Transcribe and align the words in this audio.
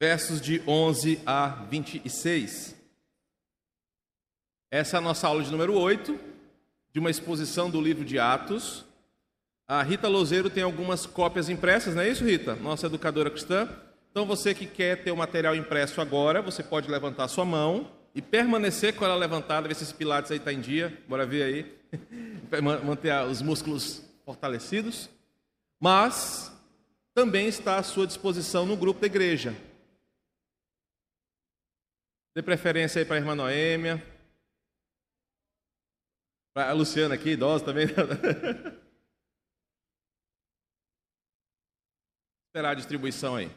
versos 0.00 0.40
de 0.40 0.62
11 0.66 1.20
a 1.26 1.48
26. 1.70 2.76
Essa 4.70 4.96
é 4.96 4.98
a 4.98 5.00
nossa 5.00 5.26
aula 5.26 5.42
de 5.42 5.50
número 5.50 5.74
8, 5.74 6.18
de 6.92 7.00
uma 7.00 7.10
exposição 7.10 7.68
do 7.68 7.80
livro 7.80 8.04
de 8.04 8.18
Atos. 8.18 8.84
A 9.66 9.82
Rita 9.82 10.08
Lozeiro 10.08 10.48
tem 10.48 10.62
algumas 10.62 11.04
cópias 11.04 11.48
impressas, 11.48 11.94
não 11.94 12.02
é 12.02 12.08
isso, 12.08 12.24
Rita? 12.24 12.54
Nossa 12.54 12.86
educadora 12.86 13.30
cristã. 13.30 13.68
Então, 14.10 14.24
você 14.24 14.54
que 14.54 14.66
quer 14.66 15.02
ter 15.02 15.10
o 15.10 15.16
material 15.16 15.54
impresso 15.54 16.00
agora, 16.00 16.40
você 16.40 16.62
pode 16.62 16.90
levantar 16.90 17.28
sua 17.28 17.44
mão 17.44 17.90
e 18.14 18.22
permanecer 18.22 18.94
com 18.94 19.04
ela 19.04 19.14
levantada, 19.14 19.68
ver 19.68 19.74
se 19.74 19.84
esse 19.84 19.94
pilates 19.94 20.30
aí 20.30 20.38
está 20.38 20.52
em 20.52 20.60
dia. 20.60 20.96
Bora 21.08 21.26
ver 21.26 21.42
aí. 21.42 21.78
Manter 22.84 23.24
os 23.24 23.42
músculos 23.42 24.02
fortalecidos. 24.24 25.10
Mas 25.78 26.52
também 27.14 27.48
está 27.48 27.76
à 27.76 27.82
sua 27.82 28.06
disposição 28.06 28.64
no 28.64 28.76
grupo 28.76 29.00
da 29.00 29.06
igreja. 29.06 29.54
Dê 32.38 32.42
preferência 32.42 33.00
aí 33.00 33.04
para 33.04 33.16
a 33.16 33.18
irmã 33.18 33.34
Noêmia. 33.34 34.00
Para 36.54 36.70
a 36.70 36.72
Luciana 36.72 37.16
aqui, 37.16 37.30
idosa 37.30 37.64
também. 37.64 37.86
Esperar 42.46 42.70
a 42.70 42.74
distribuição 42.74 43.34
aí. 43.34 43.50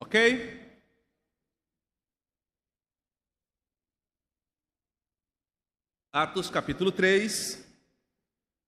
Ok? 0.00 0.59
Atos 6.12 6.50
capítulo 6.50 6.90
3, 6.90 7.64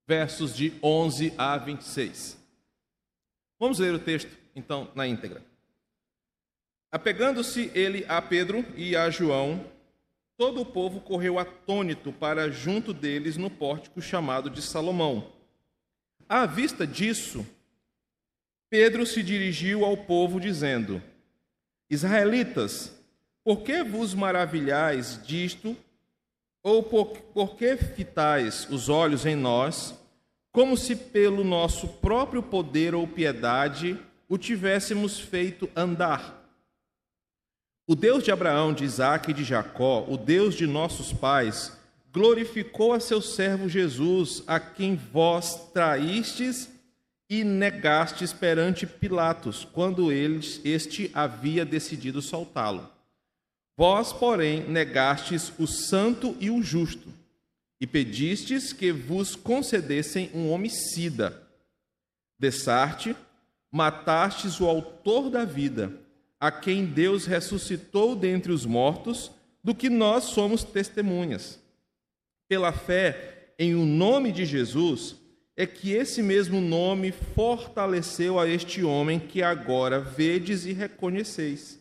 versos 0.06 0.54
de 0.54 0.74
11 0.80 1.34
a 1.36 1.58
26. 1.58 2.38
Vamos 3.58 3.80
ler 3.80 3.92
o 3.92 3.98
texto, 3.98 4.30
então, 4.54 4.92
na 4.94 5.08
íntegra. 5.08 5.42
Apegando-se 6.92 7.68
ele 7.74 8.04
a 8.08 8.22
Pedro 8.22 8.64
e 8.76 8.94
a 8.94 9.10
João, 9.10 9.66
todo 10.36 10.60
o 10.60 10.64
povo 10.64 11.00
correu 11.00 11.36
atônito 11.36 12.12
para 12.12 12.48
junto 12.48 12.94
deles 12.94 13.36
no 13.36 13.50
pórtico 13.50 14.00
chamado 14.00 14.48
de 14.48 14.62
Salomão. 14.62 15.32
À 16.28 16.46
vista 16.46 16.86
disso, 16.86 17.44
Pedro 18.70 19.04
se 19.04 19.20
dirigiu 19.20 19.84
ao 19.84 19.96
povo, 19.96 20.38
dizendo: 20.38 21.02
Israelitas, 21.90 22.96
por 23.42 23.62
que 23.62 23.82
vos 23.82 24.14
maravilhais 24.14 25.20
disto 25.26 25.76
ou 26.62 26.82
por, 26.82 27.08
por 27.34 27.56
que 27.56 27.76
fitais 27.76 28.66
os 28.70 28.88
olhos 28.88 29.26
em 29.26 29.34
nós, 29.34 29.94
como 30.52 30.76
se 30.76 30.94
pelo 30.94 31.42
nosso 31.42 31.88
próprio 31.88 32.42
poder 32.42 32.94
ou 32.94 33.06
piedade 33.06 33.98
o 34.28 34.38
tivéssemos 34.38 35.18
feito 35.18 35.68
andar? 35.74 36.40
O 37.86 37.96
Deus 37.96 38.22
de 38.22 38.30
Abraão, 38.30 38.72
de 38.72 38.84
Isaque 38.84 39.32
e 39.32 39.34
de 39.34 39.44
Jacó, 39.44 40.04
o 40.08 40.16
Deus 40.16 40.54
de 40.54 40.66
nossos 40.66 41.12
pais, 41.12 41.76
glorificou 42.12 42.92
a 42.92 43.00
seu 43.00 43.20
servo 43.20 43.68
Jesus, 43.68 44.44
a 44.46 44.60
quem 44.60 44.94
vós 44.94 45.70
traístes 45.72 46.70
e 47.28 47.42
negastes 47.42 48.32
perante 48.32 48.86
Pilatos, 48.86 49.64
quando 49.64 50.12
eles, 50.12 50.60
este 50.64 51.10
havia 51.14 51.64
decidido 51.64 52.20
soltá-lo. 52.20 52.88
Vós, 53.76 54.12
porém, 54.12 54.68
negastes 54.68 55.52
o 55.58 55.66
santo 55.66 56.36
e 56.38 56.50
o 56.50 56.62
justo, 56.62 57.08
e 57.80 57.86
pedistes 57.86 58.72
que 58.72 58.92
vos 58.92 59.34
concedessem 59.34 60.30
um 60.34 60.50
homicida. 60.50 61.42
Dessarte, 62.38 63.16
matastes 63.70 64.60
o 64.60 64.66
autor 64.66 65.30
da 65.30 65.44
vida, 65.44 65.92
a 66.38 66.50
quem 66.50 66.84
Deus 66.84 67.24
ressuscitou 67.24 68.14
dentre 68.14 68.52
os 68.52 68.66
mortos, 68.66 69.30
do 69.64 69.74
que 69.74 69.88
nós 69.88 70.24
somos 70.24 70.64
testemunhas. 70.64 71.58
Pela 72.48 72.72
fé 72.72 73.54
em 73.58 73.74
o 73.74 73.84
nome 73.84 74.32
de 74.32 74.44
Jesus, 74.44 75.16
é 75.56 75.66
que 75.66 75.92
esse 75.92 76.22
mesmo 76.22 76.60
nome 76.60 77.12
fortaleceu 77.12 78.38
a 78.40 78.48
este 78.48 78.82
homem 78.82 79.20
que 79.20 79.42
agora 79.42 80.00
vedes 80.00 80.64
e 80.66 80.72
reconheceis. 80.72 81.78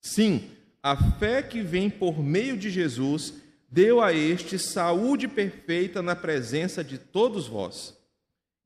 Sim, 0.00 0.50
a 0.84 0.94
fé 0.94 1.42
que 1.42 1.62
vem 1.62 1.88
por 1.88 2.22
meio 2.22 2.58
de 2.58 2.68
Jesus 2.68 3.32
deu 3.70 4.02
a 4.02 4.12
este 4.12 4.58
saúde 4.58 5.26
perfeita 5.26 6.02
na 6.02 6.14
presença 6.14 6.84
de 6.84 6.98
todos 6.98 7.46
vós. 7.46 7.96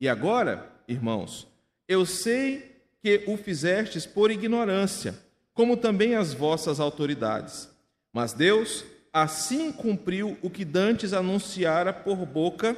E 0.00 0.08
agora, 0.08 0.68
irmãos, 0.88 1.46
eu 1.86 2.04
sei 2.04 2.82
que 3.00 3.22
o 3.28 3.36
fizestes 3.36 4.04
por 4.04 4.32
ignorância, 4.32 5.16
como 5.54 5.76
também 5.76 6.16
as 6.16 6.34
vossas 6.34 6.80
autoridades. 6.80 7.70
Mas 8.12 8.32
Deus 8.32 8.84
assim 9.12 9.70
cumpriu 9.70 10.36
o 10.42 10.50
que 10.50 10.64
dantes 10.64 11.12
anunciara 11.12 11.92
por 11.92 12.26
boca 12.26 12.76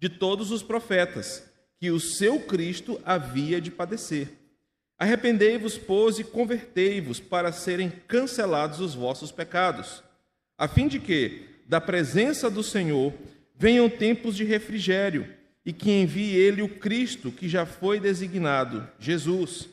de 0.00 0.08
todos 0.08 0.50
os 0.50 0.64
profetas, 0.64 1.48
que 1.78 1.92
o 1.92 2.00
seu 2.00 2.40
Cristo 2.40 3.00
havia 3.04 3.60
de 3.60 3.70
padecer 3.70 4.37
Arrependei-vos, 4.98 5.78
pois, 5.78 6.18
e 6.18 6.24
convertei-vos 6.24 7.20
para 7.20 7.52
serem 7.52 7.88
cancelados 8.08 8.80
os 8.80 8.94
vossos 8.94 9.30
pecados, 9.30 10.02
a 10.56 10.66
fim 10.66 10.88
de 10.88 10.98
que, 10.98 11.46
da 11.66 11.80
presença 11.80 12.50
do 12.50 12.62
Senhor, 12.62 13.14
venham 13.56 13.88
tempos 13.88 14.36
de 14.36 14.44
refrigério, 14.44 15.32
e 15.64 15.72
que 15.72 15.90
envie 15.90 16.34
ele 16.34 16.62
o 16.62 16.68
Cristo 16.68 17.30
que 17.30 17.48
já 17.48 17.64
foi 17.66 18.00
designado, 18.00 18.88
Jesus, 18.98 19.68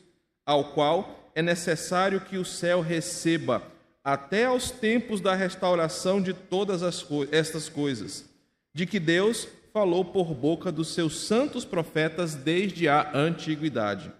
ao 0.45 0.73
qual 0.73 1.31
é 1.33 1.41
necessário 1.41 2.21
que 2.21 2.37
o 2.37 2.45
céu 2.45 2.81
receba 2.81 3.63
até 4.03 4.45
aos 4.45 4.69
tempos 4.69 5.19
da 5.19 5.33
restauração 5.33 6.21
de 6.21 6.33
todas 6.33 6.83
as 6.83 7.01
co 7.01 7.25
estas 7.31 7.67
coisas, 7.67 8.29
de 8.73 8.85
que 8.85 8.99
Deus 8.99 9.47
falou 9.73 10.05
por 10.05 10.33
boca 10.35 10.71
dos 10.71 10.89
seus 10.89 11.21
santos 11.21 11.65
profetas 11.65 12.35
desde 12.35 12.87
a 12.87 13.11
antiguidade. 13.17 14.11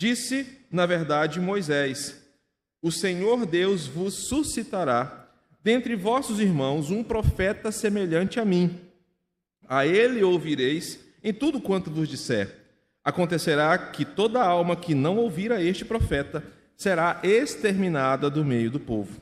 Disse, 0.00 0.46
na 0.70 0.86
verdade, 0.86 1.38
Moisés: 1.38 2.16
O 2.80 2.90
Senhor 2.90 3.44
Deus 3.44 3.86
vos 3.86 4.14
suscitará 4.14 5.28
dentre 5.62 5.94
vossos 5.94 6.40
irmãos 6.40 6.90
um 6.90 7.04
profeta 7.04 7.70
semelhante 7.70 8.40
a 8.40 8.44
mim. 8.46 8.80
A 9.68 9.86
ele 9.86 10.22
ouvireis 10.22 10.98
em 11.22 11.34
tudo 11.34 11.60
quanto 11.60 11.90
vos 11.90 12.08
disser. 12.08 12.60
Acontecerá 13.04 13.76
que 13.76 14.06
toda 14.06 14.42
alma 14.42 14.74
que 14.74 14.94
não 14.94 15.18
ouvir 15.18 15.52
a 15.52 15.62
este 15.62 15.84
profeta 15.84 16.42
será 16.74 17.20
exterminada 17.22 18.30
do 18.30 18.42
meio 18.42 18.70
do 18.70 18.80
povo. 18.80 19.20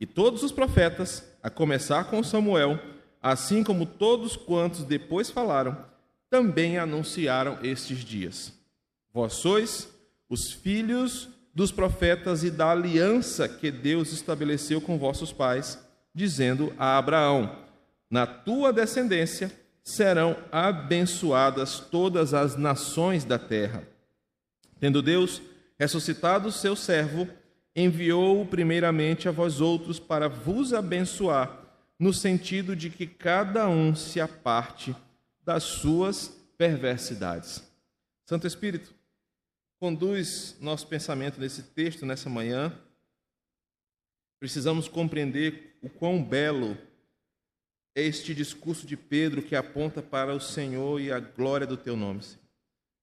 E 0.00 0.06
todos 0.06 0.42
os 0.42 0.50
profetas, 0.50 1.24
a 1.40 1.48
começar 1.48 2.10
com 2.10 2.20
Samuel, 2.24 2.80
assim 3.22 3.62
como 3.62 3.86
todos 3.86 4.36
quantos 4.36 4.82
depois 4.82 5.30
falaram, 5.30 5.84
também 6.28 6.78
anunciaram 6.78 7.60
estes 7.62 7.98
dias. 7.98 8.52
Vós 9.14 9.34
sois 9.34 9.99
os 10.30 10.52
filhos 10.52 11.28
dos 11.52 11.72
profetas 11.72 12.44
e 12.44 12.50
da 12.50 12.70
aliança 12.70 13.48
que 13.48 13.70
Deus 13.70 14.12
estabeleceu 14.12 14.80
com 14.80 14.96
vossos 14.96 15.32
pais, 15.32 15.78
dizendo 16.14 16.72
a 16.78 16.96
Abraão: 16.96 17.58
Na 18.08 18.26
tua 18.26 18.72
descendência 18.72 19.52
serão 19.82 20.36
abençoadas 20.52 21.80
todas 21.80 22.32
as 22.32 22.56
nações 22.56 23.24
da 23.24 23.38
terra. 23.38 23.82
Tendo 24.78 25.02
Deus 25.02 25.42
ressuscitado 25.78 26.48
o 26.48 26.52
seu 26.52 26.76
servo, 26.76 27.28
enviou-o 27.74 28.46
primeiramente 28.46 29.28
a 29.28 29.32
vós 29.32 29.60
outros 29.60 29.98
para 29.98 30.28
vos 30.28 30.72
abençoar, 30.72 31.58
no 31.98 32.12
sentido 32.12 32.76
de 32.76 32.88
que 32.88 33.06
cada 33.06 33.68
um 33.68 33.94
se 33.94 34.20
aparte 34.20 34.94
das 35.44 35.64
suas 35.64 36.28
perversidades. 36.56 37.62
Santo 38.24 38.46
Espírito, 38.46 38.94
conduz 39.80 40.58
nosso 40.60 40.86
pensamento 40.86 41.40
nesse 41.40 41.62
texto, 41.62 42.04
nessa 42.04 42.28
manhã, 42.28 42.78
precisamos 44.38 44.86
compreender 44.86 45.78
o 45.82 45.88
quão 45.88 46.22
belo 46.22 46.76
é 47.94 48.02
este 48.02 48.34
discurso 48.34 48.86
de 48.86 48.96
Pedro 48.96 49.42
que 49.42 49.56
aponta 49.56 50.02
para 50.02 50.34
o 50.34 50.40
Senhor 50.40 51.00
e 51.00 51.10
a 51.10 51.18
glória 51.18 51.66
do 51.66 51.78
teu 51.78 51.96
nome. 51.96 52.22
Senhor. 52.22 52.44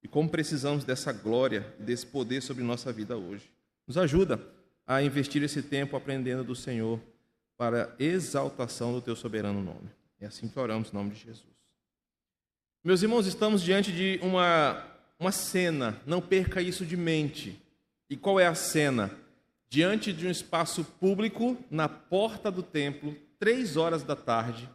E 0.04 0.08
como 0.08 0.30
precisamos 0.30 0.84
dessa 0.84 1.12
glória, 1.12 1.74
desse 1.80 2.06
poder 2.06 2.40
sobre 2.40 2.62
nossa 2.62 2.92
vida 2.92 3.16
hoje. 3.16 3.50
Nos 3.86 3.98
ajuda 3.98 4.40
a 4.86 5.02
investir 5.02 5.42
esse 5.42 5.62
tempo 5.62 5.96
aprendendo 5.96 6.44
do 6.44 6.54
Senhor 6.54 7.00
para 7.56 7.94
exaltação 7.98 8.92
do 8.92 9.02
teu 9.02 9.16
soberano 9.16 9.60
nome. 9.60 9.90
É 10.20 10.26
assim 10.26 10.48
que 10.48 10.58
oramos 10.58 10.90
em 10.90 10.94
nome 10.94 11.10
de 11.10 11.24
Jesus. 11.24 11.58
Meus 12.84 13.02
irmãos, 13.02 13.26
estamos 13.26 13.62
diante 13.62 13.92
de 13.92 14.20
uma 14.22 14.97
uma 15.18 15.32
cena, 15.32 16.00
não 16.06 16.20
perca 16.20 16.62
isso 16.62 16.86
de 16.86 16.96
mente. 16.96 17.60
E 18.08 18.16
qual 18.16 18.38
é 18.38 18.46
a 18.46 18.54
cena? 18.54 19.10
diante 19.68 20.12
de 20.12 20.26
um 20.26 20.30
espaço 20.30 20.84
público, 20.84 21.56
na 21.70 21.88
porta 21.88 22.50
do 22.50 22.62
templo, 22.62 23.14
três 23.38 23.76
horas 23.76 24.02
da 24.02 24.16
tarde, 24.16 24.68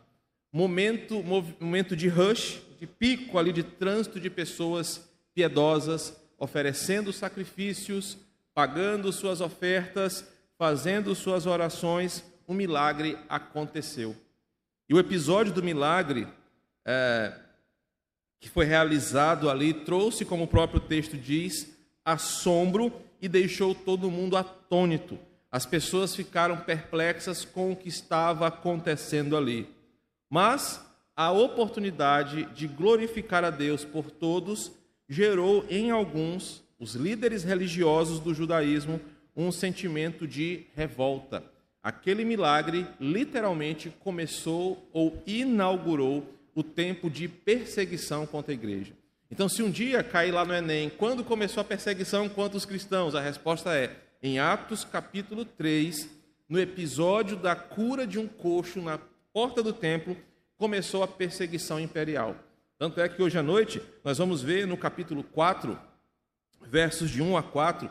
momento, 0.51 1.23
momento 1.23 1.95
de 1.95 2.07
rush, 2.07 2.61
de 2.79 2.85
pico 2.85 3.39
ali 3.39 3.51
de 3.51 3.63
trânsito 3.63 4.19
de 4.19 4.29
pessoas 4.29 5.09
piedosas, 5.33 6.15
oferecendo 6.37 7.11
sacrifícios, 7.11 8.17
pagando 8.53 9.11
suas 9.11 9.41
ofertas, 9.41 10.27
fazendo 10.57 11.15
suas 11.15 11.45
orações, 11.47 12.23
um 12.47 12.53
milagre 12.53 13.17
aconteceu. 13.27 14.15
E 14.87 14.93
o 14.93 14.99
episódio 14.99 15.51
do 15.51 15.63
milagre 15.63 16.27
é, 16.85 17.33
que 18.43 18.49
foi 18.49 18.65
realizado 18.65 19.49
ali 19.49 19.73
trouxe, 19.73 20.25
como 20.25 20.43
o 20.43 20.47
próprio 20.47 20.81
texto 20.81 21.15
diz, 21.15 21.73
assombro 22.03 22.91
e 23.21 23.29
deixou 23.29 23.73
todo 23.73 24.11
mundo 24.11 24.35
atônito. 24.35 25.17
As 25.49 25.65
pessoas 25.65 26.13
ficaram 26.13 26.57
perplexas 26.57 27.45
com 27.45 27.71
o 27.71 27.75
que 27.75 27.87
estava 27.87 28.45
acontecendo 28.45 29.37
ali. 29.37 29.65
Mas 30.29 30.85
a 31.15 31.31
oportunidade 31.31 32.43
de 32.53 32.67
glorificar 32.67 33.45
a 33.45 33.49
Deus 33.49 33.85
por 33.85 34.11
todos 34.11 34.73
gerou 35.07 35.65
em 35.69 35.89
alguns, 35.89 36.61
os 36.77 36.95
líderes 36.95 37.45
religiosos 37.45 38.19
do 38.19 38.33
judaísmo, 38.33 38.99
um 39.37 39.53
sentimento 39.53 40.27
de 40.27 40.65
revolta. 40.75 41.45
Aquele 41.81 42.25
milagre 42.25 42.85
literalmente 42.99 43.89
começou 44.01 44.85
ou 44.91 45.23
inaugurou 45.25 46.27
o 46.55 46.63
tempo 46.63 47.09
de 47.09 47.27
perseguição 47.27 48.25
contra 48.25 48.51
a 48.51 48.55
igreja. 48.55 48.93
Então, 49.31 49.49
se 49.49 49.63
um 49.63 49.71
dia 49.71 50.03
cair 50.03 50.31
lá 50.31 50.45
no 50.45 50.53
Enem, 50.53 50.89
quando 50.89 51.23
começou 51.23 51.61
a 51.61 51.63
perseguição 51.63 52.29
contra 52.29 52.57
os 52.57 52.65
cristãos? 52.65 53.15
A 53.15 53.21
resposta 53.21 53.75
é 53.75 53.95
em 54.21 54.39
Atos 54.39 54.83
capítulo 54.83 55.43
3, 55.43 56.09
no 56.47 56.59
episódio 56.59 57.35
da 57.35 57.55
cura 57.55 58.05
de 58.05 58.19
um 58.19 58.27
coxo 58.27 58.81
na 58.81 58.99
porta 59.33 59.63
do 59.63 59.73
templo, 59.73 60.15
começou 60.57 61.01
a 61.03 61.07
perseguição 61.07 61.79
imperial. 61.79 62.35
Tanto 62.77 63.01
é 63.01 63.09
que 63.09 63.21
hoje 63.21 63.37
à 63.37 63.43
noite 63.43 63.81
nós 64.03 64.17
vamos 64.17 64.41
ver 64.41 64.67
no 64.67 64.77
capítulo 64.77 65.23
4, 65.23 65.79
versos 66.61 67.09
de 67.09 67.21
1 67.21 67.35
a 67.35 67.43
4, 67.43 67.89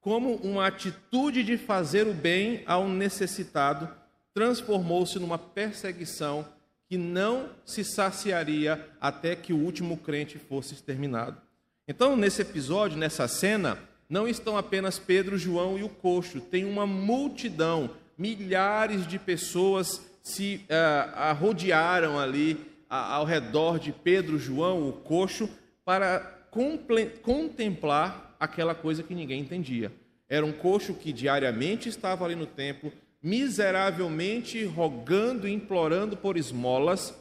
como 0.00 0.36
uma 0.36 0.66
atitude 0.66 1.42
de 1.42 1.56
fazer 1.56 2.06
o 2.06 2.14
bem 2.14 2.62
ao 2.66 2.88
necessitado 2.88 3.88
transformou-se 4.34 5.18
numa 5.18 5.38
perseguição 5.38 6.46
que 6.88 6.98
não 6.98 7.48
se 7.64 7.82
saciaria 7.84 8.88
até 9.00 9.34
que 9.34 9.52
o 9.52 9.58
último 9.58 9.96
crente 9.96 10.38
fosse 10.38 10.74
exterminado. 10.74 11.40
Então, 11.86 12.16
nesse 12.16 12.42
episódio, 12.42 12.98
nessa 12.98 13.28
cena, 13.28 13.78
não 14.08 14.28
estão 14.28 14.56
apenas 14.56 14.98
Pedro, 14.98 15.36
João 15.36 15.78
e 15.78 15.82
o 15.82 15.88
coxo, 15.88 16.40
tem 16.40 16.64
uma 16.64 16.86
multidão, 16.86 17.90
milhares 18.16 19.06
de 19.06 19.18
pessoas 19.18 20.00
se 20.22 20.64
uh, 20.70 21.34
rodearam 21.34 22.18
ali 22.18 22.54
uh, 22.54 22.94
ao 22.94 23.24
redor 23.24 23.78
de 23.78 23.92
Pedro, 23.92 24.38
João, 24.38 24.88
o 24.88 24.92
coxo, 24.92 25.48
para 25.84 26.20
contemplar 27.22 28.36
aquela 28.38 28.74
coisa 28.74 29.02
que 29.02 29.14
ninguém 29.14 29.40
entendia. 29.40 29.92
Era 30.28 30.46
um 30.46 30.52
coxo 30.52 30.94
que 30.94 31.12
diariamente 31.12 31.88
estava 31.88 32.24
ali 32.24 32.34
no 32.34 32.46
templo, 32.46 32.92
miseravelmente 33.24 34.62
rogando 34.66 35.48
e 35.48 35.52
implorando 35.52 36.14
por 36.14 36.36
esmolas. 36.36 37.14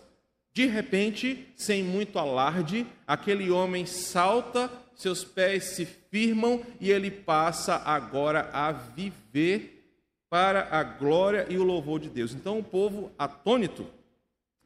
De 0.54 0.66
repente, 0.66 1.48
sem 1.56 1.82
muito 1.82 2.20
alarde, 2.20 2.86
aquele 3.08 3.50
homem 3.50 3.86
salta, 3.86 4.70
seus 4.94 5.24
pés 5.24 5.64
se 5.64 5.86
firmam 5.86 6.62
e 6.82 6.92
ele 6.92 7.10
passa 7.10 7.78
agora 7.78 8.50
a 8.52 8.74
viver 8.74 9.82
para 10.30 10.68
a 10.78 10.84
glória 10.84 11.48
e 11.50 11.58
o 11.58 11.64
louvor 11.64 12.02
de 12.02 12.10
Deus. 12.10 12.34
Então, 12.34 12.60
o 12.60 12.64
povo 12.64 13.10
atônito 13.18 13.88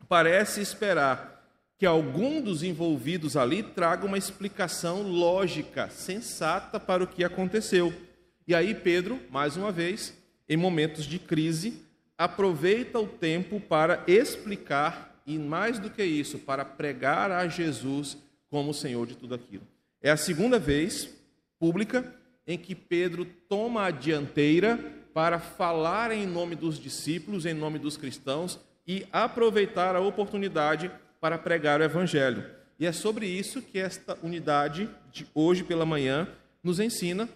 parece 0.10 0.60
esperar 0.60 1.38
que 1.78 1.86
algum 1.86 2.42
dos 2.42 2.63
envolvidos 2.63 3.38
ali 3.38 3.62
traga 3.62 4.07
uma 4.07 4.18
explicação 4.18 5.04
lógica, 5.04 5.88
sensata 5.92 6.80
para 6.80 7.04
o 7.04 7.07
que 7.07 7.24
aconteceu. 7.24 7.94
E 8.48 8.56
aí 8.56 8.74
Pedro, 8.74 9.19
mais 9.30 9.56
uma 9.56 9.72
vez, 9.72 10.17
em 10.47 10.57
momentos 10.57 11.05
de 11.05 11.19
crise, 11.19 11.81
aproveita 12.17 12.99
o 12.99 13.07
tempo 13.07 13.59
para 13.59 14.03
explicar 14.07 15.21
e 15.25 15.38
mais 15.38 15.77
do 15.77 15.89
que 15.89 16.03
isso, 16.03 16.39
para 16.39 16.63
pregar 16.63 17.31
a 17.31 17.47
Jesus 17.47 18.17
como 18.49 18.73
Senhor 18.73 19.05
de 19.05 19.15
tudo 19.15 19.35
aquilo. 19.35 19.63
É 20.01 20.09
a 20.09 20.17
segunda 20.17 20.57
vez 20.57 21.09
pública 21.59 22.13
em 22.47 22.57
que 22.57 22.73
Pedro 22.73 23.25
toma 23.49 23.85
a 23.85 23.91
dianteira 23.91 24.79
para 25.13 25.39
falar 25.39 26.11
em 26.11 26.25
nome 26.25 26.55
dos 26.55 26.79
discípulos, 26.79 27.45
em 27.45 27.53
nome 27.53 27.77
dos 27.77 27.97
cristãos 27.97 28.59
e 28.88 29.05
aproveitar 29.11 29.95
a 29.95 29.99
oportunidade 29.99 30.89
para 31.19 31.38
pregar 31.38 31.81
o 31.81 31.83
Evangelho. 31.83 32.45
E 32.79 32.85
é 32.85 32.91
sobre 32.91 33.25
isso 33.25 33.61
que 33.61 33.79
esta 33.79 34.17
unidade 34.23 34.89
de 35.11 35.27
hoje 35.33 35.63
pela 35.63 35.85
manhã 35.85 36.27
nos 36.63 36.79
ensina, 36.79 37.27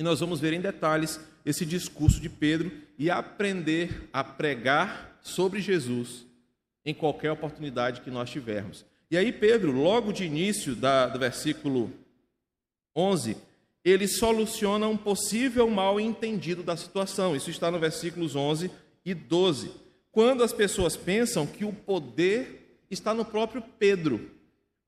e 0.00 0.02
nós 0.02 0.18
vamos 0.18 0.40
ver 0.40 0.54
em 0.54 0.62
detalhes 0.62 1.20
esse 1.44 1.66
discurso 1.66 2.22
de 2.22 2.30
Pedro 2.30 2.72
e 2.98 3.10
aprender 3.10 4.08
a 4.10 4.24
pregar 4.24 5.18
sobre 5.20 5.60
Jesus 5.60 6.24
em 6.86 6.94
qualquer 6.94 7.30
oportunidade 7.30 8.00
que 8.00 8.10
nós 8.10 8.30
tivermos. 8.30 8.82
E 9.10 9.18
aí, 9.18 9.30
Pedro, 9.30 9.72
logo 9.72 10.10
de 10.10 10.24
início 10.24 10.74
da, 10.74 11.06
do 11.06 11.18
versículo 11.18 11.92
11, 12.96 13.36
ele 13.84 14.08
soluciona 14.08 14.88
um 14.88 14.96
possível 14.96 15.68
mal 15.68 16.00
entendido 16.00 16.62
da 16.62 16.78
situação. 16.78 17.36
Isso 17.36 17.50
está 17.50 17.70
no 17.70 17.78
versículos 17.78 18.34
11 18.34 18.70
e 19.04 19.12
12. 19.12 19.70
Quando 20.10 20.42
as 20.42 20.52
pessoas 20.54 20.96
pensam 20.96 21.46
que 21.46 21.66
o 21.66 21.74
poder 21.74 22.80
está 22.90 23.12
no 23.12 23.26
próprio 23.26 23.62
Pedro. 23.78 24.30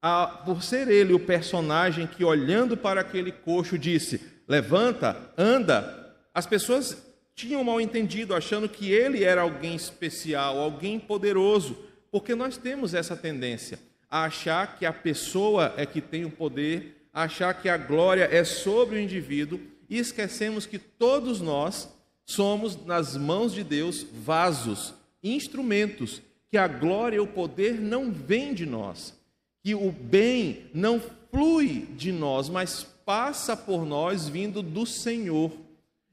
Ah, 0.01 0.27
por 0.27 0.63
ser 0.63 0.89
ele 0.89 1.13
o 1.13 1.21
personagem 1.21 2.07
que, 2.07 2.25
olhando 2.25 2.79
para 2.79 3.03
aquele 3.03 3.31
coxo, 3.31 3.79
disse: 3.79 4.32
Levanta, 4.49 5.33
anda. 5.37 6.15
As 6.35 6.47
pessoas 6.47 6.97
tinham 7.35 7.65
mal 7.65 7.81
entendido, 7.81 8.35
achando 8.35 8.69
que 8.69 8.91
ele 8.91 9.25
era 9.25 9.43
alguém 9.43 9.75
especial, 9.75 10.59
alguém 10.59 10.99
poderoso, 10.99 11.77
porque 12.11 12.35
nós 12.35 12.57
temos 12.57 12.95
essa 12.95 13.17
tendência 13.17 13.79
a 14.11 14.25
achar 14.25 14.77
que 14.77 14.85
a 14.85 14.93
pessoa 14.93 15.73
é 15.77 15.87
que 15.87 16.01
tem 16.01 16.25
o 16.25 16.31
poder, 16.31 17.07
a 17.13 17.23
achar 17.23 17.55
que 17.55 17.69
a 17.69 17.77
glória 17.77 18.29
é 18.31 18.45
sobre 18.45 18.97
o 18.97 19.01
indivíduo 19.01 19.59
e 19.89 19.99
esquecemos 19.99 20.67
que 20.67 20.79
todos 20.79 21.41
nós 21.41 21.89
somos, 22.25 22.85
nas 22.85 23.17
mãos 23.17 23.53
de 23.53 23.65
Deus, 23.65 24.07
vasos, 24.13 24.95
instrumentos 25.23 26.21
que 26.51 26.59
a 26.59 26.69
glória 26.69 27.17
e 27.17 27.21
o 27.21 27.27
poder 27.27 27.81
não 27.81 28.13
vêm 28.13 28.53
de 28.53 28.67
nós, 28.67 29.19
que 29.63 29.75
o 29.75 29.91
bem 29.91 30.67
não 30.75 31.01
flui 31.31 31.89
de 31.97 32.13
nós, 32.13 32.51
mas 32.51 32.87
passa 33.05 33.57
por 33.57 33.85
nós 33.85 34.29
vindo 34.29 34.63
do 34.63 34.87
Senhor. 34.87 35.53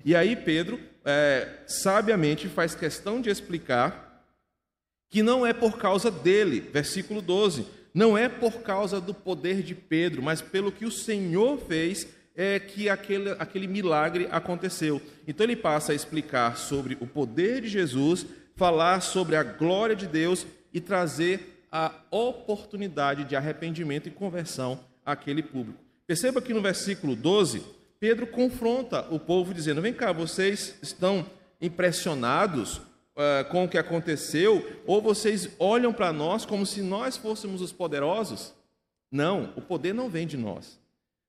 E 0.03 0.15
aí 0.15 0.36
Pedro 0.36 0.79
é, 1.05 1.60
sabiamente 1.67 2.48
faz 2.48 2.75
questão 2.75 3.22
de 3.22 3.29
explicar 3.29 4.25
que 5.10 5.24
não 5.24 5.46
é 5.46 5.53
por 5.53 5.77
causa 5.77 6.12
dele, 6.12 6.60
versículo 6.60 7.22
12, 7.22 7.65
não 7.93 8.17
é 8.17 8.29
por 8.29 8.62
causa 8.62 9.01
do 9.01 9.13
poder 9.13 9.63
de 9.63 9.74
Pedro, 9.74 10.22
mas 10.22 10.41
pelo 10.41 10.72
que 10.72 10.86
o 10.86 10.91
Senhor 10.91 11.58
fez 11.58 12.08
é 12.36 12.60
que 12.60 12.88
aquele, 12.88 13.31
aquele 13.31 13.67
milagre 13.67 14.27
aconteceu. 14.31 15.01
Então 15.27 15.43
ele 15.43 15.55
passa 15.55 15.91
a 15.91 15.96
explicar 15.96 16.58
sobre 16.58 16.96
o 17.01 17.08
poder 17.08 17.62
de 17.62 17.67
Jesus 17.67 18.25
falar 18.55 19.01
sobre 19.01 19.36
a 19.36 19.43
glória 19.43 19.96
de 19.96 20.05
Deus 20.05 20.46
e 20.74 20.79
trazer 20.79 21.65
a 21.72 21.91
oportunidade 22.12 23.24
de 23.24 23.36
arrependimento 23.36 24.08
e 24.08 24.12
conversão 24.12 24.79
àquele 25.05 25.41
público. 25.41 25.88
Perceba 26.10 26.42
que 26.42 26.56
no 26.56 26.60
versículo 26.60 27.16
12, 27.16 27.62
Pedro 28.00 28.25
confronta 28.25 29.06
o 29.12 29.20
povo 29.20 29.54
dizendo: 29.54 29.80
Vem 29.80 29.94
cá, 29.94 30.12
vocês 30.12 30.74
estão 30.82 31.24
impressionados 31.62 32.78
uh, 32.78 33.48
com 33.51 33.66
o 33.66 33.70
que 33.70 33.78
aconteceu, 33.78 34.82
ou 34.88 35.04
vocês 35.04 35.51
olham 35.60 35.94
para 35.94 36.12
nós 36.12 36.48
como 36.48 36.66
se 36.66 36.82
nós 36.82 37.16
fôssemos 37.16 37.62
os 37.62 37.72
poderosos? 37.72 38.56
Não, 39.12 39.54
o 39.56 39.62
poder 39.62 39.94
não 39.94 40.10
vem 40.10 40.25
de 40.25 40.36
nós. 40.36 40.80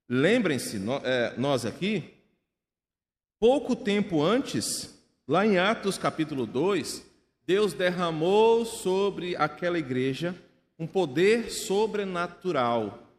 Lembrem-se, 0.09 0.81
eh, 1.05 1.35
nós 1.37 1.67
aqui, 1.67 2.15
pouco 3.39 3.77
tempo 3.77 4.23
antes, 4.23 4.99
lá 5.29 5.45
em 5.45 5.59
Atos 5.59 5.99
capítulo 5.99 6.47
2, 6.47 7.05
Deus 7.47 7.75
derramou 7.75 8.65
sobre 8.65 9.37
aquela 9.37 9.79
igreja 9.79 10.35
um 10.79 10.87
poder 10.87 11.51
sobrenatural. 11.51 13.10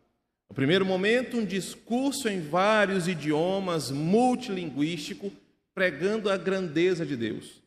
No 0.51 0.55
primeiro 0.55 0.85
momento, 0.85 1.37
um 1.37 1.45
discurso 1.45 2.27
em 2.27 2.41
vários 2.41 3.07
idiomas, 3.07 3.89
multilinguístico, 3.89 5.31
pregando 5.73 6.29
a 6.29 6.35
grandeza 6.35 7.05
de 7.05 7.15
Deus. 7.15 7.61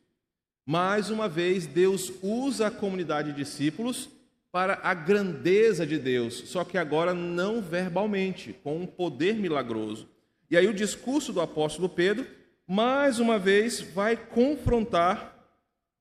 Mais 0.66 1.08
uma 1.08 1.26
vez, 1.26 1.66
Deus 1.66 2.12
usa 2.22 2.66
a 2.66 2.70
comunidade 2.70 3.32
de 3.32 3.38
discípulos 3.38 4.10
para 4.52 4.80
a 4.82 4.92
grandeza 4.92 5.86
de 5.86 5.98
Deus, 5.98 6.42
só 6.44 6.62
que 6.62 6.76
agora 6.76 7.14
não 7.14 7.62
verbalmente, 7.62 8.54
com 8.62 8.76
um 8.76 8.86
poder 8.86 9.36
milagroso. 9.36 10.06
E 10.50 10.54
aí 10.54 10.66
o 10.66 10.74
discurso 10.74 11.32
do 11.32 11.40
apóstolo 11.40 11.88
Pedro 11.88 12.26
mais 12.68 13.18
uma 13.18 13.38
vez 13.38 13.80
vai 13.80 14.14
confrontar 14.14 15.42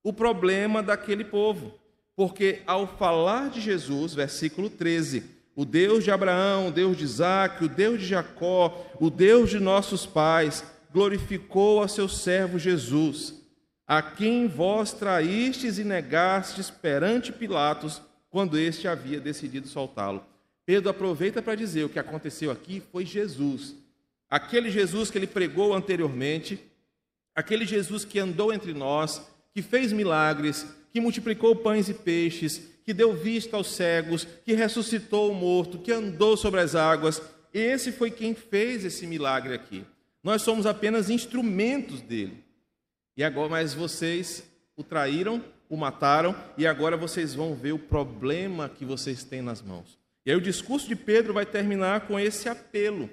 o 0.03 0.11
problema 0.11 0.83
daquele 0.83 1.23
povo. 1.23 1.79
Porque 2.13 2.61
ao 2.67 2.85
falar 2.85 3.49
de 3.49 3.61
Jesus, 3.61 4.13
versículo 4.13 4.69
13, 4.69 5.42
o 5.55 5.65
Deus 5.65 6.03
de 6.03 6.11
Abraão, 6.11 6.67
o 6.67 6.71
Deus 6.71 6.97
de 6.97 7.03
Isaac, 7.03 7.63
o 7.63 7.69
Deus 7.69 7.99
de 7.99 8.07
Jacó, 8.07 8.85
o 8.99 9.09
Deus 9.09 9.49
de 9.49 9.59
nossos 9.59 10.05
pais, 10.05 10.63
glorificou 10.91 11.81
a 11.81 11.87
seu 11.87 12.07
servo 12.07 12.57
Jesus, 12.57 13.41
a 13.85 14.01
quem 14.01 14.47
vós 14.47 14.93
traístes 14.93 15.77
e 15.77 15.83
negastes 15.83 16.69
perante 16.69 17.31
Pilatos, 17.31 18.01
quando 18.29 18.57
este 18.57 18.87
havia 18.87 19.19
decidido 19.19 19.67
soltá-lo. 19.67 20.25
Pedro 20.65 20.89
aproveita 20.89 21.41
para 21.41 21.55
dizer 21.55 21.83
o 21.83 21.89
que 21.89 21.99
aconteceu 21.99 22.49
aqui 22.49 22.81
foi 22.91 23.05
Jesus. 23.05 23.75
Aquele 24.29 24.71
Jesus 24.71 25.11
que 25.11 25.17
ele 25.17 25.27
pregou 25.27 25.73
anteriormente, 25.73 26.59
aquele 27.35 27.65
Jesus 27.65 28.03
que 28.03 28.17
andou 28.17 28.51
entre 28.51 28.73
nós, 28.73 29.21
que 29.53 29.61
fez 29.61 29.91
milagres, 29.91 30.65
que 30.91 30.99
multiplicou 30.99 31.55
pães 31.55 31.89
e 31.89 31.93
peixes, 31.93 32.72
que 32.83 32.93
deu 32.93 33.13
vista 33.13 33.57
aos 33.57 33.67
cegos, 33.67 34.27
que 34.45 34.53
ressuscitou 34.53 35.31
o 35.31 35.35
morto, 35.35 35.79
que 35.79 35.91
andou 35.91 36.35
sobre 36.35 36.59
as 36.59 36.75
águas. 36.75 37.21
Esse 37.53 37.91
foi 37.91 38.11
quem 38.11 38.33
fez 38.33 38.83
esse 38.83 39.07
milagre 39.07 39.53
aqui. 39.53 39.85
Nós 40.23 40.41
somos 40.41 40.65
apenas 40.65 41.09
instrumentos 41.09 42.01
dele. 42.01 42.43
E 43.15 43.23
agora, 43.23 43.49
mas 43.49 43.73
vocês 43.73 44.43
o 44.75 44.83
traíram, 44.83 45.43
o 45.69 45.77
mataram, 45.77 46.35
e 46.57 46.65
agora 46.65 46.97
vocês 46.97 47.33
vão 47.33 47.53
ver 47.55 47.73
o 47.73 47.79
problema 47.79 48.69
que 48.69 48.85
vocês 48.85 49.23
têm 49.23 49.41
nas 49.41 49.61
mãos. 49.61 49.97
E 50.25 50.31
aí 50.31 50.37
o 50.37 50.41
discurso 50.41 50.87
de 50.87 50.95
Pedro 50.95 51.33
vai 51.33 51.45
terminar 51.45 52.07
com 52.07 52.19
esse 52.19 52.47
apelo. 52.47 53.09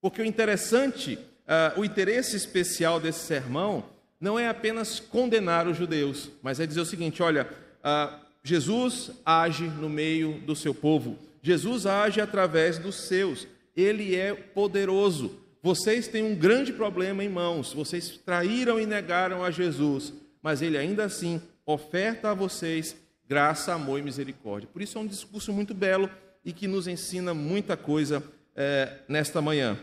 Porque 0.00 0.20
o 0.20 0.24
interessante, 0.24 1.14
uh, 1.14 1.80
o 1.80 1.84
interesse 1.84 2.36
especial 2.36 2.98
desse 2.98 3.20
sermão 3.20 3.84
não 4.20 4.38
é 4.38 4.48
apenas 4.48 5.00
condenar 5.00 5.66
os 5.66 5.76
judeus, 5.76 6.30
mas 6.42 6.60
é 6.60 6.66
dizer 6.66 6.80
o 6.80 6.86
seguinte: 6.86 7.22
olha, 7.22 7.48
uh, 7.78 8.21
Jesus 8.42 9.12
age 9.24 9.64
no 9.64 9.88
meio 9.88 10.40
do 10.40 10.56
seu 10.56 10.74
povo, 10.74 11.18
Jesus 11.42 11.86
age 11.86 12.20
através 12.20 12.78
dos 12.78 13.06
seus, 13.06 13.46
ele 13.76 14.16
é 14.16 14.34
poderoso. 14.34 15.38
Vocês 15.62 16.08
têm 16.08 16.24
um 16.24 16.34
grande 16.34 16.72
problema 16.72 17.22
em 17.22 17.28
mãos, 17.28 17.72
vocês 17.72 18.20
traíram 18.24 18.80
e 18.80 18.86
negaram 18.86 19.44
a 19.44 19.50
Jesus, 19.50 20.12
mas 20.42 20.60
ele 20.60 20.76
ainda 20.76 21.04
assim 21.04 21.40
oferta 21.64 22.30
a 22.30 22.34
vocês 22.34 22.96
graça, 23.28 23.72
amor 23.72 23.98
e 23.98 24.02
misericórdia. 24.02 24.68
Por 24.72 24.82
isso 24.82 24.98
é 24.98 25.00
um 25.00 25.06
discurso 25.06 25.52
muito 25.52 25.72
belo 25.72 26.10
e 26.44 26.52
que 26.52 26.66
nos 26.66 26.86
ensina 26.86 27.32
muita 27.32 27.76
coisa 27.76 28.22
é, 28.54 28.98
nesta 29.08 29.40
manhã. 29.40 29.78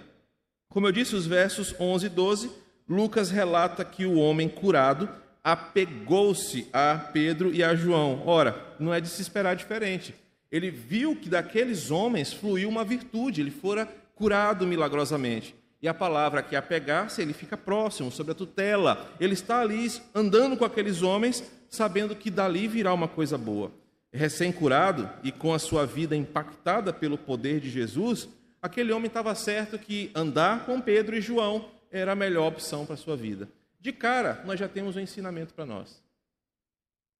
Como 0.67 0.85
eu 0.85 0.91
disse, 0.91 1.15
os 1.15 1.25
versos 1.25 1.73
11 1.79 2.05
e 2.05 2.09
12, 2.09 2.51
Lucas 2.87 3.31
relata 3.31 3.83
que 3.83 4.05
o 4.05 4.15
homem 4.15 4.47
curado 4.47 5.09
apegou-se 5.43 6.67
a 6.73 6.95
Pedro 6.95 7.53
e 7.53 7.63
a 7.63 7.75
João. 7.75 8.23
Ora, 8.25 8.75
não 8.79 8.93
é 8.93 8.99
de 8.99 9.07
se 9.07 9.21
esperar 9.21 9.55
diferente. 9.55 10.13
Ele 10.51 10.71
viu 10.71 11.15
que 11.15 11.29
daqueles 11.29 11.91
homens 11.91 12.33
fluiu 12.33 12.67
uma 12.69 12.83
virtude, 12.83 13.41
ele 13.41 13.51
fora 13.51 13.87
curado 14.15 14.65
milagrosamente. 14.65 15.55
E 15.81 15.87
a 15.87 15.93
palavra 15.93 16.43
que 16.43 16.55
apegar-se, 16.55 17.21
ele 17.21 17.33
fica 17.33 17.55
próximo, 17.55 18.11
sobre 18.11 18.33
a 18.33 18.35
tutela. 18.35 19.09
Ele 19.19 19.33
está 19.33 19.61
ali 19.61 19.89
andando 20.13 20.57
com 20.57 20.65
aqueles 20.65 21.01
homens, 21.01 21.43
sabendo 21.69 22.15
que 22.15 22.29
dali 22.29 22.67
virá 22.67 22.93
uma 22.93 23.07
coisa 23.07 23.37
boa 23.37 23.71
recém-curado 24.11 25.09
e 25.23 25.31
com 25.31 25.53
a 25.53 25.59
sua 25.59 25.85
vida 25.85 26.15
impactada 26.15 26.91
pelo 26.91 27.17
poder 27.17 27.59
de 27.59 27.69
Jesus, 27.69 28.27
aquele 28.61 28.91
homem 28.91 29.07
estava 29.07 29.33
certo 29.35 29.77
que 29.77 30.11
andar 30.15 30.65
com 30.65 30.81
Pedro 30.81 31.15
e 31.15 31.21
João 31.21 31.65
era 31.91 32.11
a 32.11 32.15
melhor 32.15 32.47
opção 32.47 32.85
para 32.85 32.95
a 32.95 32.97
sua 32.97 33.15
vida. 33.15 33.47
De 33.79 33.93
cara, 33.93 34.43
nós 34.45 34.59
já 34.59 34.67
temos 34.67 34.95
um 34.95 34.99
ensinamento 34.99 35.53
para 35.53 35.65
nós. 35.65 36.03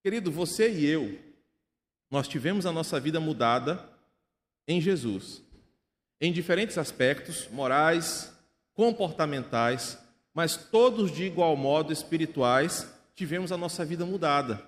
Querido, 0.04 0.32
você 0.32 0.70
e 0.70 0.86
eu, 0.86 1.18
nós 2.12 2.28
tivemos 2.28 2.66
a 2.66 2.72
nossa 2.72 3.00
vida 3.00 3.20
mudada 3.20 3.88
em 4.68 4.82
Jesus, 4.82 5.42
em 6.20 6.32
diferentes 6.34 6.78
aspectos 6.78 7.48
morais, 7.50 8.34
comportamentais, 8.74 9.98
mas 10.34 10.58
todos 10.58 11.12
de 11.12 11.24
igual 11.24 11.56
modo 11.56 11.94
espirituais, 11.94 12.94
tivemos 13.16 13.52
a 13.52 13.58
nossa 13.58 13.86
vida 13.86 14.06
mudada. 14.06 14.64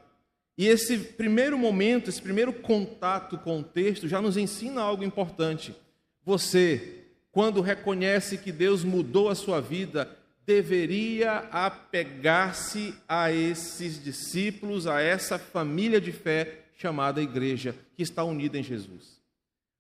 E 0.58 0.68
esse 0.68 0.98
primeiro 0.98 1.58
momento, 1.58 2.10
esse 2.10 2.22
primeiro 2.22 2.54
contato 2.54 3.38
com 3.38 3.60
o 3.60 3.64
texto 3.64 4.08
já 4.08 4.22
nos 4.22 4.38
ensina 4.38 4.82
algo 4.82 5.04
importante. 5.04 5.76
Você, 6.24 7.06
quando 7.32 7.62
reconhece 7.62 8.38
que 8.38 8.52
Deus 8.52 8.84
mudou 8.84 9.30
a 9.30 9.36
sua 9.36 9.62
vida, 9.62 10.18
deveria 10.46 11.48
apegar-se 11.52 12.94
a 13.08 13.32
esses 13.32 14.04
discípulos, 14.04 14.88
a 14.88 15.02
essa 15.02 15.38
família 15.38 16.02
de 16.02 16.12
fé 16.12 16.60
chamada 16.78 17.22
igreja, 17.22 17.76
que 17.96 18.02
está 18.04 18.24
unida 18.24 18.58
em 18.58 18.64
Jesus. 18.64 19.22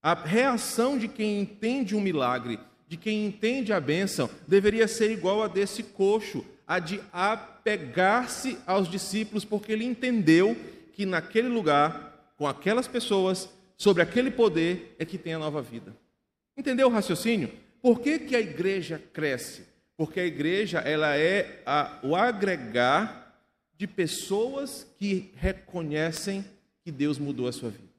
A 0.03 0.13
reação 0.13 0.97
de 0.97 1.07
quem 1.07 1.41
entende 1.41 1.95
um 1.95 2.01
milagre, 2.01 2.59
de 2.87 2.97
quem 2.97 3.25
entende 3.25 3.73
a 3.73 3.79
bênção, 3.79 4.29
deveria 4.47 4.87
ser 4.87 5.11
igual 5.11 5.41
a 5.41 5.47
desse 5.47 5.83
coxo, 5.83 6.45
a 6.67 6.79
de 6.79 7.01
apegar-se 7.11 8.57
aos 8.65 8.89
discípulos, 8.89 9.43
porque 9.43 9.71
ele 9.71 9.85
entendeu 9.85 10.55
que 10.93 11.05
naquele 11.05 11.47
lugar, 11.47 12.33
com 12.37 12.47
aquelas 12.47 12.87
pessoas, 12.87 13.49
sobre 13.77 14.03
aquele 14.03 14.29
poder, 14.29 14.95
é 14.99 15.05
que 15.05 15.17
tem 15.17 15.33
a 15.33 15.39
nova 15.39 15.61
vida. 15.61 15.95
Entendeu 16.55 16.87
o 16.87 16.91
raciocínio? 16.91 17.51
Por 17.81 17.99
que, 17.99 18.19
que 18.19 18.35
a 18.35 18.39
igreja 18.39 19.01
cresce? 19.11 19.70
Porque 20.01 20.19
a 20.19 20.25
igreja 20.25 20.79
ela 20.79 21.15
é 21.15 21.61
a, 21.63 21.99
o 22.01 22.15
agregar 22.15 23.39
de 23.77 23.85
pessoas 23.85 24.87
que 24.97 25.31
reconhecem 25.35 26.43
que 26.83 26.91
Deus 26.91 27.19
mudou 27.19 27.47
a 27.47 27.51
sua 27.51 27.69
vida. 27.69 27.93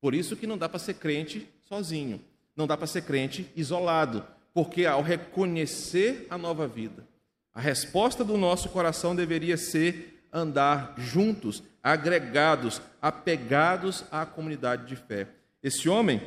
Por 0.00 0.12
isso 0.12 0.34
que 0.34 0.44
não 0.44 0.58
dá 0.58 0.68
para 0.68 0.80
ser 0.80 0.94
crente 0.94 1.48
sozinho, 1.62 2.20
não 2.56 2.66
dá 2.66 2.76
para 2.76 2.88
ser 2.88 3.02
crente 3.02 3.48
isolado, 3.54 4.26
porque 4.52 4.86
ao 4.86 5.02
reconhecer 5.02 6.26
a 6.28 6.36
nova 6.36 6.66
vida, 6.66 7.06
a 7.54 7.60
resposta 7.60 8.24
do 8.24 8.36
nosso 8.36 8.70
coração 8.70 9.14
deveria 9.14 9.56
ser 9.56 10.26
andar 10.32 10.96
juntos, 10.98 11.62
agregados, 11.80 12.82
apegados 13.00 14.04
à 14.10 14.26
comunidade 14.26 14.86
de 14.86 14.96
fé. 14.96 15.28
Esse 15.62 15.88
homem 15.88 16.20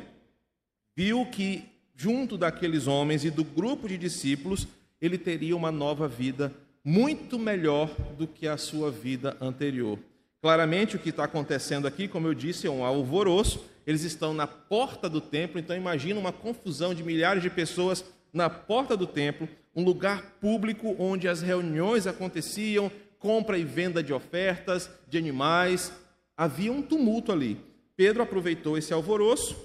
viu 0.96 1.26
que, 1.26 1.68
junto 1.94 2.38
daqueles 2.38 2.86
homens 2.86 3.22
e 3.22 3.30
do 3.30 3.44
grupo 3.44 3.86
de 3.86 3.98
discípulos, 3.98 4.66
ele 5.00 5.16
teria 5.16 5.56
uma 5.56 5.72
nova 5.72 6.06
vida 6.06 6.52
muito 6.84 7.38
melhor 7.38 7.90
do 8.16 8.26
que 8.26 8.46
a 8.46 8.56
sua 8.56 8.90
vida 8.90 9.36
anterior. 9.40 9.98
Claramente, 10.40 10.96
o 10.96 10.98
que 10.98 11.10
está 11.10 11.24
acontecendo 11.24 11.86
aqui, 11.86 12.08
como 12.08 12.26
eu 12.26 12.34
disse, 12.34 12.66
é 12.66 12.70
um 12.70 12.84
alvoroço. 12.84 13.64
Eles 13.86 14.02
estão 14.02 14.32
na 14.32 14.46
porta 14.46 15.08
do 15.08 15.20
templo, 15.20 15.58
então 15.58 15.76
imagina 15.76 16.18
uma 16.18 16.32
confusão 16.32 16.94
de 16.94 17.02
milhares 17.02 17.42
de 17.42 17.50
pessoas 17.50 18.04
na 18.32 18.48
porta 18.48 18.96
do 18.96 19.06
templo, 19.06 19.48
um 19.74 19.84
lugar 19.84 20.22
público 20.40 20.96
onde 20.98 21.28
as 21.28 21.42
reuniões 21.42 22.06
aconteciam, 22.06 22.90
compra 23.18 23.58
e 23.58 23.64
venda 23.64 24.02
de 24.02 24.12
ofertas, 24.12 24.90
de 25.08 25.18
animais. 25.18 25.92
Havia 26.36 26.72
um 26.72 26.80
tumulto 26.80 27.32
ali. 27.32 27.60
Pedro 27.96 28.22
aproveitou 28.22 28.78
esse 28.78 28.94
alvoroço 28.94 29.56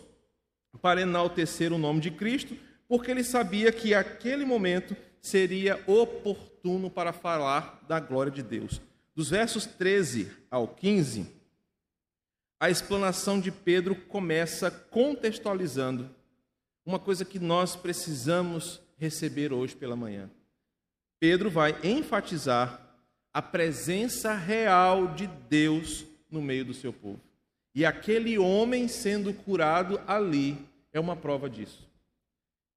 para 0.81 1.01
enaltecer 1.01 1.71
o 1.71 1.77
nome 1.77 2.01
de 2.01 2.11
Cristo, 2.11 2.55
porque 2.87 3.09
ele 3.09 3.23
sabia 3.23 3.71
que 3.71 3.93
aquele 3.93 4.43
momento 4.43 4.95
seria 5.25 5.83
oportuno 5.87 6.87
para 6.87 7.11
falar 7.11 7.83
da 7.87 7.99
glória 7.99 8.31
de 8.31 8.43
Deus. 8.43 8.79
Dos 9.15 9.31
versos 9.31 9.65
13 9.65 10.31
ao 10.51 10.67
15, 10.67 11.25
a 12.59 12.69
explanação 12.69 13.39
de 13.39 13.51
Pedro 13.51 13.95
começa 13.95 14.69
contextualizando 14.69 16.13
uma 16.85 16.99
coisa 16.99 17.25
que 17.25 17.39
nós 17.39 17.75
precisamos 17.75 18.79
receber 18.97 19.51
hoje 19.51 19.75
pela 19.75 19.95
manhã. 19.95 20.29
Pedro 21.19 21.49
vai 21.49 21.75
enfatizar 21.83 22.95
a 23.33 23.41
presença 23.41 24.31
real 24.35 25.15
de 25.15 25.25
Deus 25.25 26.05
no 26.29 26.39
meio 26.39 26.65
do 26.65 26.73
seu 26.73 26.93
povo. 26.93 27.19
E 27.73 27.83
aquele 27.83 28.37
homem 28.37 28.87
sendo 28.87 29.33
curado 29.33 29.99
ali 30.05 30.55
é 30.93 30.99
uma 30.99 31.15
prova 31.15 31.49
disso. 31.49 31.89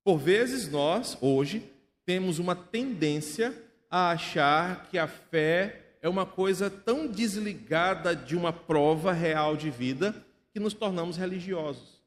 Por 0.03 0.17
vezes 0.17 0.67
nós, 0.71 1.19
hoje, 1.21 1.71
temos 2.09 2.39
uma 2.39 2.57
tendência 2.57 3.55
a 3.91 4.13
achar 4.13 4.89
que 4.89 4.97
a 4.97 5.07
fé 5.07 5.99
é 6.01 6.09
uma 6.09 6.25
coisa 6.25 6.71
tão 6.71 7.07
desligada 7.07 8.17
de 8.17 8.35
uma 8.35 8.51
prova 8.51 9.13
real 9.13 9.59
de 9.59 9.69
vida 9.69 10.15
que 10.51 10.59
nos 10.59 10.73
tornamos 10.73 11.19
religiosos. 11.19 12.03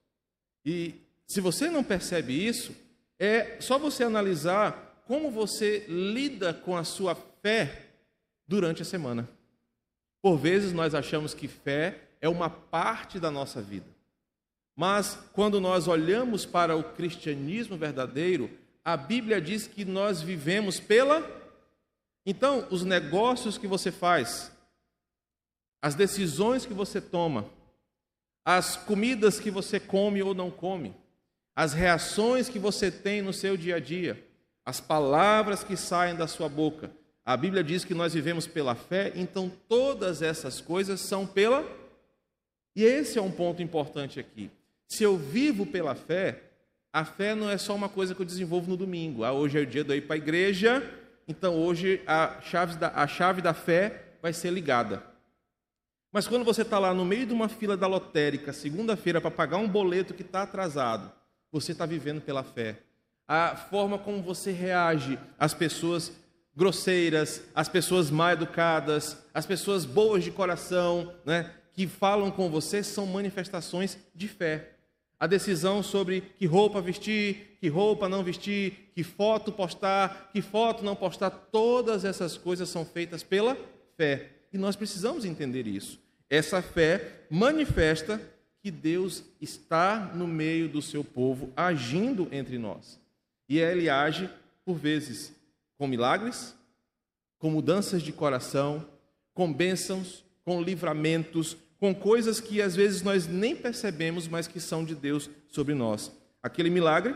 E 0.65 0.95
se 1.27 1.39
você 1.39 1.69
não 1.69 1.83
percebe 1.83 2.33
isso, 2.33 2.75
é 3.19 3.57
só 3.61 3.77
você 3.77 4.03
analisar 4.03 5.03
como 5.05 5.29
você 5.29 5.85
lida 5.87 6.51
com 6.51 6.75
a 6.75 6.83
sua 6.83 7.13
fé 7.43 7.89
durante 8.47 8.81
a 8.81 8.85
semana. 8.85 9.29
Por 10.19 10.35
vezes 10.35 10.73
nós 10.73 10.95
achamos 10.95 11.35
que 11.35 11.47
fé 11.47 11.99
é 12.19 12.27
uma 12.27 12.49
parte 12.49 13.19
da 13.19 13.29
nossa 13.29 13.61
vida. 13.61 13.85
Mas 14.75 15.15
quando 15.31 15.61
nós 15.61 15.87
olhamos 15.87 16.43
para 16.43 16.75
o 16.75 16.83
cristianismo 16.83 17.77
verdadeiro, 17.77 18.49
a 18.83 18.97
Bíblia 18.97 19.39
diz 19.39 19.67
que 19.67 19.85
nós 19.85 20.21
vivemos 20.21 20.79
pela 20.79 21.39
Então, 22.25 22.67
os 22.69 22.83
negócios 22.83 23.57
que 23.57 23.65
você 23.65 23.91
faz, 23.91 24.51
as 25.81 25.95
decisões 25.95 26.65
que 26.65 26.73
você 26.73 27.01
toma, 27.01 27.49
as 28.45 28.75
comidas 28.75 29.39
que 29.39 29.49
você 29.49 29.79
come 29.79 30.21
ou 30.21 30.33
não 30.33 30.51
come, 30.51 30.95
as 31.55 31.73
reações 31.73 32.47
que 32.47 32.59
você 32.59 32.91
tem 32.91 33.21
no 33.21 33.33
seu 33.33 33.57
dia 33.57 33.77
a 33.77 33.79
dia, 33.79 34.23
as 34.63 34.79
palavras 34.79 35.63
que 35.63 35.75
saem 35.75 36.15
da 36.15 36.27
sua 36.27 36.47
boca. 36.47 36.91
A 37.25 37.35
Bíblia 37.35 37.63
diz 37.63 37.83
que 37.83 37.93
nós 37.93 38.13
vivemos 38.13 38.47
pela 38.47 38.75
fé, 38.75 39.11
então 39.15 39.51
todas 39.67 40.21
essas 40.21 40.61
coisas 40.61 40.99
são 41.01 41.25
pela. 41.25 41.65
E 42.75 42.83
esse 42.83 43.17
é 43.17 43.21
um 43.21 43.31
ponto 43.31 43.61
importante 43.61 44.19
aqui. 44.19 44.49
Se 44.87 45.03
eu 45.03 45.17
vivo 45.17 45.65
pela 45.65 45.95
fé, 45.95 46.50
a 46.93 47.05
fé 47.05 47.33
não 47.33 47.49
é 47.49 47.57
só 47.57 47.73
uma 47.73 47.87
coisa 47.87 48.13
que 48.13 48.21
eu 48.21 48.25
desenvolvo 48.25 48.69
no 48.69 48.77
domingo. 48.77 49.23
Ah, 49.23 49.31
hoje 49.31 49.57
é 49.57 49.61
o 49.61 49.65
dia 49.65 49.83
de 49.83 49.91
eu 49.91 49.97
ir 49.97 50.01
para 50.01 50.15
a 50.15 50.17
igreja, 50.17 50.83
então 51.27 51.55
hoje 51.55 52.01
a 52.05 52.41
chave, 52.41 52.77
da, 52.77 52.91
a 52.93 53.07
chave 53.07 53.41
da 53.41 53.53
fé 53.53 54.15
vai 54.21 54.33
ser 54.33 54.51
ligada. 54.51 55.03
Mas 56.11 56.27
quando 56.27 56.43
você 56.43 56.63
está 56.63 56.77
lá 56.77 56.93
no 56.93 57.05
meio 57.05 57.25
de 57.25 57.33
uma 57.33 57.47
fila 57.47 57.77
da 57.77 57.87
lotérica, 57.87 58.51
segunda-feira, 58.51 59.21
para 59.21 59.31
pagar 59.31 59.57
um 59.57 59.67
boleto 59.67 60.13
que 60.13 60.23
está 60.23 60.43
atrasado, 60.43 61.09
você 61.49 61.71
está 61.71 61.85
vivendo 61.85 62.21
pela 62.21 62.43
fé. 62.43 62.79
A 63.25 63.55
forma 63.55 63.97
como 63.97 64.21
você 64.21 64.51
reage 64.51 65.17
às 65.39 65.53
pessoas 65.53 66.11
grosseiras, 66.53 67.43
às 67.55 67.69
pessoas 67.69 68.11
mal 68.11 68.31
educadas, 68.31 69.17
às 69.33 69.45
pessoas 69.45 69.85
boas 69.85 70.25
de 70.25 70.31
coração, 70.31 71.13
né, 71.25 71.49
que 71.71 71.87
falam 71.87 72.29
com 72.29 72.49
você, 72.49 72.83
são 72.83 73.05
manifestações 73.05 73.97
de 74.13 74.27
fé. 74.27 74.71
A 75.21 75.27
decisão 75.27 75.83
sobre 75.83 76.21
que 76.39 76.47
roupa 76.47 76.81
vestir, 76.81 77.55
que 77.61 77.67
roupa 77.67 78.09
não 78.09 78.23
vestir, 78.23 78.91
que 78.95 79.03
foto 79.03 79.51
postar, 79.51 80.31
que 80.33 80.41
foto 80.41 80.83
não 80.83 80.95
postar, 80.95 81.29
todas 81.29 82.03
essas 82.03 82.39
coisas 82.39 82.69
são 82.69 82.83
feitas 82.83 83.21
pela 83.21 83.55
fé. 83.95 84.31
E 84.51 84.57
nós 84.57 84.75
precisamos 84.75 85.23
entender 85.23 85.67
isso. 85.67 85.99
Essa 86.27 86.59
fé 86.59 87.19
manifesta 87.29 88.19
que 88.63 88.71
Deus 88.71 89.23
está 89.39 90.11
no 90.15 90.27
meio 90.27 90.67
do 90.67 90.81
seu 90.81 91.03
povo, 91.03 91.53
agindo 91.55 92.27
entre 92.31 92.57
nós. 92.57 92.99
E 93.47 93.59
ele 93.59 93.91
age, 93.91 94.27
por 94.65 94.73
vezes, 94.73 95.35
com 95.77 95.85
milagres, 95.87 96.55
com 97.37 97.51
mudanças 97.51 98.01
de 98.01 98.11
coração, 98.11 98.87
com 99.35 99.53
bênçãos, 99.53 100.25
com 100.43 100.63
livramentos, 100.63 101.55
com 101.81 101.95
coisas 101.95 102.39
que 102.39 102.61
às 102.61 102.75
vezes 102.75 103.01
nós 103.01 103.25
nem 103.25 103.55
percebemos, 103.55 104.27
mas 104.27 104.47
que 104.47 104.59
são 104.59 104.85
de 104.85 104.93
Deus 104.93 105.31
sobre 105.49 105.73
nós. 105.73 106.11
Aquele 106.43 106.69
milagre 106.69 107.15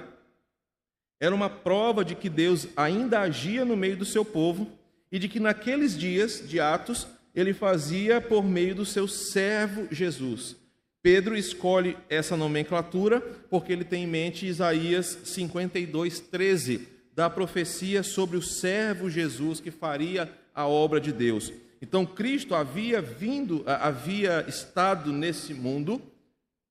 era 1.19 1.35
uma 1.35 1.47
prova 1.47 2.03
de 2.03 2.15
que 2.15 2.27
Deus 2.27 2.67
ainda 2.75 3.19
agia 3.19 3.63
no 3.63 3.77
meio 3.77 3.95
do 3.95 4.05
seu 4.05 4.25
povo 4.25 4.67
e 5.11 5.19
de 5.19 5.29
que 5.29 5.39
naqueles 5.39 5.95
dias 5.95 6.43
de 6.49 6.59
Atos 6.59 7.05
ele 7.35 7.53
fazia 7.53 8.19
por 8.19 8.43
meio 8.43 8.73
do 8.73 8.87
seu 8.87 9.07
servo 9.07 9.87
Jesus. 9.91 10.55
Pedro 10.99 11.37
escolhe 11.37 11.95
essa 12.09 12.35
nomenclatura 12.35 13.21
porque 13.51 13.71
ele 13.71 13.83
tem 13.83 14.05
em 14.05 14.07
mente 14.07 14.47
Isaías 14.47 15.19
52, 15.25 16.21
13, 16.21 16.87
da 17.13 17.29
profecia 17.29 18.01
sobre 18.01 18.35
o 18.35 18.41
servo 18.41 19.11
Jesus 19.11 19.59
que 19.59 19.69
faria 19.69 20.27
a 20.55 20.67
obra 20.67 20.99
de 20.99 21.13
Deus. 21.13 21.53
Então 21.81 22.05
Cristo 22.05 22.55
havia 22.55 23.01
vindo, 23.01 23.63
havia 23.65 24.45
estado 24.47 25.11
nesse 25.11 25.53
mundo, 25.53 26.01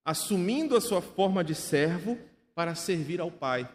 assumindo 0.05 0.77
a 0.77 0.81
sua 0.81 1.01
forma 1.01 1.43
de 1.45 1.55
servo 1.55 2.19
para 2.55 2.75
servir 2.75 3.21
ao 3.21 3.31
Pai. 3.31 3.69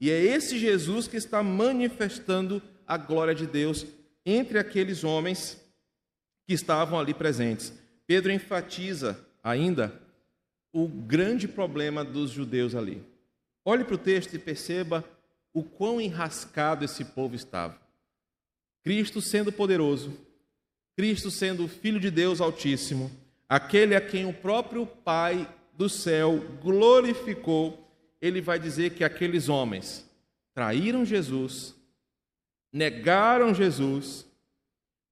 E 0.00 0.10
é 0.10 0.20
esse 0.20 0.58
Jesus 0.58 1.08
que 1.08 1.16
está 1.16 1.42
manifestando 1.42 2.62
a 2.86 2.96
glória 2.96 3.34
de 3.34 3.46
Deus 3.46 3.86
entre 4.24 4.58
aqueles 4.58 5.04
homens 5.04 5.60
que 6.46 6.52
estavam 6.54 6.98
ali 6.98 7.14
presentes. 7.14 7.72
Pedro 8.06 8.32
enfatiza 8.32 9.18
ainda 9.42 10.00
o 10.72 10.86
grande 10.86 11.48
problema 11.48 12.04
dos 12.04 12.30
judeus 12.30 12.74
ali. 12.74 13.02
Olhe 13.64 13.84
para 13.84 13.94
o 13.94 13.98
texto 13.98 14.34
e 14.34 14.38
perceba 14.38 15.04
o 15.52 15.62
quão 15.62 16.00
enrascado 16.00 16.84
esse 16.84 17.04
povo 17.04 17.34
estava. 17.34 17.80
Cristo 18.82 19.20
sendo 19.20 19.50
poderoso, 19.50 20.16
Cristo 20.96 21.30
sendo 21.30 21.66
o 21.66 21.68
Filho 21.68 22.00
de 22.00 22.10
Deus 22.10 22.40
Altíssimo, 22.40 23.10
aquele 23.46 23.94
a 23.94 24.00
quem 24.00 24.24
o 24.24 24.32
próprio 24.32 24.86
Pai 24.86 25.46
do 25.74 25.90
céu 25.90 26.38
glorificou, 26.62 27.86
ele 28.20 28.40
vai 28.40 28.58
dizer 28.58 28.94
que 28.94 29.04
aqueles 29.04 29.50
homens 29.50 30.08
traíram 30.54 31.04
Jesus, 31.04 31.74
negaram 32.72 33.52
Jesus, 33.52 34.26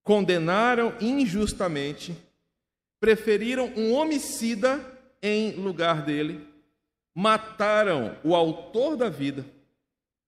condenaram 0.03 0.94
injustamente, 1.03 2.16
preferiram 2.99 3.70
um 3.77 3.92
homicida 3.92 4.81
em 5.23 5.53
lugar 5.53 6.03
dele, 6.03 6.49
mataram 7.14 8.16
o 8.25 8.35
autor 8.35 8.97
da 8.97 9.11
vida, 9.11 9.44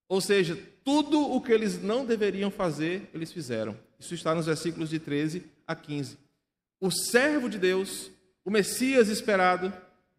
ou 0.06 0.20
seja, 0.20 0.56
tudo 0.84 1.18
o 1.18 1.40
que 1.40 1.50
eles 1.50 1.82
não 1.82 2.04
deveriam 2.04 2.50
fazer, 2.50 3.08
eles 3.14 3.32
fizeram. 3.32 3.85
Isso 3.98 4.14
está 4.14 4.34
nos 4.34 4.46
versículos 4.46 4.90
de 4.90 4.98
13 4.98 5.44
a 5.66 5.74
15. 5.74 6.18
O 6.80 6.90
servo 6.90 7.48
de 7.48 7.58
Deus, 7.58 8.10
o 8.44 8.50
Messias 8.50 9.08
esperado, 9.08 9.72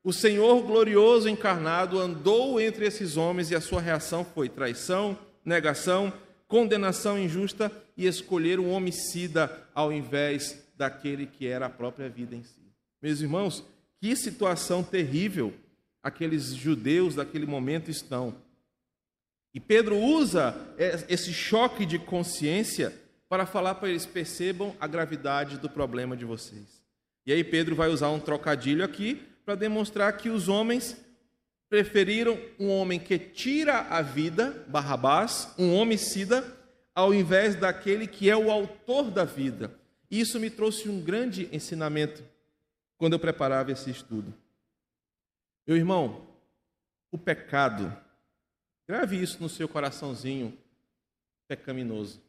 o 0.04 0.14
Senhor 0.14 0.62
glorioso 0.64 1.28
encarnado 1.28 2.00
andou 2.00 2.60
entre 2.60 2.86
esses 2.86 3.18
homens 3.18 3.52
e 3.52 3.56
a 3.56 3.62
sua 3.62 3.82
reação 3.82 4.26
foi 4.26 4.50
traição, 4.50 5.18
negação, 5.44 6.14
condenação 6.48 7.20
injusta 7.20 7.72
e 7.96 8.08
escolher 8.08 8.60
um 8.60 8.72
homicida 8.72 9.68
ao 9.74 9.92
invés 9.92 10.64
daquele 10.78 11.26
que 11.26 11.46
era 11.48 11.66
a 11.66 11.70
própria 11.70 12.10
vida 12.10 12.36
em 12.36 12.44
si. 12.44 12.62
Meus 13.02 13.22
irmãos, 13.22 13.64
que 14.00 14.16
situação 14.16 14.84
terrível 14.84 15.54
aqueles 16.02 16.56
judeus 16.56 17.16
daquele 17.16 17.46
momento 17.46 17.92
estão. 17.92 18.34
E 19.54 19.60
Pedro 19.60 19.98
usa 19.98 20.56
esse 21.10 21.34
choque 21.34 21.86
de 21.86 22.00
consciência 22.00 22.94
para 23.30 23.46
falar 23.46 23.76
para 23.76 23.90
eles: 23.90 24.06
percebam 24.06 24.76
a 24.80 24.88
gravidade 24.88 25.58
do 25.58 25.70
problema 25.70 26.16
de 26.16 26.26
vocês. 26.26 26.82
E 27.26 27.32
aí 27.34 27.44
Pedro 27.44 27.76
vai 27.76 27.90
usar 27.90 28.10
um 28.10 28.20
trocadilho 28.20 28.84
aqui 28.84 29.16
para 29.46 29.56
demonstrar 29.56 30.16
que 30.18 30.30
os 30.30 30.48
homens 30.48 30.96
preferiram 31.70 32.40
um 32.60 32.70
homem 32.70 33.00
que 33.00 33.20
tira 33.20 33.80
a 33.80 34.02
vida, 34.02 34.66
Barrabás, 34.68 35.54
um 35.58 35.76
homicida, 35.76 36.44
ao 36.96 37.14
invés 37.14 37.56
daquele 37.56 38.08
que 38.08 38.30
é 38.30 38.36
o 38.36 38.50
autor 38.50 39.12
da 39.12 39.26
vida. 39.26 39.78
Isso 40.10 40.40
me 40.40 40.50
trouxe 40.50 40.88
um 40.88 41.02
grande 41.02 41.50
ensinamento 41.52 42.24
quando 42.98 43.14
eu 43.14 43.20
preparava 43.20 43.72
esse 43.72 43.90
estudo. 43.90 44.34
Meu 45.68 45.76
irmão, 45.76 46.26
o 47.12 47.18
pecado, 47.18 47.96
grave 48.88 49.22
isso 49.22 49.42
no 49.42 49.50
seu 49.50 49.68
coraçãozinho 49.68 50.58
pecaminoso. 51.48 52.22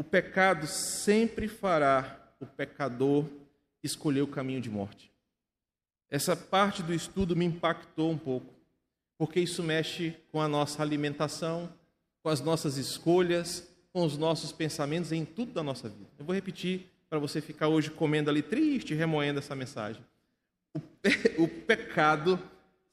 O 0.00 0.02
pecado 0.02 0.66
sempre 0.66 1.46
fará 1.46 2.18
o 2.40 2.46
pecador 2.46 3.26
escolher 3.84 4.22
o 4.22 4.26
caminho 4.26 4.58
de 4.58 4.70
morte. 4.70 5.12
Essa 6.08 6.34
parte 6.34 6.82
do 6.82 6.94
estudo 6.94 7.36
me 7.36 7.44
impactou 7.44 8.10
um 8.10 8.16
pouco, 8.16 8.50
porque 9.18 9.38
isso 9.40 9.62
mexe 9.62 10.16
com 10.32 10.40
a 10.40 10.48
nossa 10.48 10.80
alimentação, 10.80 11.70
com 12.22 12.30
as 12.30 12.40
nossas 12.40 12.78
escolhas, 12.78 13.70
com 13.92 14.02
os 14.02 14.16
nossos 14.16 14.52
pensamentos, 14.52 15.12
em 15.12 15.22
tudo 15.22 15.52
da 15.52 15.62
nossa 15.62 15.86
vida. 15.86 16.08
Eu 16.18 16.24
vou 16.24 16.34
repetir 16.34 16.86
para 17.10 17.18
você 17.18 17.42
ficar 17.42 17.68
hoje 17.68 17.90
comendo 17.90 18.30
ali 18.30 18.40
triste, 18.40 18.94
remoendo 18.94 19.40
essa 19.40 19.54
mensagem. 19.54 20.02
O, 20.72 20.80
pe 20.80 21.10
o 21.36 21.46
pecado 21.46 22.40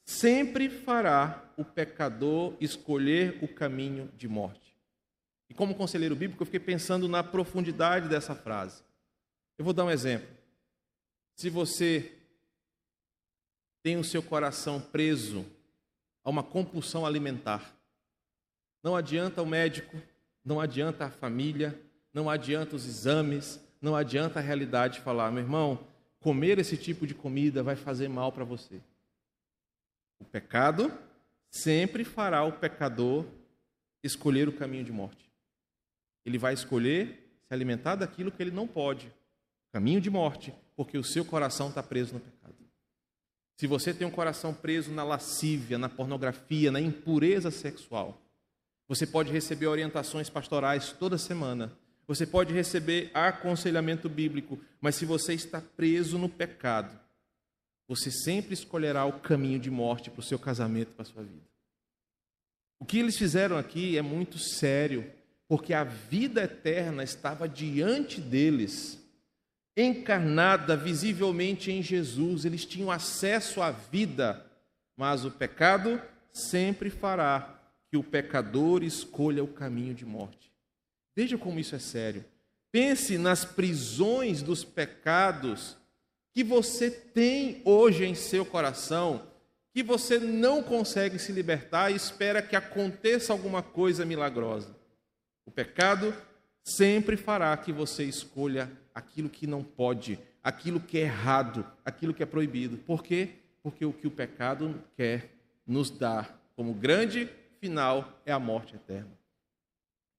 sempre 0.04 0.68
fará 0.70 1.42
o 1.56 1.64
pecador 1.64 2.54
escolher 2.60 3.40
o 3.42 3.48
caminho 3.48 4.12
de 4.18 4.28
morte. 4.28 4.67
E 5.50 5.54
como 5.54 5.76
conselheiro 5.76 6.16
bíblico, 6.16 6.42
eu 6.42 6.46
fiquei 6.46 6.60
pensando 6.60 7.08
na 7.08 7.24
profundidade 7.24 8.10
dessa 8.10 8.36
frase. 8.36 8.84
Eu 9.58 9.66
vou 9.66 9.74
dar 9.74 9.86
um 9.86 9.92
exemplo. 9.92 10.28
Se 11.36 11.50
você 11.50 12.14
tem 13.82 13.98
o 13.98 14.04
seu 14.04 14.22
coração 14.22 14.82
preso 14.82 15.46
a 16.24 16.30
uma 16.30 16.44
compulsão 16.44 17.06
alimentar, 17.06 17.74
não 18.84 18.96
adianta 18.96 19.42
o 19.42 19.46
médico, 19.46 20.02
não 20.44 20.60
adianta 20.60 21.06
a 21.06 21.12
família, 21.12 21.80
não 22.14 22.30
adianta 22.30 22.76
os 22.76 22.86
exames, 22.86 23.60
não 23.82 23.96
adianta 23.96 24.40
a 24.40 24.42
realidade 24.42 25.00
falar, 25.00 25.32
meu 25.32 25.44
irmão, 25.44 25.86
comer 26.20 26.60
esse 26.60 26.76
tipo 26.78 27.06
de 27.06 27.14
comida 27.14 27.64
vai 27.64 27.76
fazer 27.76 28.08
mal 28.08 28.32
para 28.32 28.44
você. 28.44 28.82
O 30.20 30.26
pecado 30.26 30.92
sempre 31.50 32.04
fará 32.04 32.44
o 32.44 32.54
pecador 32.54 33.26
escolher 34.04 34.48
o 34.48 34.54
caminho 34.54 34.84
de 34.84 34.92
morte. 34.92 35.27
Ele 36.28 36.38
vai 36.38 36.54
escolher 36.54 37.40
se 37.48 37.54
alimentar 37.54 37.96
daquilo 37.96 38.32
que 38.32 38.44
ele 38.44 38.52
não 38.52 38.68
pode, 38.68 39.12
caminho 39.72 40.00
de 40.00 40.10
morte, 40.10 40.54
porque 40.76 40.98
o 40.98 41.04
seu 41.04 41.26
coração 41.26 41.70
está 41.70 41.82
preso 41.82 42.14
no 42.14 42.20
pecado. 42.20 42.54
Se 43.60 43.66
você 43.66 43.92
tem 43.92 44.06
um 44.06 44.12
coração 44.12 44.54
preso 44.54 44.92
na 44.92 45.04
lascívia, 45.04 45.80
na 45.80 45.90
pornografia, 45.90 46.72
na 46.72 46.80
impureza 46.80 47.50
sexual, 47.50 48.22
você 48.88 49.08
pode 49.08 49.32
receber 49.32 49.66
orientações 49.66 50.30
pastorais 50.30 50.92
toda 50.92 51.18
semana 51.18 51.76
você 52.08 52.26
pode 52.26 52.54
receber 52.54 53.12
aconselhamento 53.14 54.08
bíblico, 54.08 54.58
mas 54.80 54.96
se 54.96 55.06
você 55.06 55.34
está 55.34 55.60
preso 55.60 56.18
no 56.18 56.30
pecado, 56.30 56.98
você 57.86 58.10
sempre 58.10 58.54
escolherá 58.54 59.06
o 59.06 59.20
caminho 59.20 59.60
de 59.60 59.70
morte 59.70 60.10
para 60.10 60.22
o 60.22 60.24
seu 60.24 60.40
casamento, 60.40 60.94
para 60.94 61.02
a 61.02 61.06
sua 61.06 61.22
vida. 61.22 61.46
O 62.80 62.86
que 62.86 62.98
eles 62.98 63.18
fizeram 63.18 63.58
aqui 63.58 63.98
é 63.98 64.02
muito 64.02 64.38
sério, 64.40 65.12
porque 65.48 65.74
a 65.74 65.84
vida 65.84 66.44
eterna 66.44 67.04
estava 67.04 67.48
diante 67.48 68.20
deles, 68.20 69.00
encarnada 69.76 70.76
visivelmente 70.76 71.72
em 71.72 71.82
Jesus. 71.82 72.44
Eles 72.44 72.66
tinham 72.66 72.92
acesso 72.92 73.62
à 73.62 73.72
vida, 73.72 74.46
mas 74.96 75.24
o 75.24 75.32
pecado 75.32 76.02
sempre 76.34 76.90
fará 76.90 77.58
que 77.90 77.98
o 77.98 78.04
pecador 78.04 78.84
escolha 78.84 79.44
o 79.44 79.48
caminho 79.48 79.94
de 79.94 80.06
morte. 80.06 80.52
Veja 81.16 81.38
como 81.38 81.60
isso 81.60 81.76
é 81.76 81.80
sério. 81.80 82.26
Pense 82.72 83.18
nas 83.18 83.46
prisões 83.46 84.42
dos 84.42 84.64
pecados 84.64 85.78
que 86.34 86.44
você 86.44 86.92
tem 86.92 87.62
hoje 87.66 88.06
em 88.06 88.14
seu 88.14 88.46
coração, 88.46 89.26
que 89.74 89.82
você 89.82 90.20
não 90.20 90.62
consegue 90.62 91.18
se 91.18 91.32
libertar 91.32 91.90
e 91.90 91.96
espera 91.96 92.42
que 92.42 92.56
aconteça 92.56 93.32
alguma 93.32 93.64
coisa 93.64 94.06
milagrosa. 94.06 94.77
O 95.48 95.52
pecado 95.52 96.14
sempre 96.62 97.16
fará 97.16 97.56
que 97.56 97.72
você 97.72 98.04
escolha 98.04 98.70
aquilo 98.94 99.30
que 99.30 99.48
não 99.48 99.64
pode, 99.64 100.20
aquilo 100.44 100.80
que 100.80 100.98
é 100.98 101.04
errado, 101.04 101.66
aquilo 101.86 102.14
que 102.14 102.22
é 102.22 102.26
proibido. 102.26 102.78
Por 102.78 103.02
quê? 103.02 103.30
Porque 103.64 103.86
o 103.86 103.94
que 103.94 104.06
o 104.06 104.12
pecado 104.12 104.84
quer 104.98 105.32
nos 105.66 105.90
dar 105.90 106.38
como 106.54 106.74
grande 106.74 107.30
final 107.62 108.22
é 108.26 108.34
a 108.34 108.40
morte 108.40 108.76
eterna. 108.76 109.18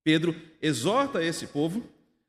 Pedro 0.03 0.35
exorta 0.63 1.23
esse 1.23 1.47
povo 1.49 1.85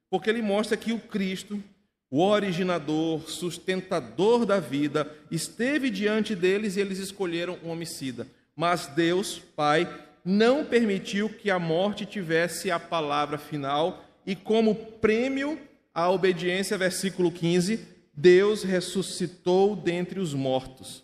porque 0.09 0.29
ele 0.29 0.41
mostra 0.41 0.75
que 0.75 0.91
o 0.91 0.99
Cristo, 0.99 1.63
o 2.11 2.21
originador, 2.21 3.29
sustentador 3.29 4.45
da 4.45 4.59
vida, 4.59 5.09
esteve 5.31 5.89
diante 5.89 6.35
deles 6.35 6.75
e 6.75 6.81
eles 6.81 6.99
escolheram 6.99 7.57
um 7.63 7.69
homicida. 7.69 8.27
Mas 8.55 8.87
Deus, 8.87 9.39
Pai, 9.55 9.87
não 10.29 10.63
permitiu 10.63 11.27
que 11.27 11.49
a 11.49 11.57
morte 11.57 12.05
tivesse 12.05 12.69
a 12.69 12.79
palavra 12.79 13.39
final 13.39 14.05
e, 14.27 14.35
como 14.35 14.75
prêmio 14.75 15.59
à 15.91 16.07
obediência, 16.11 16.77
versículo 16.77 17.31
15, 17.31 17.79
Deus 18.13 18.61
ressuscitou 18.61 19.75
dentre 19.75 20.19
os 20.19 20.35
mortos. 20.35 21.03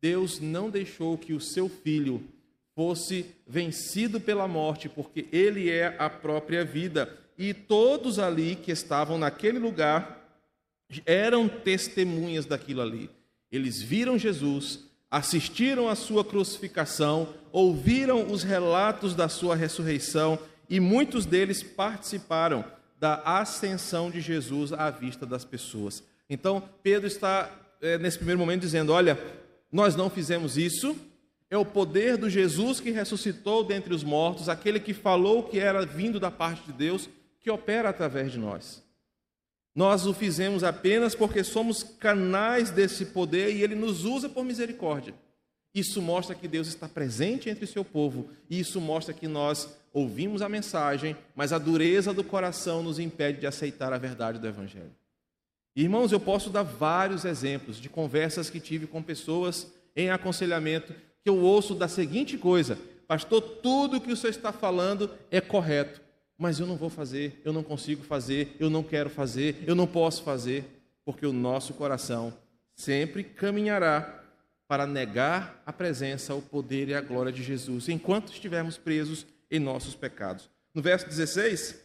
Deus 0.00 0.38
não 0.38 0.70
deixou 0.70 1.18
que 1.18 1.32
o 1.32 1.40
seu 1.40 1.68
filho 1.68 2.22
fosse 2.72 3.26
vencido 3.44 4.20
pela 4.20 4.46
morte, 4.46 4.88
porque 4.88 5.26
ele 5.32 5.68
é 5.68 5.96
a 5.98 6.08
própria 6.08 6.64
vida. 6.64 7.12
E 7.36 7.52
todos 7.52 8.20
ali 8.20 8.54
que 8.54 8.70
estavam 8.70 9.18
naquele 9.18 9.58
lugar 9.58 10.40
eram 11.04 11.48
testemunhas 11.48 12.46
daquilo 12.46 12.80
ali. 12.80 13.10
Eles 13.50 13.82
viram 13.82 14.16
Jesus, 14.16 14.84
assistiram 15.12 15.90
à 15.90 15.94
sua 15.94 16.24
crucificação, 16.24 17.28
ouviram 17.52 18.32
os 18.32 18.42
relatos 18.42 19.14
da 19.14 19.28
sua 19.28 19.54
ressurreição 19.54 20.38
e 20.70 20.80
muitos 20.80 21.26
deles 21.26 21.62
participaram 21.62 22.64
da 22.98 23.16
ascensão 23.16 24.10
de 24.10 24.22
Jesus 24.22 24.72
à 24.72 24.88
vista 24.88 25.26
das 25.26 25.44
pessoas. 25.44 26.02
Então, 26.30 26.62
Pedro 26.82 27.06
está, 27.06 27.50
é, 27.82 27.98
nesse 27.98 28.16
primeiro 28.16 28.38
momento, 28.38 28.62
dizendo: 28.62 28.90
Olha, 28.90 29.18
nós 29.70 29.94
não 29.94 30.08
fizemos 30.08 30.56
isso, 30.56 30.96
é 31.50 31.58
o 31.58 31.64
poder 31.64 32.16
do 32.16 32.30
Jesus 32.30 32.80
que 32.80 32.90
ressuscitou 32.90 33.62
dentre 33.62 33.92
os 33.92 34.02
mortos, 34.02 34.48
aquele 34.48 34.80
que 34.80 34.94
falou 34.94 35.42
que 35.42 35.58
era 35.58 35.84
vindo 35.84 36.18
da 36.18 36.30
parte 36.30 36.62
de 36.64 36.72
Deus, 36.72 37.10
que 37.38 37.50
opera 37.50 37.90
através 37.90 38.32
de 38.32 38.38
nós. 38.38 38.82
Nós 39.74 40.06
o 40.06 40.12
fizemos 40.12 40.62
apenas 40.62 41.14
porque 41.14 41.42
somos 41.42 41.82
canais 41.82 42.70
desse 42.70 43.06
poder 43.06 43.54
e 43.54 43.62
ele 43.62 43.74
nos 43.74 44.04
usa 44.04 44.28
por 44.28 44.44
misericórdia. 44.44 45.14
Isso 45.74 46.02
mostra 46.02 46.34
que 46.34 46.46
Deus 46.46 46.68
está 46.68 46.86
presente 46.86 47.48
entre 47.48 47.66
seu 47.66 47.82
povo, 47.82 48.28
e 48.50 48.60
isso 48.60 48.78
mostra 48.78 49.14
que 49.14 49.26
nós 49.26 49.74
ouvimos 49.92 50.42
a 50.42 50.48
mensagem, 50.48 51.16
mas 51.34 51.52
a 51.52 51.58
dureza 51.58 52.12
do 52.12 52.22
coração 52.22 52.82
nos 52.82 52.98
impede 52.98 53.40
de 53.40 53.46
aceitar 53.46 53.92
a 53.92 53.98
verdade 53.98 54.38
do 54.38 54.46
Evangelho. 54.46 54.92
Irmãos, 55.74 56.12
eu 56.12 56.20
posso 56.20 56.50
dar 56.50 56.62
vários 56.62 57.24
exemplos 57.24 57.78
de 57.78 57.88
conversas 57.88 58.50
que 58.50 58.60
tive 58.60 58.86
com 58.86 59.02
pessoas 59.02 59.72
em 59.96 60.10
aconselhamento 60.10 60.92
que 61.22 61.30
eu 61.30 61.38
ouço 61.38 61.74
da 61.74 61.88
seguinte 61.88 62.36
coisa: 62.36 62.78
Pastor, 63.08 63.40
tudo 63.40 64.00
que 64.00 64.12
o 64.12 64.16
senhor 64.16 64.30
está 64.30 64.52
falando 64.52 65.10
é 65.30 65.40
correto, 65.40 66.02
mas 66.38 66.58
eu 66.58 66.66
não 66.66 66.76
vou 66.76 66.90
fazer, 66.90 67.40
eu 67.44 67.52
não 67.52 67.62
consigo 67.62 68.02
fazer, 68.02 68.56
eu 68.58 68.68
não 68.68 68.82
quero 68.82 69.10
fazer, 69.10 69.62
eu 69.66 69.74
não 69.74 69.86
posso 69.86 70.22
fazer, 70.22 70.64
porque 71.04 71.26
o 71.26 71.32
nosso 71.32 71.74
coração 71.74 72.32
sempre 72.74 73.22
caminhará 73.22 74.20
para 74.66 74.86
negar 74.86 75.62
a 75.66 75.72
presença, 75.72 76.34
o 76.34 76.40
poder 76.40 76.88
e 76.88 76.94
a 76.94 77.00
glória 77.00 77.30
de 77.30 77.42
Jesus, 77.42 77.88
enquanto 77.88 78.32
estivermos 78.32 78.78
presos 78.78 79.26
em 79.50 79.60
nossos 79.60 79.94
pecados. 79.94 80.48
No 80.74 80.80
verso 80.80 81.06
16, 81.06 81.78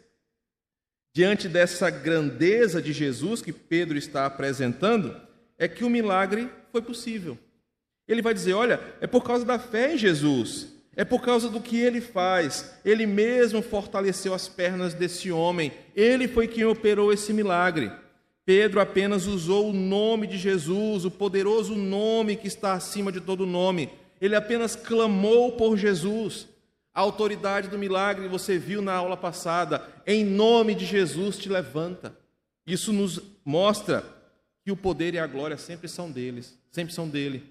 diante 1.14 1.50
dessa 1.50 1.90
grandeza 1.90 2.82
de 2.82 2.94
Jesus 2.94 3.42
que 3.42 3.52
Pedro 3.52 3.98
está 3.98 4.26
apresentando, 4.26 5.20
é 5.58 5.68
que 5.68 5.84
o 5.84 5.90
milagre 5.90 6.50
foi 6.72 6.82
possível. 6.82 7.38
Ele 8.08 8.22
vai 8.22 8.34
dizer: 8.34 8.54
olha, 8.54 8.80
é 9.02 9.08
por 9.08 9.24
causa 9.24 9.44
da 9.44 9.60
fé 9.60 9.94
em 9.94 9.98
Jesus, 9.98 10.74
é 10.98 11.06
por 11.06 11.22
causa 11.22 11.48
do 11.48 11.62
que 11.62 11.80
ele 11.80 12.02
faz. 12.02 12.74
Ele 12.84 13.06
mesmo 13.06 13.62
fortaleceu 13.62 14.34
as 14.34 14.50
pernas 14.50 14.96
desse 14.96 15.32
homem, 15.32 15.72
ele 15.96 16.28
foi 16.28 16.48
quem 16.48 16.66
operou 16.66 17.14
esse 17.14 17.32
milagre. 17.32 17.92
Pedro 18.44 18.80
apenas 18.80 19.28
usou 19.28 19.70
o 19.70 19.74
nome 19.74 20.26
de 20.26 20.38
Jesus, 20.38 21.06
o 21.06 21.12
poderoso 21.12 21.76
nome 21.76 22.36
que 22.36 22.48
está 22.48 22.74
acima 22.74 23.12
de 23.12 23.22
todo 23.22 23.46
nome. 23.46 23.90
Ele 24.20 24.36
apenas 24.36 24.76
clamou 24.76 25.52
por 25.52 25.78
Jesus. 25.78 26.48
A 26.94 27.02
autoridade 27.02 27.68
do 27.68 27.78
milagre, 27.78 28.28
você 28.28 28.58
viu 28.58 28.82
na 28.82 28.94
aula 28.94 29.16
passada, 29.16 29.88
em 30.08 30.26
nome 30.26 30.74
de 30.74 30.86
Jesus 30.86 31.38
te 31.38 31.48
levanta. 31.48 32.18
Isso 32.66 32.92
nos 32.92 33.22
mostra 33.46 34.04
que 34.64 34.72
o 34.72 34.78
poder 34.78 35.14
e 35.14 35.20
a 35.20 35.28
glória 35.28 35.58
sempre 35.58 35.88
são 35.88 36.10
deles, 36.10 36.58
sempre 36.72 36.94
são 36.94 37.08
dele. 37.08 37.44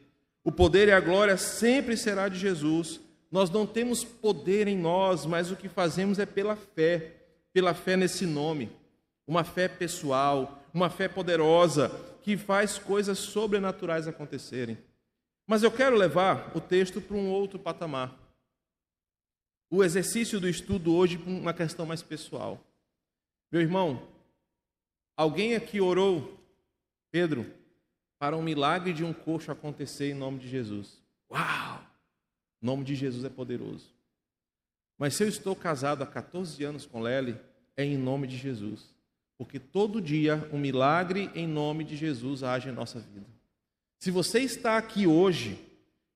O 0.43 0.51
poder 0.51 0.89
e 0.89 0.93
a 0.93 0.99
glória 0.99 1.37
sempre 1.37 1.97
será 1.97 2.29
de 2.29 2.39
Jesus. 2.39 3.01
Nós 3.31 3.51
não 3.51 3.67
temos 3.67 4.05
poder 4.05 4.69
em 4.69 4.77
nós, 4.77 5.27
mas 5.27 5.51
o 5.51 5.57
que 5.57 5.69
fazemos 5.69 6.19
é 6.19 6.27
pela 6.27 6.57
fé, 6.57 7.13
pela 7.53 7.75
fé 7.75 7.97
nesse 7.97 8.25
nome. 8.25 8.71
Uma 9.27 9.43
fé 9.43 9.69
pessoal, 9.69 10.63
uma 10.73 10.89
fé 10.89 11.09
poderosa 11.09 11.91
que 12.23 12.37
faz 12.37 12.79
coisas 12.79 13.19
sobrenaturais 13.19 14.07
acontecerem. 14.07 14.79
Mas 15.47 15.63
eu 15.63 15.71
quero 15.71 15.97
levar 15.97 16.53
o 16.57 16.61
texto 16.61 17.01
para 17.01 17.17
um 17.17 17.31
outro 17.31 17.59
patamar. 17.59 18.17
O 19.71 19.83
exercício 19.83 20.41
do 20.41 20.49
estudo 20.49 20.95
hoje 20.95 21.19
para 21.19 21.31
uma 21.31 21.55
questão 21.55 21.87
mais 21.87 22.03
pessoal. 22.03 22.61
Meu 23.51 23.61
irmão, 23.61 24.03
alguém 25.17 25.55
aqui 25.55 25.81
orou, 25.81 26.37
Pedro, 27.11 27.47
para 28.19 28.37
um 28.37 28.43
milagre 28.43 28.93
de 28.93 29.05
um 29.05 29.13
coxo 29.13 29.53
acontecer 29.53 30.11
em 30.11 30.15
nome 30.15 30.39
de 30.39 30.49
Jesus. 30.49 31.01
Uau! 31.31 31.86
O 32.63 32.67
nome 32.67 32.85
de 32.85 32.95
Jesus 32.95 33.25
é 33.25 33.29
poderoso. 33.29 33.95
Mas 34.99 35.15
se 35.15 35.23
eu 35.23 35.29
estou 35.29 35.55
casado 35.55 36.03
há 36.03 36.07
14 36.07 36.63
anos 36.65 36.87
com 36.87 37.01
Lely, 37.01 37.37
é 37.77 37.85
em 37.85 37.97
nome 37.97 38.27
de 38.27 38.37
Jesus. 38.37 38.95
Porque 39.37 39.59
todo 39.59 40.01
dia 40.01 40.49
um 40.53 40.59
milagre 40.59 41.31
em 41.35 41.47
nome 41.47 41.85
de 41.85 41.97
Jesus 41.97 42.43
age 42.43 42.69
em 42.69 42.73
nossa 42.73 42.99
vida. 42.99 43.27
Se 43.99 44.11
você 44.11 44.41
está 44.41 44.77
aqui 44.77 45.07
hoje, 45.07 45.59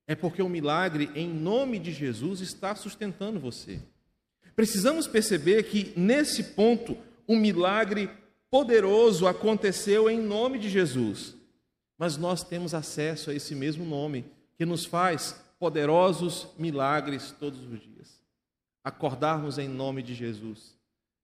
é 0.07 0.15
porque 0.15 0.41
o 0.41 0.45
um 0.45 0.49
milagre 0.49 1.09
em 1.13 1.27
nome 1.27 1.77
de 1.79 1.91
Jesus 1.91 2.41
está 2.41 2.75
sustentando 2.75 3.39
você. 3.39 3.79
Precisamos 4.55 5.07
perceber 5.07 5.63
que 5.63 5.93
nesse 5.97 6.43
ponto 6.55 6.97
um 7.27 7.37
milagre 7.37 8.09
poderoso 8.49 9.27
aconteceu 9.27 10.09
em 10.09 10.19
nome 10.19 10.57
de 10.57 10.69
Jesus 10.69 11.35
mas 12.01 12.17
nós 12.17 12.43
temos 12.43 12.73
acesso 12.73 13.29
a 13.29 13.33
esse 13.35 13.53
mesmo 13.53 13.85
nome 13.85 14.25
que 14.57 14.65
nos 14.65 14.85
faz 14.85 15.39
poderosos 15.61 16.47
milagres 16.57 17.35
todos 17.39 17.59
os 17.59 17.79
dias. 17.79 18.19
Acordarmos 18.83 19.59
em 19.59 19.67
nome 19.67 20.01
de 20.01 20.15
Jesus, 20.15 20.75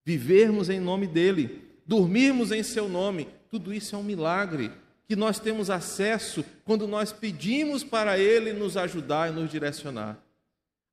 vivermos 0.06 0.70
em 0.70 0.80
nome 0.80 1.08
dele, 1.08 1.64
dormirmos 1.88 2.52
em 2.52 2.62
seu 2.62 2.88
nome, 2.88 3.28
tudo 3.50 3.74
isso 3.74 3.96
é 3.96 3.98
um 3.98 4.04
milagre 4.04 4.72
que 5.08 5.16
nós 5.16 5.40
temos 5.40 5.72
acesso 5.72 6.46
quando 6.64 6.88
nós 6.88 7.12
pedimos 7.12 7.84
para 7.84 8.20
ele 8.20 8.54
nos 8.54 8.78
ajudar 8.78 9.32
e 9.32 9.34
nos 9.34 9.50
direcionar. 9.50 10.20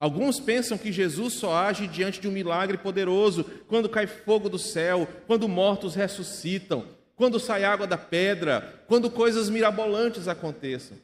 Alguns 0.01 0.41
pensam 0.41 0.79
que 0.79 0.91
Jesus 0.91 1.35
só 1.35 1.55
age 1.55 1.87
diante 1.87 2.23
de 2.23 2.29
um 2.29 2.33
milagre 2.33 2.79
poderoso, 2.79 3.45
quando 3.69 3.91
cai 3.91 4.07
fogo 4.07 4.49
do 4.49 4.59
céu, 4.59 5.07
quando 5.27 5.47
mortos 5.47 5.95
ressuscitam, 5.95 6.87
quando 7.15 7.39
sai 7.39 7.63
água 7.63 7.87
da 7.87 7.99
pedra, 7.99 8.83
quando 8.87 9.11
coisas 9.11 9.51
mirabolantes 9.51 10.29
aconteçam. 10.29 10.97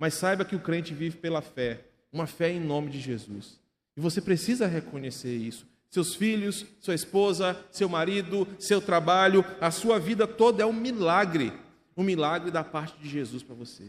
Mas 0.00 0.14
saiba 0.14 0.46
que 0.46 0.56
o 0.56 0.60
crente 0.60 0.94
vive 0.94 1.18
pela 1.18 1.42
fé, 1.42 1.84
uma 2.10 2.26
fé 2.26 2.50
em 2.50 2.58
nome 2.58 2.90
de 2.90 2.98
Jesus. 2.98 3.60
E 3.94 4.00
você 4.00 4.22
precisa 4.22 4.66
reconhecer 4.66 5.36
isso. 5.36 5.68
seus 5.90 6.14
filhos, 6.14 6.64
sua 6.80 6.94
esposa, 6.94 7.58
seu 7.70 7.88
marido, 7.88 8.48
seu 8.58 8.80
trabalho, 8.80 9.44
a 9.60 9.70
sua 9.70 9.98
vida 9.98 10.26
toda 10.26 10.62
é 10.62 10.66
um 10.66 10.72
milagre, 10.72 11.52
um 11.96 12.02
milagre 12.02 12.50
da 12.50 12.64
parte 12.64 12.96
de 12.98 13.08
Jesus 13.08 13.42
para 13.42 13.56
você. 13.56 13.84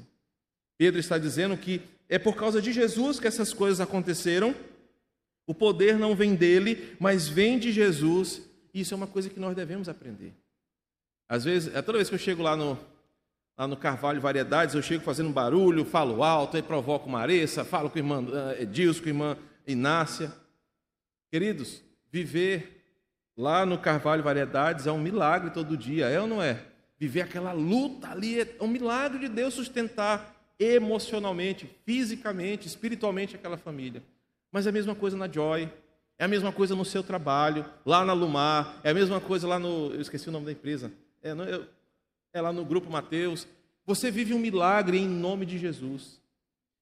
Pedro 0.77 0.99
está 0.99 1.17
dizendo 1.17 1.55
que 1.55 1.79
é 2.09 2.19
por 2.19 2.35
causa 2.35 2.61
de 2.61 2.73
Jesus 2.73 3.19
que 3.19 3.27
essas 3.27 3.53
coisas 3.53 3.79
aconteceram. 3.79 4.53
O 5.47 5.53
poder 5.53 5.97
não 5.97 6.15
vem 6.15 6.35
dele, 6.35 6.97
mas 6.99 7.27
vem 7.29 7.57
de 7.57 7.71
Jesus. 7.71 8.41
E 8.73 8.81
isso 8.81 8.93
é 8.93 8.97
uma 8.97 9.07
coisa 9.07 9.29
que 9.29 9.39
nós 9.39 9.55
devemos 9.55 9.87
aprender. 9.87 10.33
Às 11.29 11.45
vezes, 11.45 11.73
é 11.73 11.81
toda 11.81 11.99
vez 11.99 12.09
que 12.09 12.15
eu 12.15 12.19
chego 12.19 12.41
lá 12.41 12.57
no, 12.57 12.77
lá 13.57 13.67
no 13.67 13.77
Carvalho 13.77 14.21
Variedades, 14.21 14.75
eu 14.75 14.81
chego 14.81 15.03
fazendo 15.03 15.29
barulho, 15.29 15.85
falo 15.85 16.23
alto, 16.23 16.57
aí 16.57 16.63
provoco 16.63 17.09
Maressa, 17.09 17.63
falo 17.63 17.89
com 17.89 17.97
a 17.97 18.01
irmã 18.01 18.25
eh, 18.57 18.63
Edilson, 18.63 19.01
com 19.01 19.05
a 19.05 19.09
irmã 19.09 19.37
Inácia. 19.67 20.33
Queridos, 21.29 21.83
viver 22.11 22.83
lá 23.37 23.65
no 23.65 23.77
Carvalho 23.77 24.23
Variedades 24.23 24.87
é 24.87 24.91
um 24.91 24.99
milagre 24.99 25.51
todo 25.51 25.77
dia, 25.77 26.07
é 26.07 26.19
ou 26.19 26.27
não 26.27 26.41
é? 26.41 26.59
Viver 26.99 27.21
aquela 27.21 27.51
luta 27.51 28.11
ali 28.11 28.41
é 28.41 28.55
um 28.59 28.67
milagre 28.67 29.19
de 29.19 29.27
Deus 29.27 29.53
sustentar 29.53 30.35
emocionalmente, 30.59 31.67
fisicamente, 31.83 32.67
espiritualmente 32.67 33.35
aquela 33.35 33.57
família. 33.57 34.03
Mas 34.51 34.67
é 34.67 34.69
a 34.69 34.73
mesma 34.73 34.93
coisa 34.93 35.17
na 35.17 35.27
Joy, 35.27 35.67
é 36.19 36.25
a 36.25 36.27
mesma 36.27 36.51
coisa 36.51 36.75
no 36.75 36.85
seu 36.85 37.01
trabalho, 37.01 37.65
lá 37.83 38.05
na 38.05 38.13
Lumar, 38.13 38.79
é 38.83 38.91
a 38.91 38.93
mesma 38.93 39.19
coisa 39.19 39.47
lá 39.47 39.57
no. 39.57 39.91
Eu 39.91 40.01
esqueci 40.01 40.29
o 40.29 40.31
nome 40.31 40.45
da 40.45 40.51
empresa. 40.51 40.91
É, 41.23 41.33
no, 41.33 41.43
é 42.33 42.41
lá 42.41 42.53
no 42.53 42.65
Grupo 42.65 42.89
Mateus. 42.89 43.47
Você 43.85 44.09
vive 44.09 44.33
um 44.33 44.39
milagre 44.39 44.97
em 44.97 45.07
nome 45.07 45.45
de 45.45 45.57
Jesus. 45.57 46.21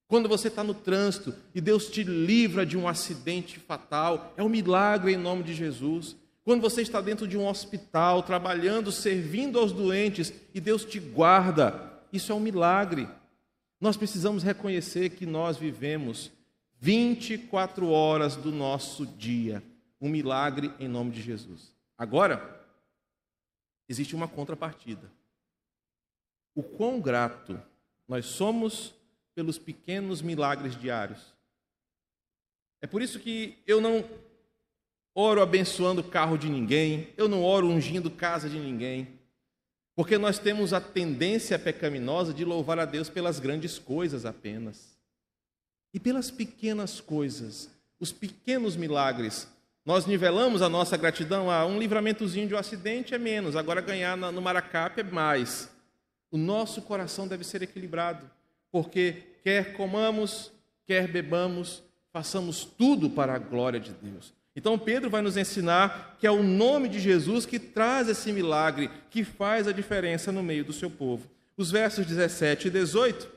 Quando 0.06 0.28
você 0.28 0.48
está 0.48 0.64
no 0.64 0.74
trânsito 0.74 1.34
e 1.54 1.60
Deus 1.60 1.88
te 1.88 2.02
livra 2.02 2.66
de 2.66 2.76
um 2.76 2.88
acidente 2.88 3.58
fatal, 3.58 4.34
é 4.36 4.42
um 4.42 4.48
milagre 4.48 5.12
em 5.12 5.16
nome 5.16 5.42
de 5.42 5.54
Jesus. 5.54 6.16
Quando 6.44 6.60
você 6.60 6.82
está 6.82 7.00
dentro 7.00 7.28
de 7.28 7.36
um 7.36 7.46
hospital, 7.46 8.22
trabalhando, 8.22 8.90
servindo 8.90 9.58
aos 9.58 9.72
doentes 9.72 10.32
e 10.52 10.60
Deus 10.60 10.84
te 10.84 10.98
guarda, 10.98 11.92
isso 12.12 12.32
é 12.32 12.34
um 12.34 12.40
milagre. 12.40 13.08
Nós 13.80 13.96
precisamos 13.96 14.42
reconhecer 14.42 15.10
que 15.10 15.24
nós 15.24 15.56
vivemos 15.56 16.30
24 16.80 17.88
horas 17.88 18.36
do 18.36 18.50
nosso 18.50 19.06
dia, 19.06 19.62
um 20.00 20.08
milagre 20.08 20.72
em 20.80 20.88
nome 20.88 21.10
de 21.12 21.22
Jesus. 21.22 21.72
Agora, 21.96 22.60
existe 23.88 24.14
uma 24.14 24.26
contrapartida. 24.26 25.10
O 26.60 26.62
quão 26.62 27.00
grato 27.00 27.58
nós 28.06 28.26
somos 28.26 28.92
pelos 29.34 29.58
pequenos 29.58 30.20
milagres 30.20 30.78
diários. 30.78 31.32
É 32.82 32.86
por 32.86 33.00
isso 33.00 33.18
que 33.18 33.56
eu 33.66 33.80
não 33.80 34.04
oro 35.14 35.40
abençoando 35.40 36.02
o 36.02 36.04
carro 36.04 36.36
de 36.36 36.50
ninguém, 36.50 37.08
eu 37.16 37.30
não 37.30 37.42
oro 37.42 37.66
ungindo 37.66 38.10
casa 38.10 38.46
de 38.46 38.58
ninguém. 38.58 39.08
Porque 39.96 40.18
nós 40.18 40.38
temos 40.38 40.74
a 40.74 40.82
tendência 40.82 41.58
pecaminosa 41.58 42.34
de 42.34 42.44
louvar 42.44 42.78
a 42.78 42.84
Deus 42.84 43.08
pelas 43.08 43.40
grandes 43.40 43.78
coisas 43.78 44.26
apenas. 44.26 44.98
E 45.94 45.98
pelas 45.98 46.30
pequenas 46.30 47.00
coisas, 47.00 47.70
os 47.98 48.12
pequenos 48.12 48.76
milagres. 48.76 49.48
Nós 49.82 50.04
nivelamos 50.04 50.60
a 50.60 50.68
nossa 50.68 50.94
gratidão 50.98 51.50
a 51.50 51.64
um 51.64 51.78
livramentozinho 51.78 52.48
de 52.48 52.54
um 52.54 52.58
acidente 52.58 53.14
é 53.14 53.18
menos, 53.18 53.56
agora 53.56 53.80
ganhar 53.80 54.14
no 54.14 54.42
Maracap 54.42 55.00
é 55.00 55.02
mais. 55.02 55.70
O 56.30 56.38
nosso 56.38 56.82
coração 56.82 57.26
deve 57.26 57.44
ser 57.44 57.62
equilibrado, 57.62 58.30
porque 58.70 59.22
quer 59.42 59.72
comamos, 59.74 60.52
quer 60.86 61.08
bebamos, 61.08 61.82
façamos 62.12 62.64
tudo 62.64 63.10
para 63.10 63.34
a 63.34 63.38
glória 63.38 63.80
de 63.80 63.92
Deus. 63.92 64.32
Então 64.54 64.78
Pedro 64.78 65.08
vai 65.08 65.22
nos 65.22 65.36
ensinar 65.36 66.16
que 66.18 66.26
é 66.26 66.30
o 66.30 66.42
nome 66.42 66.88
de 66.88 67.00
Jesus 67.00 67.46
que 67.46 67.58
traz 67.58 68.08
esse 68.08 68.32
milagre, 68.32 68.90
que 69.10 69.24
faz 69.24 69.66
a 69.66 69.72
diferença 69.72 70.30
no 70.30 70.42
meio 70.42 70.64
do 70.64 70.72
seu 70.72 70.90
povo. 70.90 71.28
Os 71.56 71.70
versos 71.70 72.06
17 72.06 72.68
e 72.68 72.70
18, 72.70 73.28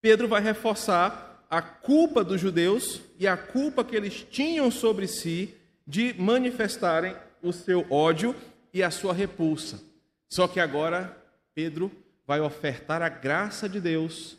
Pedro 0.00 0.28
vai 0.28 0.40
reforçar 0.40 1.46
a 1.50 1.62
culpa 1.62 2.24
dos 2.24 2.40
judeus 2.40 3.00
e 3.18 3.26
a 3.26 3.36
culpa 3.36 3.84
que 3.84 3.94
eles 3.94 4.26
tinham 4.28 4.70
sobre 4.70 5.06
si 5.06 5.54
de 5.86 6.14
manifestarem 6.18 7.14
o 7.42 7.52
seu 7.52 7.86
ódio 7.90 8.34
e 8.72 8.82
a 8.82 8.90
sua 8.90 9.12
repulsa. 9.12 9.80
Só 10.28 10.48
que 10.48 10.58
agora 10.58 11.16
Pedro 11.56 11.90
vai 12.26 12.38
ofertar 12.38 13.00
a 13.00 13.08
graça 13.08 13.66
de 13.66 13.80
Deus 13.80 14.36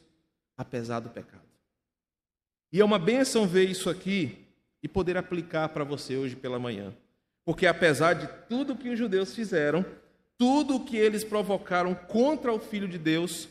apesar 0.56 1.00
do 1.00 1.10
pecado. 1.10 1.42
E 2.72 2.80
é 2.80 2.86
uma 2.86 3.00
bênção 3.00 3.48
ver 3.48 3.68
isso 3.68 3.90
aqui 3.90 4.46
e 4.84 4.88
poder 4.88 5.18
aplicar 5.18 5.70
para 5.70 5.84
você 5.84 6.16
hoje 6.16 6.36
pela 6.36 6.60
manhã. 6.60 6.94
Porque 7.44 7.66
apesar 7.66 8.14
de 8.14 8.28
tudo 8.48 8.76
que 8.76 8.90
os 8.90 9.00
judeus 9.00 9.34
fizeram, 9.34 9.84
tudo 10.38 10.76
o 10.76 10.86
que 10.86 10.96
eles 10.96 11.24
provocaram 11.24 11.96
contra 11.96 12.54
o 12.54 12.60
Filho 12.60 12.88
de 12.88 13.00
Deus, 13.00 13.50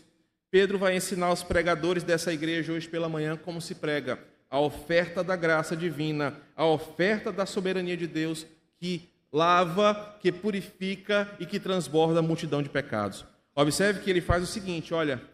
Pedro 0.49 0.79
vai 0.79 0.95
ensinar 0.95 1.27
aos 1.27 1.43
pregadores 1.43 2.05
dessa 2.05 2.33
igreja 2.33 2.73
hoje 2.73 2.89
pela 2.89 3.09
manhã 3.09 3.37
como 3.37 3.61
se 3.61 3.75
prega 3.75 4.17
a 4.49 4.61
oferta 4.61 5.25
da 5.25 5.35
graça 5.35 5.77
divina, 5.77 6.41
a 6.55 6.65
oferta 6.65 7.33
da 7.33 7.45
soberania 7.45 7.97
de 7.97 8.07
Deus 8.07 8.47
que 8.79 9.09
lava, 9.33 10.17
que 10.21 10.31
purifica 10.31 11.29
e 11.41 11.47
que 11.47 11.59
transborda 11.59 12.21
a 12.21 12.23
multidão 12.23 12.63
de 12.63 12.69
pecados. 12.69 13.27
Observe 13.57 14.03
que 14.03 14.11
ele 14.11 14.21
faz 14.21 14.43
o 14.43 14.47
seguinte: 14.47 14.93
olha, 14.93 15.27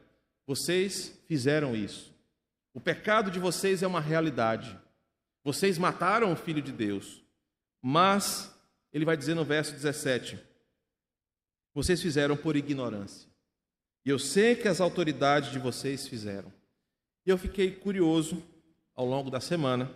vocês 0.46 1.20
fizeram 1.26 1.74
isso. 1.74 2.14
O 2.72 2.80
pecado 2.80 3.30
de 3.30 3.40
vocês 3.40 3.82
é 3.82 3.86
uma 3.86 4.00
realidade. 4.00 4.78
Vocês 5.44 5.76
mataram 5.76 6.32
o 6.32 6.36
filho 6.36 6.62
de 6.62 6.70
Deus. 6.70 7.20
Mas, 7.82 8.56
ele 8.92 9.04
vai 9.04 9.16
dizer 9.16 9.34
no 9.34 9.44
verso 9.44 9.72
17: 9.72 10.38
Vocês 11.74 12.00
fizeram 12.00 12.36
por 12.36 12.56
ignorância. 12.56 13.28
E 14.04 14.10
eu 14.10 14.18
sei 14.18 14.54
que 14.54 14.68
as 14.68 14.80
autoridades 14.80 15.50
de 15.50 15.58
vocês 15.58 16.06
fizeram. 16.06 16.52
E 17.26 17.30
eu 17.30 17.36
fiquei 17.36 17.72
curioso 17.72 18.42
ao 18.94 19.06
longo 19.06 19.30
da 19.30 19.40
semana 19.40 19.90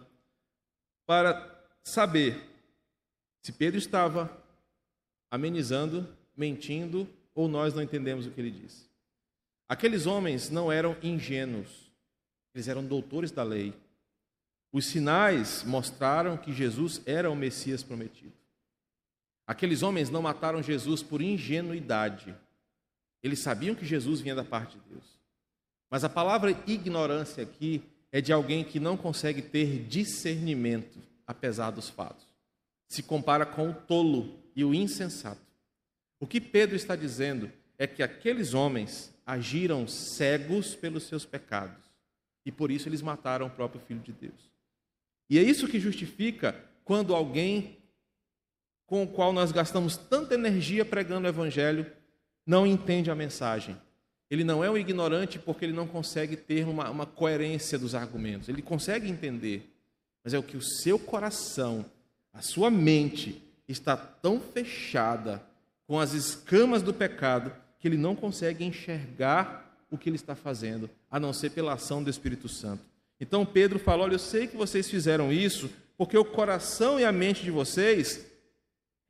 para 1.04 1.64
saber 1.82 2.40
se 3.40 3.52
Pedro 3.52 3.78
estava 3.78 4.44
amenizando, 5.30 6.08
mentindo 6.36 7.08
ou 7.36 7.46
nós 7.46 7.74
não 7.74 7.82
entendemos 7.82 8.26
o 8.26 8.30
que 8.30 8.40
ele 8.40 8.50
disse. 8.50 8.88
Aqueles 9.68 10.06
homens 10.06 10.48
não 10.48 10.72
eram 10.72 10.96
ingênuos, 11.02 11.92
eles 12.54 12.66
eram 12.66 12.82
doutores 12.82 13.30
da 13.30 13.42
lei. 13.42 13.74
Os 14.72 14.86
sinais 14.86 15.62
mostraram 15.62 16.36
que 16.36 16.52
Jesus 16.52 17.02
era 17.04 17.30
o 17.30 17.36
Messias 17.36 17.82
prometido. 17.82 18.32
Aqueles 19.46 19.82
homens 19.82 20.10
não 20.10 20.22
mataram 20.22 20.62
Jesus 20.62 21.02
por 21.02 21.20
ingenuidade. 21.20 22.34
Eles 23.22 23.38
sabiam 23.38 23.74
que 23.74 23.86
Jesus 23.86 24.20
vinha 24.20 24.34
da 24.34 24.44
parte 24.44 24.76
de 24.78 24.88
Deus. 24.90 25.04
Mas 25.90 26.04
a 26.04 26.08
palavra 26.08 26.50
ignorância 26.66 27.42
aqui 27.42 27.82
é 28.10 28.20
de 28.20 28.32
alguém 28.32 28.64
que 28.64 28.80
não 28.80 28.96
consegue 28.96 29.42
ter 29.42 29.84
discernimento, 29.84 30.98
apesar 31.26 31.70
dos 31.70 31.88
fatos. 31.88 32.26
Se 32.88 33.02
compara 33.02 33.44
com 33.44 33.70
o 33.70 33.74
tolo 33.74 34.38
e 34.54 34.64
o 34.64 34.74
insensato. 34.74 35.45
O 36.18 36.26
que 36.26 36.40
Pedro 36.40 36.76
está 36.76 36.96
dizendo 36.96 37.50
é 37.78 37.86
que 37.86 38.02
aqueles 38.02 38.54
homens 38.54 39.14
agiram 39.24 39.86
cegos 39.86 40.74
pelos 40.74 41.04
seus 41.04 41.24
pecados 41.24 41.84
e 42.44 42.52
por 42.52 42.70
isso 42.70 42.88
eles 42.88 43.02
mataram 43.02 43.46
o 43.46 43.50
próprio 43.50 43.80
Filho 43.80 44.00
de 44.00 44.12
Deus. 44.12 44.50
E 45.28 45.38
é 45.38 45.42
isso 45.42 45.68
que 45.68 45.80
justifica 45.80 46.54
quando 46.84 47.14
alguém 47.14 47.78
com 48.86 49.02
o 49.02 49.08
qual 49.08 49.32
nós 49.32 49.50
gastamos 49.50 49.96
tanta 49.96 50.34
energia 50.34 50.84
pregando 50.84 51.26
o 51.26 51.28
Evangelho 51.28 51.90
não 52.46 52.64
entende 52.64 53.10
a 53.10 53.14
mensagem. 53.16 53.76
Ele 54.30 54.44
não 54.44 54.62
é 54.62 54.70
um 54.70 54.78
ignorante 54.78 55.38
porque 55.38 55.64
ele 55.64 55.72
não 55.72 55.88
consegue 55.88 56.36
ter 56.36 56.66
uma, 56.66 56.88
uma 56.88 57.04
coerência 57.04 57.76
dos 57.76 57.94
argumentos. 57.94 58.48
Ele 58.48 58.62
consegue 58.62 59.08
entender, 59.08 59.68
mas 60.22 60.32
é 60.32 60.38
o 60.38 60.42
que 60.42 60.56
o 60.56 60.62
seu 60.62 60.98
coração, 60.98 61.84
a 62.32 62.40
sua 62.42 62.70
mente 62.70 63.42
está 63.68 63.96
tão 63.96 64.40
fechada 64.40 65.44
com 65.86 65.98
as 65.98 66.12
escamas 66.12 66.82
do 66.82 66.92
pecado 66.92 67.52
que 67.78 67.86
ele 67.86 67.96
não 67.96 68.16
consegue 68.16 68.64
enxergar 68.64 69.66
o 69.90 69.96
que 69.96 70.08
ele 70.08 70.16
está 70.16 70.34
fazendo, 70.34 70.90
a 71.10 71.20
não 71.20 71.32
ser 71.32 71.50
pela 71.50 71.74
ação 71.74 72.02
do 72.02 72.10
Espírito 72.10 72.48
Santo. 72.48 72.82
Então 73.20 73.46
Pedro 73.46 73.78
fala: 73.78 74.04
Olha, 74.04 74.14
eu 74.14 74.18
sei 74.18 74.46
que 74.46 74.56
vocês 74.56 74.90
fizeram 74.90 75.32
isso 75.32 75.70
porque 75.96 76.18
o 76.18 76.24
coração 76.24 77.00
e 77.00 77.04
a 77.04 77.12
mente 77.12 77.42
de 77.42 77.50
vocês 77.50 78.26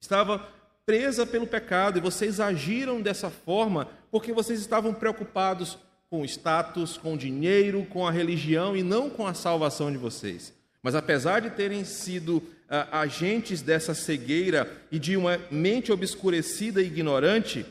estava 0.01 0.47
presa 0.85 1.27
pelo 1.27 1.47
pecado 1.47 1.99
e 1.99 2.01
vocês 2.01 2.39
agiram 2.39 3.03
dessa 3.03 3.29
forma 3.29 3.89
porque 4.11 4.33
vocês 4.33 4.61
estavam 4.61 4.95
preocupados 4.95 5.77
com 6.09 6.21
o 6.21 6.25
status, 6.25 6.97
com 6.97 7.15
o 7.15 7.19
dinheiro, 7.19 7.85
com 7.87 8.07
a 8.07 8.13
religião 8.13 8.77
e 8.77 8.83
não 8.83 9.11
com 9.11 9.27
a 9.27 9.35
salvação 9.35 9.91
de 9.91 9.99
vocês. 9.99 10.53
Mas 10.81 10.95
apesar 10.95 11.41
de 11.41 11.51
terem 11.51 11.85
sido 11.85 12.41
ah, 12.69 13.01
agentes 13.01 13.63
dessa 13.63 13.95
cegueira 13.95 14.71
e 14.91 14.99
de 14.99 15.17
uma 15.17 15.39
mente 15.51 15.93
obscurecida 15.93 16.83
e 16.83 16.87
ignorante, 16.87 17.65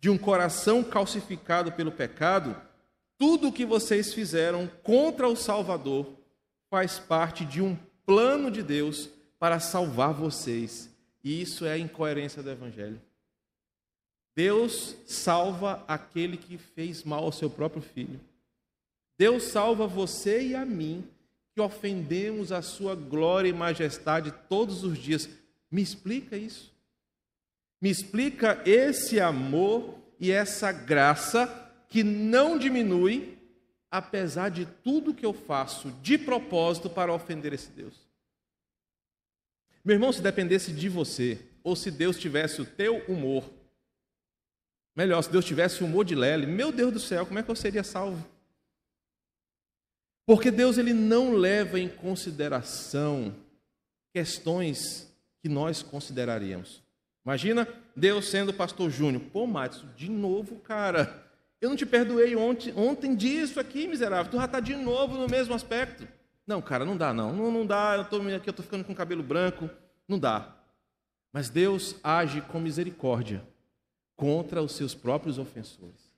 de 0.00 0.08
um 0.08 0.16
coração 0.16 0.82
calcificado 0.82 1.72
pelo 1.72 1.90
pecado, 1.90 2.56
tudo 3.18 3.48
o 3.48 3.52
que 3.52 3.66
vocês 3.66 4.14
fizeram 4.14 4.70
contra 4.82 5.28
o 5.28 5.36
Salvador 5.36 6.06
faz 6.70 6.98
parte 6.98 7.44
de 7.44 7.60
um 7.60 7.76
plano 8.06 8.50
de 8.50 8.62
Deus 8.62 9.08
para 9.38 9.60
salvar 9.60 10.12
vocês. 10.12 10.88
E 11.22 11.42
isso 11.42 11.64
é 11.66 11.72
a 11.72 11.78
incoerência 11.78 12.42
do 12.42 12.50
Evangelho. 12.50 13.00
Deus 14.36 14.96
salva 15.04 15.84
aquele 15.88 16.36
que 16.36 16.56
fez 16.56 17.02
mal 17.02 17.24
ao 17.24 17.32
seu 17.32 17.50
próprio 17.50 17.82
filho. 17.82 18.20
Deus 19.18 19.42
salva 19.42 19.84
você 19.86 20.40
e 20.40 20.54
a 20.54 20.64
mim, 20.64 21.04
que 21.58 21.62
ofendemos 21.62 22.52
a 22.52 22.62
sua 22.62 22.94
glória 22.94 23.48
e 23.48 23.52
majestade 23.52 24.32
todos 24.48 24.84
os 24.84 24.96
dias. 24.96 25.28
Me 25.68 25.82
explica 25.82 26.36
isso. 26.36 26.72
Me 27.80 27.90
explica 27.90 28.62
esse 28.64 29.18
amor 29.18 29.98
e 30.20 30.30
essa 30.30 30.70
graça 30.70 31.48
que 31.88 32.04
não 32.04 32.56
diminui, 32.56 33.36
apesar 33.90 34.50
de 34.50 34.66
tudo 34.66 35.12
que 35.12 35.26
eu 35.26 35.32
faço 35.32 35.90
de 36.00 36.16
propósito 36.16 36.88
para 36.88 37.12
ofender 37.12 37.52
esse 37.52 37.70
Deus. 37.70 38.08
Meu 39.84 39.96
irmão, 39.96 40.12
se 40.12 40.22
dependesse 40.22 40.70
de 40.72 40.88
você, 40.88 41.40
ou 41.64 41.74
se 41.74 41.90
Deus 41.90 42.16
tivesse 42.16 42.62
o 42.62 42.66
teu 42.66 42.98
humor, 43.08 43.50
melhor, 44.94 45.22
se 45.22 45.30
Deus 45.30 45.44
tivesse 45.44 45.82
o 45.82 45.86
humor 45.86 46.04
de 46.04 46.14
Lely, 46.14 46.46
meu 46.46 46.70
Deus 46.70 46.92
do 46.92 47.00
céu, 47.00 47.26
como 47.26 47.40
é 47.40 47.42
que 47.42 47.50
eu 47.50 47.56
seria 47.56 47.82
salvo? 47.82 48.37
Porque 50.28 50.50
Deus 50.50 50.76
ele 50.76 50.92
não 50.92 51.32
leva 51.32 51.80
em 51.80 51.88
consideração 51.88 53.34
questões 54.12 55.10
que 55.40 55.48
nós 55.48 55.82
consideraríamos. 55.82 56.82
Imagina 57.24 57.66
Deus 57.96 58.28
sendo 58.28 58.52
pastor 58.52 58.90
Júnior. 58.90 59.22
Pô, 59.32 59.46
Matos, 59.46 59.86
de 59.96 60.10
novo, 60.10 60.56
cara. 60.56 61.26
Eu 61.62 61.70
não 61.70 61.76
te 61.76 61.86
perdoei 61.86 62.36
ontem, 62.36 62.74
ontem 62.76 63.16
disso 63.16 63.58
aqui, 63.58 63.88
miserável. 63.88 64.30
Tu 64.30 64.36
já 64.36 64.44
está 64.44 64.60
de 64.60 64.76
novo 64.76 65.16
no 65.16 65.28
mesmo 65.28 65.54
aspecto. 65.54 66.06
Não, 66.46 66.60
cara, 66.60 66.84
não 66.84 66.94
dá, 66.94 67.14
não. 67.14 67.32
Não, 67.32 67.50
não 67.50 67.64
dá. 67.64 67.94
Eu 67.96 68.04
tô, 68.04 68.16
aqui 68.18 68.50
eu 68.50 68.50
estou 68.50 68.62
ficando 68.62 68.84
com 68.84 68.94
cabelo 68.94 69.22
branco. 69.22 69.70
Não 70.06 70.18
dá. 70.18 70.54
Mas 71.32 71.48
Deus 71.48 71.96
age 72.04 72.42
com 72.42 72.60
misericórdia 72.60 73.42
contra 74.14 74.60
os 74.60 74.72
seus 74.72 74.94
próprios 74.94 75.38
ofensores. 75.38 76.12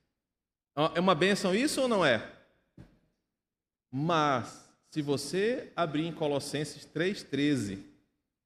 É 0.93 0.99
uma 0.99 1.15
bênção 1.15 1.55
isso 1.55 1.79
ou 1.81 1.87
não 1.87 2.03
é? 2.03 2.40
Mas, 3.91 4.65
se 4.89 5.01
você 5.01 5.71
abrir 5.75 6.07
em 6.07 6.13
Colossenses 6.13 6.87
3,13, 6.87 7.83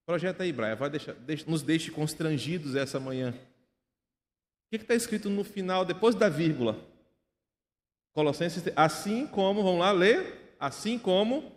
projeta 0.05 0.43
aí, 0.43 0.51
Braia, 0.51 0.75
vai 0.75 0.89
deixar, 0.89 1.13
deixa, 1.13 1.49
nos 1.49 1.61
deixe 1.61 1.91
constrangidos 1.91 2.75
essa 2.75 2.99
manhã. 2.99 3.31
O 3.31 4.69
que 4.71 4.77
está 4.77 4.95
escrito 4.95 5.29
no 5.29 5.43
final, 5.43 5.85
depois 5.85 6.15
da 6.15 6.27
vírgula? 6.27 6.83
Colossenses, 8.13 8.63
assim 8.75 9.27
como, 9.27 9.61
vamos 9.61 9.79
lá 9.79 9.91
ler, 9.91 10.55
assim 10.59 10.97
como. 10.97 11.51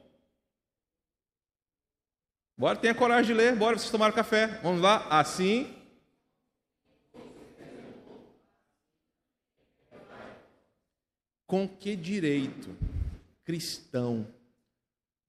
Bora, 2.59 2.77
tenha 2.77 2.95
coragem 2.95 3.27
de 3.27 3.35
ler, 3.35 3.57
bora, 3.57 3.79
vocês 3.79 3.91
tomaram 3.91 4.15
café. 4.15 4.59
Vamos 4.63 4.83
lá, 4.83 5.07
assim 5.09 5.75
com 11.49 11.67
que 11.67 11.97
direito 11.97 12.77
cristão 13.49 14.27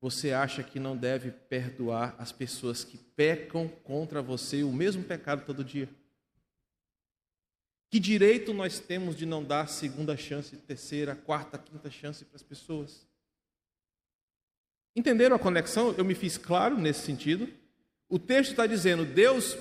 você 0.01 0.33
acha 0.33 0.61
que 0.61 0.77
não 0.77 0.97
deve 0.97 1.31
perdoar 1.31 2.15
as 2.17 2.33
pessoas 2.33 2.83
que 2.83 2.97
pecam 2.97 3.69
contra 3.85 4.21
você 4.21 4.61
o 4.61 4.73
mesmo 4.73 5.05
pecado 5.05 5.45
todo 5.45 5.63
dia? 5.63 5.87
Que 7.89 7.97
direito 7.97 8.53
nós 8.53 8.77
temos 8.77 9.15
de 9.15 9.25
não 9.25 9.41
dar 9.41 9.69
segunda 9.69 10.17
chance, 10.17 10.57
terceira, 10.57 11.15
quarta, 11.15 11.57
quinta 11.57 11.89
chance 11.89 12.25
para 12.25 12.35
as 12.35 12.43
pessoas? 12.43 13.07
Entenderam 14.93 15.37
a 15.37 15.39
conexão? 15.39 15.95
Eu 15.97 16.03
me 16.03 16.13
fiz 16.13 16.37
claro 16.37 16.77
nesse 16.77 17.05
sentido. 17.05 17.47
O 18.09 18.19
texto 18.19 18.51
está 18.51 18.67
dizendo: 18.67 19.05
Deus 19.05 19.57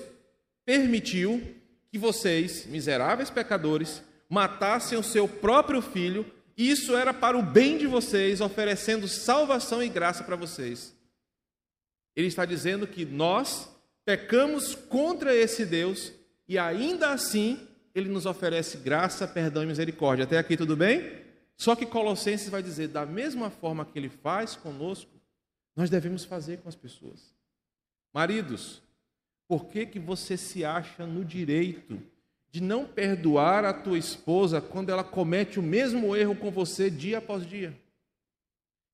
permitiu 0.65 1.55
que 1.89 1.97
vocês, 1.97 2.65
miseráveis 2.65 3.29
pecadores, 3.29 4.03
matassem 4.27 4.97
o 4.97 5.03
seu 5.03 5.29
próprio 5.29 5.81
filho 5.81 6.29
isso 6.67 6.95
era 6.95 7.13
para 7.13 7.37
o 7.37 7.43
bem 7.43 7.77
de 7.77 7.87
vocês, 7.87 8.41
oferecendo 8.41 9.07
salvação 9.07 9.81
e 9.81 9.87
graça 9.87 10.23
para 10.23 10.35
vocês. 10.35 10.93
Ele 12.15 12.27
está 12.27 12.43
dizendo 12.43 12.85
que 12.85 13.05
nós 13.05 13.69
pecamos 14.03 14.75
contra 14.75 15.33
esse 15.33 15.65
Deus 15.65 16.11
e 16.47 16.57
ainda 16.57 17.11
assim 17.11 17.65
ele 17.95 18.09
nos 18.09 18.25
oferece 18.25 18.77
graça, 18.77 19.27
perdão 19.27 19.63
e 19.63 19.67
misericórdia. 19.67 20.25
Até 20.25 20.37
aqui 20.37 20.57
tudo 20.57 20.75
bem? 20.75 21.23
Só 21.55 21.75
que 21.75 21.85
Colossenses 21.85 22.49
vai 22.49 22.63
dizer, 22.63 22.87
da 22.89 23.05
mesma 23.05 23.49
forma 23.49 23.85
que 23.85 23.97
ele 23.97 24.09
faz 24.09 24.55
conosco, 24.55 25.11
nós 25.75 25.89
devemos 25.89 26.25
fazer 26.25 26.57
com 26.57 26.67
as 26.67 26.75
pessoas. 26.75 27.33
Maridos, 28.13 28.81
por 29.47 29.65
que, 29.67 29.85
que 29.85 29.99
você 29.99 30.35
se 30.35 30.65
acha 30.65 31.05
no 31.05 31.23
direito 31.23 32.01
de 32.51 32.61
não 32.61 32.85
perdoar 32.85 33.63
a 33.63 33.73
tua 33.73 33.97
esposa 33.97 34.59
quando 34.59 34.89
ela 34.89 35.03
comete 35.03 35.59
o 35.59 35.63
mesmo 35.63 36.15
erro 36.15 36.35
com 36.35 36.49
você 36.49 36.89
dia 36.89 37.19
após 37.19 37.45
dia. 37.45 37.73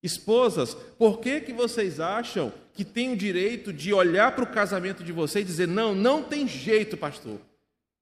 Esposas, 0.02 0.74
por 0.98 1.20
que, 1.20 1.40
que 1.40 1.52
vocês 1.52 1.98
acham 1.98 2.52
que 2.74 2.84
têm 2.84 3.12
o 3.12 3.16
direito 3.16 3.72
de 3.72 3.92
olhar 3.92 4.32
para 4.32 4.44
o 4.44 4.52
casamento 4.52 5.02
de 5.02 5.10
vocês 5.10 5.44
e 5.44 5.48
dizer: 5.48 5.66
não, 5.66 5.94
não 5.94 6.22
tem 6.22 6.46
jeito, 6.46 6.96
pastor? 6.96 7.40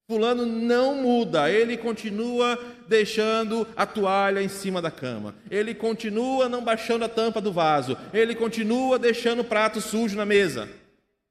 Fulano 0.06 0.44
não 0.44 0.96
muda, 0.96 1.50
ele 1.50 1.78
continua 1.78 2.58
deixando 2.86 3.66
a 3.74 3.86
toalha 3.86 4.42
em 4.42 4.48
cima 4.48 4.82
da 4.82 4.90
cama, 4.90 5.34
ele 5.50 5.74
continua 5.74 6.46
não 6.46 6.62
baixando 6.62 7.06
a 7.06 7.08
tampa 7.08 7.40
do 7.40 7.50
vaso, 7.50 7.96
ele 8.12 8.34
continua 8.34 8.98
deixando 8.98 9.40
o 9.40 9.44
prato 9.44 9.80
sujo 9.80 10.14
na 10.14 10.26
mesa. 10.26 10.68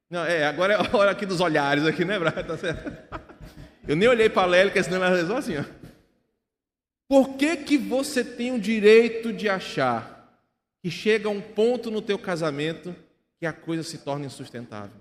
Não, 0.10 0.26
é, 0.26 0.46
agora 0.46 0.74
é 0.74 0.78
a 0.78 0.98
hora 0.98 1.12
aqui 1.12 1.26
dos 1.26 1.40
olhares, 1.40 1.86
aqui, 1.86 2.04
né, 2.04 2.18
Braga? 2.18 2.44
Tá 2.44 2.58
certo? 2.58 2.92
Eu 3.88 3.96
nem 3.96 4.08
olhei 4.08 4.30
para 4.30 4.44
a 4.44 4.46
Lélica, 4.46 4.82
senão 4.82 4.98
ela 4.98 5.16
rezou 5.16 5.36
assim. 5.36 5.58
Ó. 5.58 5.64
Por 7.08 7.36
que, 7.36 7.58
que 7.58 7.78
você 7.78 8.24
tem 8.24 8.54
o 8.54 8.60
direito 8.60 9.34
de 9.34 9.50
achar 9.50 10.42
que 10.82 10.90
chega 10.90 11.30
um 11.30 11.42
ponto 11.42 11.92
no 11.92 12.02
teu 12.02 12.18
casamento 12.18 12.96
que 13.40 13.46
a 13.46 13.54
coisa 13.54 13.84
se 13.84 14.00
torna 14.00 14.26
insustentável? 14.26 15.00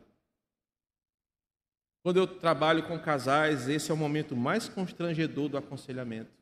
Quando 2.03 2.16
eu 2.16 2.27
trabalho 2.27 2.83
com 2.83 2.99
casais, 2.99 3.68
esse 3.68 3.90
é 3.90 3.95
o 3.95 3.97
momento 3.97 4.35
mais 4.35 4.68
constrangedor 4.68 5.49
do 5.49 5.57
aconselhamento. 5.57 6.33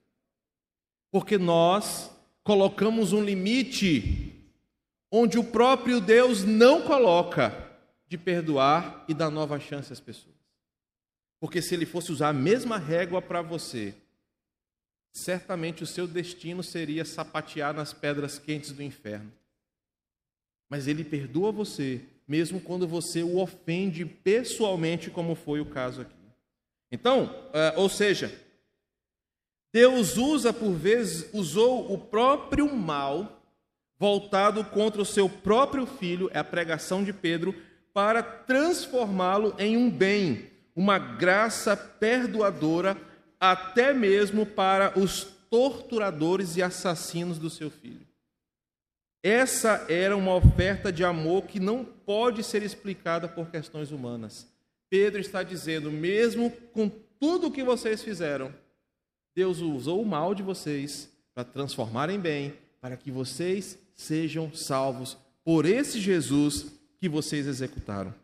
Porque 1.13 1.37
nós 1.37 2.11
colocamos 2.43 3.13
um 3.13 3.23
limite 3.23 4.35
onde 5.13 5.39
o 5.39 5.45
próprio 5.45 6.01
Deus 6.01 6.45
não 6.45 6.83
coloca 6.83 7.53
de 8.09 8.17
perdoar 8.17 9.05
e 9.07 9.13
dar 9.13 9.29
nova 9.29 9.61
chance 9.61 9.93
às 9.93 10.01
pessoas. 10.01 10.40
Porque 11.41 11.63
se 11.63 11.75
ele 11.75 11.87
fosse 11.87 12.13
usar 12.13 12.29
a 12.29 12.35
mesma 12.35 12.77
régua 12.77 13.21
para 13.23 13.41
você, 13.41 13.95
certamente 15.13 15.83
o 15.83 15.87
seu 15.87 16.07
destino 16.07 16.63
seria 16.63 17.05
sapatear 17.05 17.75
nas 17.75 17.93
pedras 17.93 18.39
quentes 18.39 18.71
do 18.73 18.83
inferno. 18.83 19.33
Mas 20.69 20.87
ele 20.87 21.03
perdoa 21.03 21.51
você, 21.51 22.03
mesmo 22.29 22.61
quando 22.61 22.87
você 22.87 23.23
o 23.23 23.39
ofende 23.39 24.05
pessoalmente, 24.05 25.11
como 25.11 25.35
foi 25.35 25.61
o 25.61 25.67
caso 25.67 26.03
aqui. 26.03 26.15
Então, 26.93 27.25
uh, 27.25 27.81
ou 27.81 27.89
seja, 27.89 28.33
Deus 29.73 30.17
usa 30.17 30.53
por 30.53 30.73
vezes, 30.73 31.29
usou 31.33 31.93
o 31.93 31.99
próprio 31.99 32.73
mal 32.75 33.41
voltado 33.99 34.65
contra 34.65 35.01
o 35.01 35.05
seu 35.05 35.29
próprio 35.29 35.87
filho, 35.87 36.31
é 36.33 36.39
a 36.39 36.45
pregação 36.45 37.05
de 37.05 37.13
Pedro, 37.13 37.55
para 37.93 38.23
transformá-lo 38.23 39.55
em 39.59 39.77
um 39.77 39.91
bem, 39.91 40.50
uma 40.75 40.99
graça 40.99 41.77
perdoadora 41.77 42.97
até 43.39 43.93
mesmo 43.93 44.45
para 44.45 44.99
os 44.99 45.25
torturadores 45.51 46.57
e 46.57 46.63
assassinos 46.63 47.39
do 47.39 47.51
seu 47.51 47.71
filho. 47.71 48.07
Essa 49.23 49.85
era 49.89 50.17
uma 50.17 50.35
oferta 50.35 50.93
de 50.93 51.05
amor 51.05 51.43
que 51.43 51.61
não 51.61 51.85
pode 51.85 52.43
ser 52.43 52.63
explicada 52.63 53.29
por 53.29 53.51
questões 53.51 53.91
humanas. 53.91 54.49
Pedro 54.89 55.21
está 55.21 55.43
dizendo, 55.43 55.91
mesmo 55.91 56.51
com 56.73 56.89
tudo 57.19 57.49
o 57.49 57.53
que 57.53 57.63
vocês 57.63 58.03
fizeram, 58.03 58.53
Deus 59.35 59.59
usou 59.59 60.03
o 60.03 60.07
mal 60.07 60.35
de 60.35 60.43
vocês 60.43 61.11
para 61.35 61.45
transformar 61.45 62.09
em 62.11 62.19
bem, 62.19 62.55
para 62.81 62.97
que 62.97 63.11
vocês 63.11 63.79
sejam 63.95 64.53
salvos 64.55 65.17
por 65.45 65.67
esse 65.67 66.01
Jesus 66.01 66.73
que 66.99 67.09
vocês 67.09 67.47
executaram. 67.47 68.15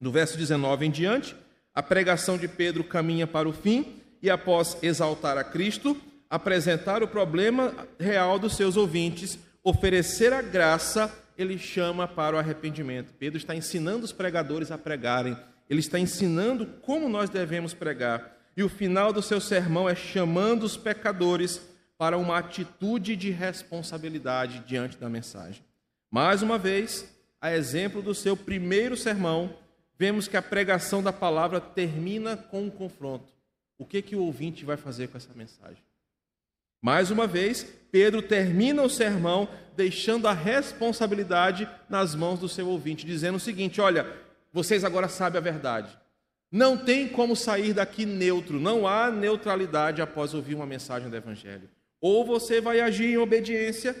No 0.00 0.12
verso 0.12 0.36
19 0.36 0.86
em 0.86 0.90
diante, 0.90 1.34
a 1.78 1.82
pregação 1.82 2.36
de 2.36 2.48
Pedro 2.48 2.82
caminha 2.82 3.24
para 3.24 3.48
o 3.48 3.52
fim 3.52 4.02
e, 4.20 4.28
após 4.28 4.76
exaltar 4.82 5.38
a 5.38 5.44
Cristo, 5.44 5.96
apresentar 6.28 7.04
o 7.04 7.06
problema 7.06 7.72
real 8.00 8.36
dos 8.36 8.56
seus 8.56 8.76
ouvintes, 8.76 9.38
oferecer 9.62 10.32
a 10.32 10.42
graça, 10.42 11.08
ele 11.38 11.56
chama 11.56 12.08
para 12.08 12.34
o 12.34 12.38
arrependimento. 12.40 13.14
Pedro 13.16 13.38
está 13.38 13.54
ensinando 13.54 14.04
os 14.04 14.10
pregadores 14.10 14.72
a 14.72 14.76
pregarem, 14.76 15.36
ele 15.70 15.78
está 15.78 16.00
ensinando 16.00 16.66
como 16.82 17.08
nós 17.08 17.30
devemos 17.30 17.74
pregar. 17.74 18.36
E 18.56 18.64
o 18.64 18.68
final 18.68 19.12
do 19.12 19.22
seu 19.22 19.40
sermão 19.40 19.88
é 19.88 19.94
chamando 19.94 20.64
os 20.64 20.76
pecadores 20.76 21.60
para 21.96 22.18
uma 22.18 22.38
atitude 22.38 23.14
de 23.14 23.30
responsabilidade 23.30 24.64
diante 24.66 24.96
da 24.96 25.08
mensagem. 25.08 25.62
Mais 26.10 26.42
uma 26.42 26.58
vez, 26.58 27.08
a 27.40 27.54
exemplo 27.54 28.02
do 28.02 28.16
seu 28.16 28.36
primeiro 28.36 28.96
sermão, 28.96 29.54
vemos 29.98 30.28
que 30.28 30.36
a 30.36 30.42
pregação 30.42 31.02
da 31.02 31.12
palavra 31.12 31.60
termina 31.60 32.36
com 32.36 32.62
um 32.62 32.70
confronto. 32.70 33.32
O 33.76 33.84
que 33.84 34.00
que 34.00 34.16
o 34.16 34.22
ouvinte 34.22 34.64
vai 34.64 34.76
fazer 34.76 35.08
com 35.08 35.16
essa 35.16 35.34
mensagem? 35.34 35.82
Mais 36.80 37.10
uma 37.10 37.26
vez, 37.26 37.66
Pedro 37.90 38.22
termina 38.22 38.82
o 38.82 38.90
sermão 38.90 39.48
deixando 39.76 40.28
a 40.28 40.32
responsabilidade 40.32 41.68
nas 41.88 42.14
mãos 42.14 42.38
do 42.38 42.48
seu 42.48 42.68
ouvinte, 42.68 43.04
dizendo 43.04 43.36
o 43.36 43.40
seguinte: 43.40 43.80
Olha, 43.80 44.06
vocês 44.52 44.84
agora 44.84 45.08
sabem 45.08 45.38
a 45.38 45.42
verdade. 45.42 45.98
Não 46.50 46.76
tem 46.76 47.08
como 47.08 47.36
sair 47.36 47.74
daqui 47.74 48.06
neutro, 48.06 48.58
não 48.58 48.86
há 48.86 49.10
neutralidade 49.10 50.00
após 50.00 50.32
ouvir 50.32 50.54
uma 50.54 50.66
mensagem 50.66 51.10
do 51.10 51.16
Evangelho. 51.16 51.68
Ou 52.00 52.24
você 52.24 52.60
vai 52.60 52.80
agir 52.80 53.06
em 53.06 53.18
obediência 53.18 53.94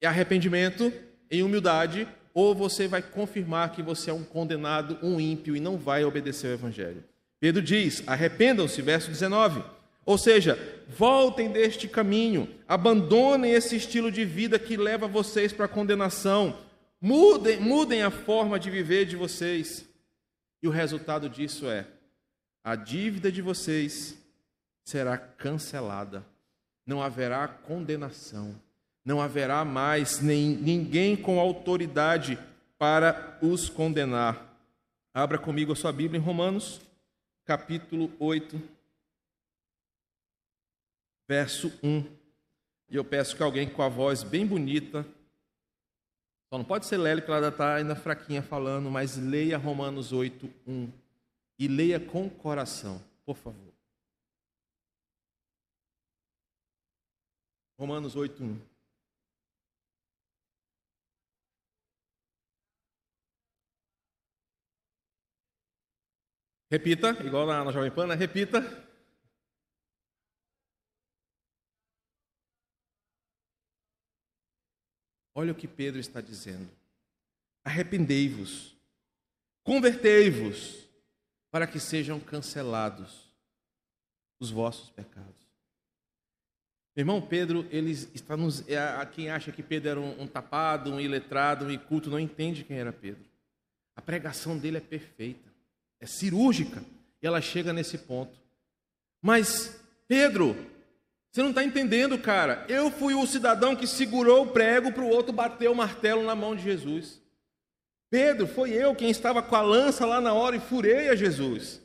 e 0.00 0.06
arrependimento, 0.06 0.92
em 1.30 1.42
humildade, 1.42 2.06
ou 2.36 2.54
você 2.54 2.86
vai 2.86 3.00
confirmar 3.00 3.72
que 3.72 3.82
você 3.82 4.10
é 4.10 4.12
um 4.12 4.22
condenado, 4.22 4.98
um 5.02 5.18
ímpio 5.18 5.56
e 5.56 5.60
não 5.60 5.78
vai 5.78 6.04
obedecer 6.04 6.48
ao 6.48 6.52
Evangelho. 6.52 7.02
Pedro 7.40 7.62
diz: 7.62 8.06
arrependam-se, 8.06 8.82
verso 8.82 9.08
19. 9.08 9.64
Ou 10.04 10.18
seja, 10.18 10.84
voltem 10.86 11.50
deste 11.50 11.88
caminho, 11.88 12.54
abandonem 12.68 13.52
esse 13.52 13.74
estilo 13.74 14.12
de 14.12 14.26
vida 14.26 14.58
que 14.58 14.76
leva 14.76 15.08
vocês 15.08 15.50
para 15.50 15.64
a 15.64 15.68
condenação, 15.68 16.58
mudem, 17.00 17.58
mudem 17.58 18.02
a 18.02 18.10
forma 18.10 18.60
de 18.60 18.68
viver 18.68 19.06
de 19.06 19.16
vocês. 19.16 19.88
E 20.62 20.68
o 20.68 20.70
resultado 20.70 21.30
disso 21.30 21.66
é: 21.66 21.86
a 22.62 22.76
dívida 22.76 23.32
de 23.32 23.40
vocês 23.40 24.14
será 24.84 25.16
cancelada, 25.16 26.22
não 26.86 27.00
haverá 27.00 27.48
condenação, 27.48 28.54
não 29.06 29.22
haverá 29.22 29.64
mais 29.64 30.20
nem, 30.20 30.48
ninguém 30.48 31.16
com 31.16 31.40
autoridade 31.40 32.38
para 32.76 33.38
os 33.40 33.70
condenar. 33.70 34.54
Abra 35.14 35.38
comigo 35.38 35.72
a 35.72 35.76
sua 35.76 35.92
Bíblia 35.92 36.20
em 36.20 36.22
Romanos, 36.22 36.82
capítulo 37.46 38.12
8 38.18 38.76
verso 41.28 41.72
1. 41.82 42.04
E 42.88 42.96
eu 42.96 43.04
peço 43.04 43.36
que 43.36 43.42
alguém 43.42 43.68
com 43.68 43.82
a 43.82 43.88
voz 43.88 44.22
bem 44.22 44.46
bonita, 44.46 45.04
só 46.48 46.56
não 46.56 46.64
pode 46.64 46.86
ser 46.86 46.96
Lélio, 46.96 47.24
que 47.24 47.30
ela 47.30 47.48
está 47.48 47.74
ainda 47.74 47.96
fraquinha 47.96 48.42
falando, 48.42 48.90
mas 48.90 49.16
leia 49.16 49.58
Romanos 49.58 50.12
8, 50.12 50.48
1. 50.66 50.92
E 51.58 51.66
leia 51.66 51.98
com 51.98 52.30
coração, 52.30 53.02
por 53.24 53.36
favor. 53.36 53.72
Romanos 57.78 58.14
8, 58.14 58.42
1. 58.42 58.75
Repita, 66.70 67.10
igual 67.24 67.46
na, 67.46 67.64
na 67.64 67.72
Jovem 67.72 67.90
Pan, 67.90 68.06
né? 68.06 68.14
repita. 68.14 68.60
Olha 75.34 75.52
o 75.52 75.54
que 75.54 75.68
Pedro 75.68 76.00
está 76.00 76.20
dizendo. 76.20 76.68
Arrependei-vos, 77.62 78.74
convertei-vos, 79.62 80.86
para 81.50 81.66
que 81.66 81.78
sejam 81.78 82.18
cancelados 82.20 83.32
os 84.38 84.50
vossos 84.50 84.90
pecados. 84.90 85.46
Meu 86.94 87.02
irmão 87.02 87.20
Pedro, 87.20 87.66
ele 87.70 87.90
está 87.90 88.36
nos. 88.36 88.66
É, 88.68 89.06
quem 89.12 89.30
acha 89.30 89.52
que 89.52 89.62
Pedro 89.62 89.90
era 89.90 90.00
um, 90.00 90.22
um 90.22 90.26
tapado, 90.26 90.90
um 90.90 91.00
iletrado, 91.00 91.66
um 91.66 91.70
inculto, 91.70 92.10
não 92.10 92.18
entende 92.18 92.64
quem 92.64 92.78
era 92.78 92.92
Pedro. 92.92 93.24
A 93.94 94.02
pregação 94.02 94.58
dele 94.58 94.78
é 94.78 94.80
perfeita, 94.80 95.45
é 96.00 96.06
cirúrgica, 96.06 96.82
e 97.22 97.26
ela 97.26 97.40
chega 97.40 97.72
nesse 97.72 97.98
ponto. 97.98 98.36
Mas, 99.22 99.80
Pedro, 100.06 100.56
você 101.30 101.42
não 101.42 101.50
está 101.50 101.62
entendendo, 101.62 102.18
cara. 102.18 102.64
Eu 102.68 102.90
fui 102.90 103.14
o 103.14 103.26
cidadão 103.26 103.76
que 103.76 103.86
segurou 103.86 104.44
o 104.44 104.50
prego 104.52 104.90
para 104.90 105.02
o 105.02 105.08
outro 105.08 105.32
bater 105.32 105.68
o 105.68 105.74
martelo 105.74 106.22
na 106.22 106.34
mão 106.34 106.56
de 106.56 106.62
Jesus. 106.62 107.20
Pedro, 108.08 108.46
foi 108.46 108.72
eu 108.72 108.94
quem 108.94 109.10
estava 109.10 109.42
com 109.42 109.54
a 109.54 109.60
lança 109.60 110.06
lá 110.06 110.20
na 110.20 110.32
hora 110.32 110.56
e 110.56 110.60
furei 110.60 111.08
a 111.08 111.14
Jesus. 111.14 111.82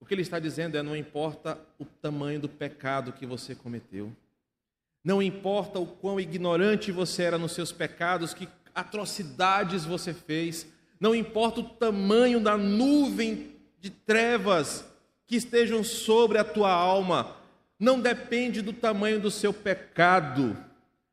O 0.00 0.06
que 0.06 0.12
ele 0.12 0.22
está 0.22 0.38
dizendo 0.38 0.76
é: 0.76 0.82
não 0.82 0.96
importa 0.96 1.58
o 1.78 1.84
tamanho 1.84 2.40
do 2.40 2.48
pecado 2.48 3.12
que 3.12 3.24
você 3.24 3.54
cometeu, 3.54 4.12
não 5.04 5.22
importa 5.22 5.78
o 5.78 5.86
quão 5.86 6.18
ignorante 6.18 6.90
você 6.90 7.22
era 7.22 7.38
nos 7.38 7.52
seus 7.52 7.70
pecados, 7.70 8.34
que 8.34 8.48
atrocidades 8.74 9.84
você 9.84 10.12
fez, 10.12 10.66
não 11.00 11.14
importa 11.14 11.60
o 11.60 11.64
tamanho 11.64 12.40
da 12.40 12.56
nuvem 12.56 13.52
de 13.80 13.90
trevas 13.90 14.84
que 15.26 15.36
estejam 15.36 15.82
sobre 15.82 16.38
a 16.38 16.44
tua 16.44 16.72
alma, 16.72 17.36
não 17.78 18.00
depende 18.00 18.62
do 18.62 18.72
tamanho 18.72 19.20
do 19.20 19.30
seu 19.30 19.52
pecado, 19.52 20.56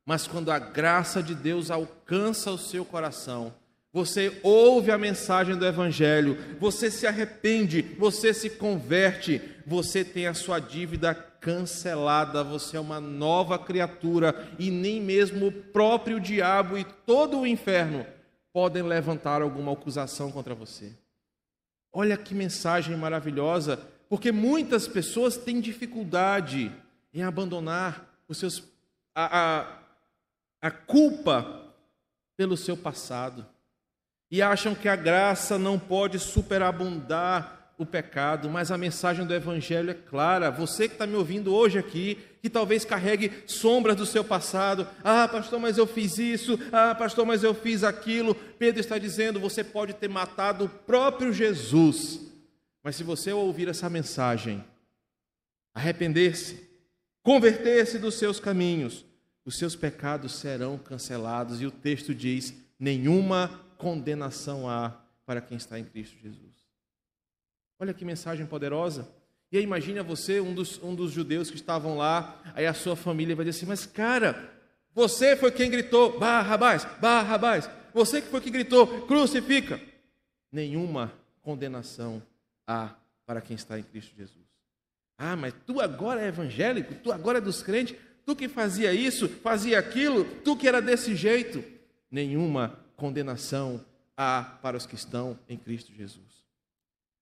mas 0.05 0.27
quando 0.27 0.51
a 0.51 0.59
graça 0.59 1.21
de 1.21 1.33
Deus 1.33 1.71
alcança 1.71 2.51
o 2.51 2.57
seu 2.57 2.85
coração, 2.85 3.53
você 3.93 4.39
ouve 4.41 4.89
a 4.89 4.97
mensagem 4.97 5.55
do 5.55 5.65
Evangelho, 5.65 6.37
você 6.59 6.89
se 6.89 7.05
arrepende, 7.05 7.81
você 7.99 8.33
se 8.33 8.49
converte, 8.49 9.41
você 9.67 10.05
tem 10.05 10.27
a 10.27 10.33
sua 10.33 10.59
dívida 10.59 11.13
cancelada, 11.13 12.43
você 12.43 12.77
é 12.77 12.79
uma 12.79 13.01
nova 13.01 13.59
criatura 13.59 14.47
e 14.57 14.71
nem 14.71 15.01
mesmo 15.01 15.47
o 15.47 15.51
próprio 15.51 16.19
diabo 16.19 16.77
e 16.77 16.85
todo 17.05 17.39
o 17.39 17.47
inferno 17.47 18.05
podem 18.53 18.83
levantar 18.83 19.41
alguma 19.41 19.71
acusação 19.73 20.31
contra 20.31 20.53
você. 20.53 20.93
Olha 21.91 22.17
que 22.17 22.33
mensagem 22.33 22.95
maravilhosa 22.95 23.77
porque 24.09 24.31
muitas 24.31 24.87
pessoas 24.87 25.37
têm 25.37 25.61
dificuldade 25.61 26.71
em 27.13 27.23
abandonar 27.23 28.05
os 28.27 28.37
seus, 28.37 28.63
a, 29.15 29.61
a, 29.61 29.79
a 30.61 30.71
culpa 30.71 31.73
pelo 32.35 32.57
seu 32.57 32.75
passado 32.75 33.45
e 34.29 34.41
acham 34.41 34.75
que 34.75 34.89
a 34.89 34.95
graça 34.95 35.57
não 35.57 35.79
pode 35.79 36.19
superabundar 36.19 37.73
o 37.77 37.85
pecado, 37.85 38.49
mas 38.49 38.71
a 38.71 38.77
mensagem 38.77 39.25
do 39.25 39.33
Evangelho 39.33 39.91
é 39.91 39.93
clara. 39.93 40.51
Você 40.51 40.87
que 40.87 40.95
está 40.95 41.07
me 41.07 41.15
ouvindo 41.15 41.53
hoje 41.53 41.79
aqui, 41.79 42.19
que 42.41 42.49
talvez 42.49 42.83
carregue 42.83 43.31
sombras 43.45 43.95
do 43.95 44.05
seu 44.05 44.23
passado, 44.23 44.87
ah, 45.03 45.27
pastor, 45.27 45.59
mas 45.59 45.77
eu 45.77 45.85
fiz 45.85 46.17
isso, 46.17 46.59
ah, 46.71 46.95
pastor, 46.95 47.25
mas 47.25 47.43
eu 47.43 47.53
fiz 47.53 47.83
aquilo. 47.83 48.33
Pedro 48.33 48.79
está 48.79 48.97
dizendo: 48.97 49.39
você 49.39 49.63
pode 49.63 49.93
ter 49.93 50.09
matado 50.09 50.65
o 50.65 50.69
próprio 50.69 51.31
Jesus 51.31 52.31
mas 52.83 52.95
se 52.95 53.03
você 53.03 53.31
ouvir 53.31 53.67
essa 53.67 53.89
mensagem, 53.89 54.63
arrepender-se, 55.73 56.67
converter-se 57.21 57.99
dos 57.99 58.15
seus 58.15 58.39
caminhos, 58.39 59.05
os 59.45 59.57
seus 59.57 59.75
pecados 59.75 60.33
serão 60.33 60.77
cancelados. 60.77 61.61
E 61.61 61.65
o 61.65 61.71
texto 61.71 62.13
diz: 62.13 62.53
nenhuma 62.79 63.49
condenação 63.77 64.69
há 64.69 64.99
para 65.25 65.41
quem 65.41 65.57
está 65.57 65.79
em 65.79 65.85
Cristo 65.85 66.17
Jesus. 66.17 66.51
Olha 67.79 67.93
que 67.93 68.05
mensagem 68.05 68.45
poderosa. 68.45 69.07
E 69.51 69.57
aí 69.57 69.63
imagina 69.63 70.01
você, 70.01 70.39
um 70.39 70.53
dos, 70.53 70.81
um 70.81 70.95
dos 70.95 71.11
judeus 71.11 71.49
que 71.49 71.57
estavam 71.57 71.97
lá, 71.97 72.41
aí 72.55 72.65
a 72.65 72.73
sua 72.73 72.95
família 72.95 73.35
vai 73.35 73.43
dizer 73.43 73.57
assim, 73.57 73.65
mas 73.65 73.85
cara, 73.85 74.49
você 74.93 75.35
foi 75.35 75.51
quem 75.51 75.69
gritou, 75.69 76.17
Barrabás, 76.17 76.87
Barrabás, 77.01 77.69
você 77.93 78.21
que 78.21 78.29
foi 78.29 78.39
quem 78.39 78.51
gritou, 78.51 79.05
crucifica. 79.07 79.81
Nenhuma 80.51 81.11
condenação 81.41 82.21
há 82.65 82.95
para 83.25 83.41
quem 83.41 83.55
está 83.55 83.77
em 83.77 83.83
Cristo 83.83 84.15
Jesus. 84.15 84.45
Ah, 85.17 85.35
mas 85.35 85.53
tu 85.65 85.81
agora 85.81 86.21
é 86.21 86.27
evangélico, 86.27 86.95
tu 86.95 87.11
agora 87.11 87.37
é 87.39 87.41
dos 87.41 87.61
crentes, 87.61 87.95
tu 88.25 88.35
que 88.35 88.47
fazia 88.47 88.93
isso, 88.93 89.27
fazia 89.27 89.77
aquilo, 89.79 90.25
tu 90.43 90.55
que 90.55 90.67
era 90.67 90.81
desse 90.81 91.15
jeito. 91.15 91.63
Nenhuma 92.09 92.79
condenação 92.95 93.83
há 94.15 94.43
para 94.61 94.77
os 94.77 94.85
que 94.85 94.95
estão 94.95 95.37
em 95.47 95.57
Cristo 95.57 95.93
Jesus. 95.93 96.45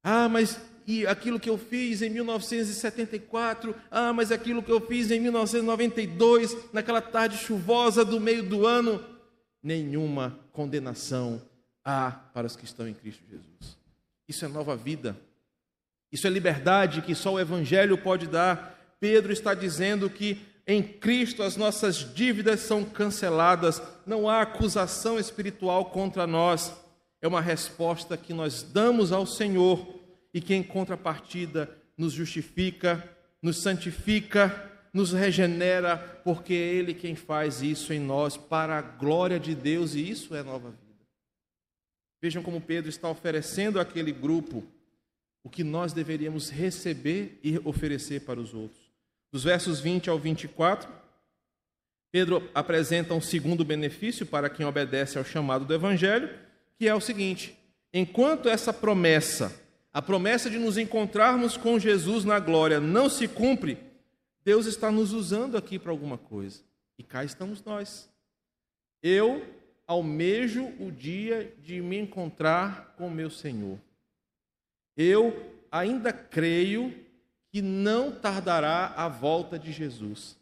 Ah, 0.04 0.30
mas 0.30 0.60
e 0.90 1.06
aquilo 1.06 1.40
que 1.40 1.48
eu 1.48 1.56
fiz 1.56 2.02
em 2.02 2.10
1974, 2.10 3.76
ah, 3.92 4.12
mas 4.12 4.32
aquilo 4.32 4.64
que 4.64 4.72
eu 4.72 4.82
fiz 4.82 5.12
em 5.12 5.20
1992, 5.20 6.74
naquela 6.74 7.00
tarde 7.00 7.38
chuvosa 7.38 8.04
do 8.04 8.20
meio 8.20 8.42
do 8.42 8.66
ano, 8.66 9.00
nenhuma 9.62 10.40
condenação 10.52 11.40
há 11.86 12.10
para 12.10 12.48
os 12.48 12.56
que 12.56 12.66
estão 12.66 12.88
em 12.88 12.96
Cristo 12.96 13.24
Jesus. 13.30 13.78
Isso 14.28 14.44
é 14.44 14.48
nova 14.48 14.76
vida. 14.76 15.16
Isso 16.12 16.26
é 16.26 16.30
liberdade 16.32 17.04
que 17.04 17.14
só 17.14 17.34
o 17.34 17.40
Evangelho 17.40 17.96
pode 17.96 18.26
dar. 18.26 18.96
Pedro 19.00 19.32
está 19.32 19.54
dizendo 19.54 20.10
que 20.10 20.42
em 20.66 20.82
Cristo 20.82 21.44
as 21.44 21.56
nossas 21.56 21.98
dívidas 22.16 22.62
são 22.62 22.84
canceladas, 22.84 23.80
não 24.08 24.28
há 24.28 24.42
acusação 24.42 25.20
espiritual 25.20 25.86
contra 25.92 26.26
nós. 26.26 26.74
É 27.22 27.28
uma 27.28 27.42
resposta 27.42 28.18
que 28.18 28.34
nós 28.34 28.64
damos 28.64 29.12
ao 29.12 29.28
Senhor 29.28 29.99
e 30.34 30.42
que, 30.42 30.54
em 30.54 30.64
contrapartida, 30.64 31.70
nos 31.98 32.14
justifica, 32.14 33.08
nos 33.42 33.62
santifica, 33.62 34.70
nos 34.94 35.14
regenera, 35.14 35.98
porque 36.24 36.54
é 36.54 36.74
Ele 36.76 36.94
quem 36.94 37.16
faz 37.16 37.62
isso 37.62 37.94
em 37.94 38.00
nós 38.00 38.38
para 38.38 38.78
a 38.78 38.82
glória 38.82 39.40
de 39.40 39.54
Deus 39.54 39.96
e 39.96 40.10
isso 40.10 40.36
é 40.36 40.44
nova 40.44 40.72
vida. 40.72 40.90
Vejam 42.22 42.44
como 42.44 42.60
Pedro 42.60 42.90
está 42.90 43.10
oferecendo 43.10 43.80
àquele 43.80 44.12
grupo 44.12 44.64
o 45.44 45.50
que 45.50 45.64
nós 45.64 45.94
deveríamos 45.94 46.50
receber 46.50 47.40
e 47.44 47.60
oferecer 47.64 48.22
para 48.22 48.40
os 48.40 48.54
outros. 48.54 48.90
Dos 49.32 49.44
versos 49.44 49.80
20 49.80 50.10
ao 50.10 50.20
24, 50.20 50.92
Pedro 52.12 52.50
apresenta 52.54 53.14
um 53.14 53.22
segundo 53.22 53.64
benefício 53.64 54.26
para 54.26 54.50
quem 54.50 54.66
obedece 54.66 55.18
ao 55.18 55.24
chamado 55.24 55.66
do 55.66 55.74
Evangelho, 55.74 56.30
que 56.78 56.88
é 56.88 56.96
o 56.96 57.00
seguinte: 57.00 57.58
enquanto 57.94 58.50
essa 58.50 58.74
promessa, 58.74 59.54
a 59.92 60.02
promessa 60.02 60.50
de 60.50 60.58
nos 60.58 60.78
encontrarmos 60.78 61.58
com 61.58 61.80
Jesus 61.80 62.24
na 62.24 62.40
glória, 62.40 62.80
não 62.80 63.10
se 63.10 63.28
cumpre, 63.28 63.78
Deus 64.44 64.66
está 64.66 64.92
nos 64.92 65.14
usando 65.14 65.58
aqui 65.58 65.80
para 65.80 65.92
alguma 65.92 66.18
coisa. 66.18 66.62
E 66.98 67.04
cá 67.04 67.24
estamos 67.24 67.64
nós. 67.64 68.10
Eu 69.02 69.46
almejo 69.88 70.66
o 70.80 70.92
dia 70.92 71.54
de 71.64 71.82
me 71.82 71.98
encontrar 71.98 72.94
com 72.98 73.10
meu 73.10 73.30
Senhor. 73.30 73.80
Eu 74.96 75.54
ainda 75.72 76.14
creio 76.14 76.94
que 77.52 77.62
não 77.62 78.12
tardará 78.12 78.94
a 78.96 79.08
volta 79.08 79.58
de 79.58 79.72
Jesus. 79.72 80.38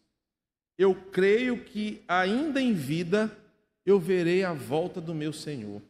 Eu 0.78 0.93
creio 0.93 1.64
que 1.64 2.04
ainda 2.08 2.62
em 2.62 2.74
vida 2.74 3.32
eu 3.86 4.00
verei 4.00 4.43
a 4.43 4.52
volta 4.52 5.00
do 5.00 5.16
meu 5.16 5.32
Senhor. 5.32 5.82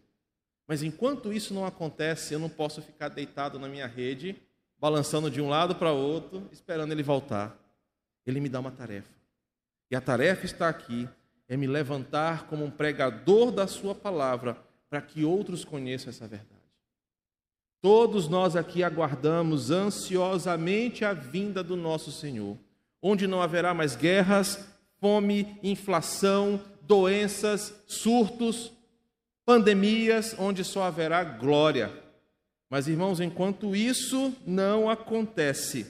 Mas 0.67 0.83
enquanto 0.83 1.31
isso 1.31 1.53
não 1.53 1.65
acontece, 1.65 2.33
eu 2.33 2.39
não 2.39 2.49
posso 2.49 2.81
ficar 2.81 3.07
deitado 3.07 3.57
na 3.57 3.69
minha 3.69 3.87
rede, 3.87 4.35
balançando 4.77 5.31
de 5.31 5.41
um 5.41 5.47
lado 5.47 5.75
para 5.75 5.91
outro, 5.91 6.47
esperando 6.51 6.91
ele 6.91 7.01
voltar. 7.01 7.57
Ele 8.25 8.41
me 8.41 8.49
dá 8.49 8.59
uma 8.59 8.71
tarefa. 8.71 9.09
E 9.89 9.95
a 9.95 10.01
tarefa 10.01 10.45
está 10.45 10.67
aqui: 10.67 11.07
é 11.47 11.55
me 11.55 11.65
levantar 11.65 12.47
como 12.47 12.65
um 12.65 12.71
pregador 12.71 13.51
da 13.51 13.65
Sua 13.65 13.95
palavra, 13.95 14.57
para 14.89 15.01
que 15.01 15.23
outros 15.23 15.63
conheçam 15.63 16.09
essa 16.09 16.27
verdade. 16.27 16.57
Todos 17.81 18.27
nós 18.27 18.55
aqui 18.55 18.83
aguardamos 18.83 19.71
ansiosamente 19.71 21.05
a 21.05 21.13
vinda 21.13 21.63
do 21.63 21.77
nosso 21.77 22.11
Senhor, 22.11 22.57
onde 23.01 23.27
não 23.27 23.41
haverá 23.41 23.73
mais 23.73 23.95
guerras, 23.95 24.67
fome, 24.99 25.57
inflação, 25.63 26.59
doenças, 26.81 27.73
surtos, 27.85 28.73
pandemias, 29.47 30.35
onde 30.37 30.61
só 30.65 30.83
haverá 30.83 31.23
glória. 31.23 32.03
Mas, 32.69 32.89
irmãos, 32.89 33.21
enquanto 33.21 33.73
isso 33.73 34.35
não 34.45 34.89
acontece, 34.89 35.89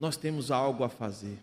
nós 0.00 0.16
temos 0.16 0.50
algo 0.50 0.82
a 0.82 0.88
fazer. 0.88 1.38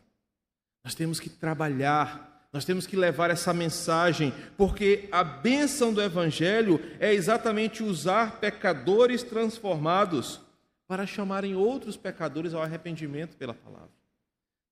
Nós 0.83 0.93
temos 0.93 1.21
que 1.21 1.29
trabalhar 1.29 2.37
nós 2.51 2.65
temos 2.65 2.87
que 2.87 2.95
levar 2.95 3.29
essa 3.29 3.53
mensagem, 3.53 4.33
porque 4.57 5.07
a 5.11 5.23
bênção 5.23 5.93
do 5.93 6.01
Evangelho 6.01 6.79
é 6.99 7.13
exatamente 7.13 7.83
usar 7.83 8.39
pecadores 8.39 9.21
transformados 9.21 10.39
para 10.87 11.05
chamarem 11.05 11.55
outros 11.55 11.97
pecadores 11.97 12.53
ao 12.53 12.63
arrependimento 12.63 13.35
pela 13.35 13.53
palavra. 13.53 13.91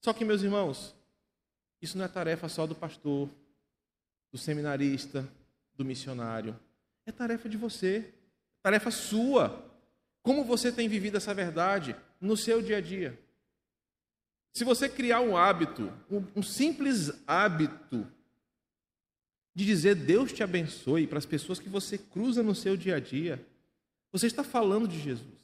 Só 0.01 0.13
que, 0.13 0.23
meus 0.23 0.41
irmãos, 0.41 0.95
isso 1.81 1.97
não 1.97 2.05
é 2.05 2.07
tarefa 2.07 2.47
só 2.47 2.65
do 2.65 2.73
pastor, 2.73 3.29
do 4.31 4.37
seminarista, 4.37 5.27
do 5.77 5.85
missionário. 5.85 6.59
É 7.05 7.11
tarefa 7.11 7.47
de 7.47 7.57
você, 7.57 8.13
tarefa 8.61 8.91
sua. 8.91 9.63
Como 10.21 10.43
você 10.43 10.71
tem 10.71 10.87
vivido 10.87 11.17
essa 11.17 11.33
verdade 11.33 11.95
no 12.19 12.35
seu 12.35 12.61
dia 12.61 12.77
a 12.77 12.81
dia? 12.81 13.19
Se 14.53 14.63
você 14.63 14.87
criar 14.87 15.19
um 15.19 15.35
hábito, 15.35 15.91
um, 16.09 16.41
simples 16.41 17.11
hábito 17.27 18.07
de 19.53 19.65
dizer 19.65 19.95
Deus 19.95 20.31
te 20.31 20.43
abençoe 20.43 21.07
para 21.07 21.17
as 21.17 21.25
pessoas 21.25 21.59
que 21.59 21.69
você 21.69 21.97
cruza 21.97 22.41
no 22.41 22.55
seu 22.55 22.75
dia 22.75 22.95
a 22.95 22.99
dia, 22.99 23.45
você 24.11 24.27
está 24.27 24.43
falando 24.43 24.87
de 24.87 24.99
Jesus. 24.99 25.35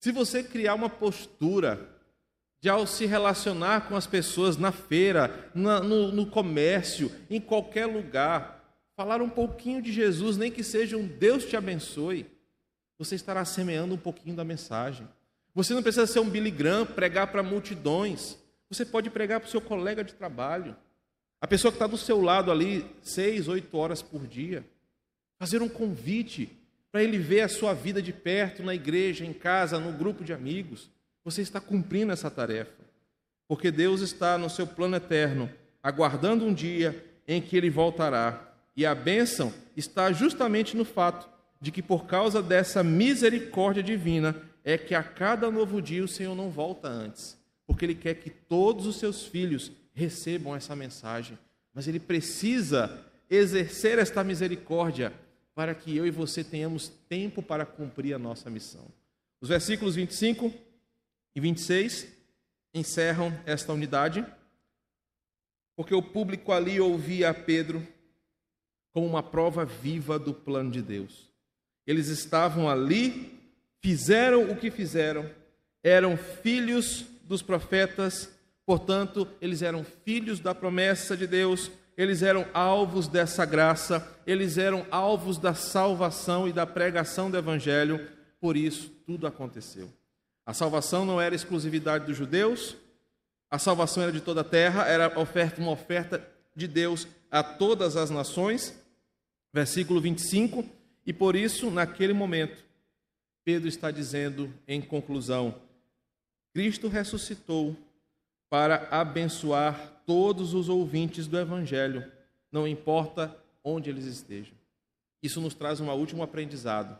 Se 0.00 0.12
você 0.12 0.44
criar 0.44 0.74
uma 0.74 0.88
postura 0.88 1.98
de 2.60 2.68
ao 2.68 2.86
se 2.86 3.04
relacionar 3.06 3.88
com 3.88 3.96
as 3.96 4.06
pessoas 4.06 4.56
na 4.56 4.72
feira, 4.72 5.50
na, 5.54 5.80
no, 5.80 6.10
no 6.10 6.26
comércio, 6.26 7.10
em 7.28 7.40
qualquer 7.40 7.86
lugar, 7.86 8.57
falar 8.98 9.22
um 9.22 9.30
pouquinho 9.30 9.80
de 9.80 9.92
Jesus, 9.92 10.36
nem 10.36 10.50
que 10.50 10.64
seja 10.64 10.96
um 10.96 11.06
Deus 11.06 11.44
te 11.44 11.56
abençoe, 11.56 12.26
você 12.98 13.14
estará 13.14 13.44
semeando 13.44 13.94
um 13.94 13.96
pouquinho 13.96 14.34
da 14.34 14.42
mensagem. 14.42 15.06
Você 15.54 15.72
não 15.72 15.84
precisa 15.84 16.04
ser 16.04 16.18
um 16.18 16.28
Billy 16.28 16.50
Graham, 16.50 16.84
pregar 16.84 17.28
para 17.28 17.40
multidões. 17.40 18.36
Você 18.68 18.84
pode 18.84 19.08
pregar 19.08 19.38
para 19.38 19.46
o 19.46 19.50
seu 19.50 19.60
colega 19.60 20.02
de 20.02 20.14
trabalho. 20.14 20.76
A 21.40 21.46
pessoa 21.46 21.70
que 21.70 21.76
está 21.76 21.86
do 21.86 21.96
seu 21.96 22.20
lado 22.20 22.50
ali, 22.50 22.84
seis, 23.00 23.46
oito 23.46 23.78
horas 23.78 24.02
por 24.02 24.26
dia. 24.26 24.64
Fazer 25.38 25.62
um 25.62 25.68
convite 25.68 26.50
para 26.90 27.00
ele 27.00 27.18
ver 27.18 27.42
a 27.42 27.48
sua 27.48 27.74
vida 27.74 28.02
de 28.02 28.12
perto, 28.12 28.64
na 28.64 28.74
igreja, 28.74 29.24
em 29.24 29.32
casa, 29.32 29.78
no 29.78 29.92
grupo 29.92 30.24
de 30.24 30.32
amigos. 30.32 30.90
Você 31.24 31.40
está 31.40 31.60
cumprindo 31.60 32.10
essa 32.10 32.32
tarefa. 32.32 32.82
Porque 33.46 33.70
Deus 33.70 34.00
está 34.00 34.36
no 34.36 34.50
seu 34.50 34.66
plano 34.66 34.96
eterno, 34.96 35.48
aguardando 35.80 36.44
um 36.44 36.52
dia 36.52 37.06
em 37.28 37.40
que 37.40 37.56
ele 37.56 37.70
voltará. 37.70 38.47
E 38.78 38.86
a 38.86 38.94
bênção 38.94 39.52
está 39.76 40.12
justamente 40.12 40.76
no 40.76 40.84
fato 40.84 41.28
de 41.60 41.72
que, 41.72 41.82
por 41.82 42.06
causa 42.06 42.40
dessa 42.40 42.80
misericórdia 42.84 43.82
divina, 43.82 44.40
é 44.62 44.78
que 44.78 44.94
a 44.94 45.02
cada 45.02 45.50
novo 45.50 45.82
dia 45.82 46.04
o 46.04 46.06
Senhor 46.06 46.36
não 46.36 46.48
volta 46.48 46.86
antes, 46.86 47.36
porque 47.66 47.84
Ele 47.84 47.96
quer 47.96 48.14
que 48.14 48.30
todos 48.30 48.86
os 48.86 49.00
seus 49.00 49.26
filhos 49.26 49.72
recebam 49.92 50.54
essa 50.54 50.76
mensagem, 50.76 51.36
mas 51.74 51.88
Ele 51.88 51.98
precisa 51.98 53.04
exercer 53.28 53.98
esta 53.98 54.22
misericórdia 54.22 55.12
para 55.56 55.74
que 55.74 55.96
eu 55.96 56.06
e 56.06 56.12
você 56.12 56.44
tenhamos 56.44 56.88
tempo 57.08 57.42
para 57.42 57.66
cumprir 57.66 58.14
a 58.14 58.18
nossa 58.18 58.48
missão. 58.48 58.86
Os 59.40 59.48
versículos 59.48 59.96
25 59.96 60.54
e 61.34 61.40
26 61.40 62.06
encerram 62.72 63.36
esta 63.44 63.72
unidade, 63.72 64.24
porque 65.74 65.96
o 65.96 66.00
público 66.00 66.52
ali 66.52 66.80
ouvia 66.80 67.30
a 67.30 67.34
Pedro 67.34 67.84
como 68.98 69.06
uma 69.06 69.22
prova 69.22 69.64
viva 69.64 70.18
do 70.18 70.34
plano 70.34 70.72
de 70.72 70.82
Deus. 70.82 71.30
Eles 71.86 72.08
estavam 72.08 72.68
ali 72.68 73.38
fizeram 73.80 74.50
o 74.50 74.56
que 74.56 74.72
fizeram, 74.72 75.30
eram 75.84 76.16
filhos 76.16 77.06
dos 77.22 77.40
profetas, 77.40 78.28
portanto, 78.66 79.28
eles 79.40 79.62
eram 79.62 79.86
filhos 80.04 80.40
da 80.40 80.52
promessa 80.52 81.16
de 81.16 81.28
Deus, 81.28 81.70
eles 81.96 82.24
eram 82.24 82.44
alvos 82.52 83.06
dessa 83.06 83.44
graça, 83.44 84.04
eles 84.26 84.58
eram 84.58 84.84
alvos 84.90 85.38
da 85.38 85.54
salvação 85.54 86.48
e 86.48 86.52
da 86.52 86.66
pregação 86.66 87.30
do 87.30 87.36
evangelho, 87.36 88.04
por 88.40 88.56
isso 88.56 88.90
tudo 89.06 89.28
aconteceu. 89.28 89.88
A 90.44 90.52
salvação 90.52 91.04
não 91.06 91.20
era 91.20 91.36
exclusividade 91.36 92.04
dos 92.04 92.16
judeus, 92.16 92.76
a 93.48 93.60
salvação 93.60 94.02
era 94.02 94.10
de 94.10 94.20
toda 94.20 94.40
a 94.40 94.44
terra, 94.44 94.88
era 94.88 95.20
oferta, 95.20 95.60
uma 95.60 95.70
oferta 95.70 96.20
de 96.56 96.66
Deus 96.66 97.06
a 97.30 97.44
todas 97.44 97.96
as 97.96 98.10
nações. 98.10 98.74
Versículo 99.58 100.00
25, 100.00 100.64
e 101.04 101.12
por 101.12 101.34
isso, 101.34 101.68
naquele 101.68 102.12
momento, 102.12 102.64
Pedro 103.42 103.66
está 103.66 103.90
dizendo 103.90 104.54
em 104.68 104.80
conclusão: 104.80 105.60
Cristo 106.54 106.86
ressuscitou 106.86 107.76
para 108.48 108.86
abençoar 108.88 110.00
todos 110.06 110.54
os 110.54 110.68
ouvintes 110.68 111.26
do 111.26 111.36
Evangelho, 111.36 112.08
não 112.52 112.68
importa 112.68 113.36
onde 113.64 113.90
eles 113.90 114.04
estejam. 114.04 114.54
Isso 115.20 115.40
nos 115.40 115.54
traz 115.54 115.80
um 115.80 115.90
último 115.90 116.22
aprendizado. 116.22 116.96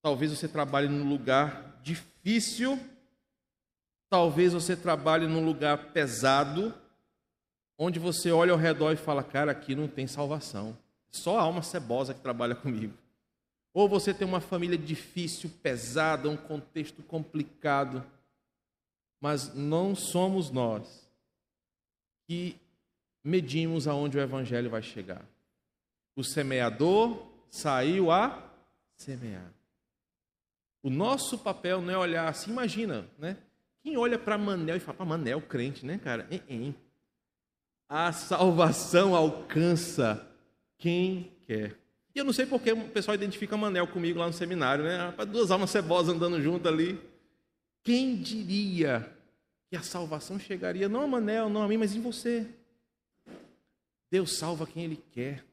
Talvez 0.00 0.30
você 0.30 0.46
trabalhe 0.46 0.86
num 0.86 1.08
lugar 1.08 1.80
difícil, 1.82 2.78
talvez 4.08 4.52
você 4.52 4.76
trabalhe 4.76 5.26
num 5.26 5.44
lugar 5.44 5.90
pesado, 5.90 6.72
onde 7.78 7.98
você 7.98 8.30
olha 8.30 8.52
ao 8.52 8.58
redor 8.58 8.92
e 8.92 8.96
fala: 8.96 9.22
Cara, 9.22 9.52
aqui 9.52 9.74
não 9.74 9.88
tem 9.88 10.06
salvação. 10.06 10.76
Só 11.10 11.38
a 11.38 11.42
alma 11.42 11.62
cebosa 11.62 12.14
que 12.14 12.20
trabalha 12.20 12.54
comigo. 12.54 12.94
Ou 13.72 13.88
você 13.88 14.14
tem 14.14 14.26
uma 14.26 14.40
família 14.40 14.78
difícil, 14.78 15.50
pesada, 15.62 16.28
um 16.28 16.36
contexto 16.36 17.02
complicado, 17.02 18.04
mas 19.20 19.52
não 19.54 19.94
somos 19.94 20.50
nós 20.50 21.08
que 22.26 22.56
medimos 23.22 23.88
aonde 23.88 24.16
o 24.16 24.20
evangelho 24.20 24.70
vai 24.70 24.82
chegar. 24.82 25.24
O 26.14 26.22
semeador 26.22 27.26
saiu 27.50 28.10
a 28.10 28.48
semear. 28.96 29.52
O 30.82 30.90
nosso 30.90 31.38
papel 31.38 31.80
não 31.80 31.92
é 31.92 31.98
olhar 31.98 32.28
assim, 32.28 32.50
imagina, 32.50 33.08
né? 33.18 33.36
Quem 33.82 33.96
olha 33.96 34.18
para 34.18 34.38
Manel 34.38 34.76
e 34.76 34.80
fala, 34.80 34.96
para 34.96 35.06
Manel, 35.06 35.40
crente, 35.40 35.84
né, 35.84 35.98
cara? 35.98 36.26
A 37.96 38.10
salvação 38.10 39.14
alcança 39.14 40.28
quem 40.78 41.30
quer. 41.46 41.78
E 42.12 42.18
eu 42.18 42.24
não 42.24 42.32
sei 42.32 42.44
porque 42.44 42.72
o 42.72 42.88
pessoal 42.88 43.14
identifica 43.14 43.56
Manel 43.56 43.86
comigo 43.86 44.18
lá 44.18 44.26
no 44.26 44.32
seminário, 44.32 44.82
né? 44.82 45.14
Duas 45.28 45.52
almas 45.52 45.70
cebosas 45.70 46.12
andando 46.12 46.42
junto 46.42 46.66
ali. 46.66 47.00
Quem 47.84 48.16
diria 48.16 49.08
que 49.70 49.76
a 49.76 49.80
salvação 49.80 50.40
chegaria 50.40 50.88
não 50.88 51.02
a 51.02 51.06
Manel, 51.06 51.48
não 51.48 51.62
a 51.62 51.68
mim, 51.68 51.76
mas 51.76 51.94
em 51.94 52.00
você? 52.00 52.48
Deus 54.10 54.36
salva 54.38 54.66
quem 54.66 54.82
Ele 54.82 55.00
quer. 55.12 55.44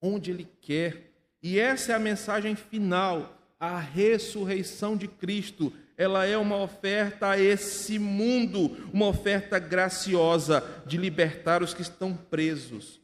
onde 0.00 0.30
Ele 0.30 0.48
quer. 0.62 1.12
E 1.42 1.58
essa 1.58 1.92
é 1.92 1.94
a 1.94 1.98
mensagem 1.98 2.56
final, 2.56 3.38
a 3.60 3.78
ressurreição 3.78 4.96
de 4.96 5.06
Cristo. 5.06 5.70
Ela 6.02 6.26
é 6.26 6.36
uma 6.36 6.56
oferta 6.56 7.30
a 7.30 7.38
esse 7.38 7.96
mundo, 7.96 8.90
uma 8.92 9.06
oferta 9.06 9.60
graciosa 9.60 10.60
de 10.84 10.96
libertar 10.96 11.62
os 11.62 11.72
que 11.72 11.80
estão 11.80 12.12
presos 12.12 13.00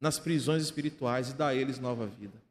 nas 0.00 0.18
prisões 0.18 0.62
espirituais 0.62 1.28
e 1.28 1.34
dar 1.34 1.48
a 1.48 1.54
eles 1.54 1.78
nova 1.78 2.06
vida. 2.06 2.42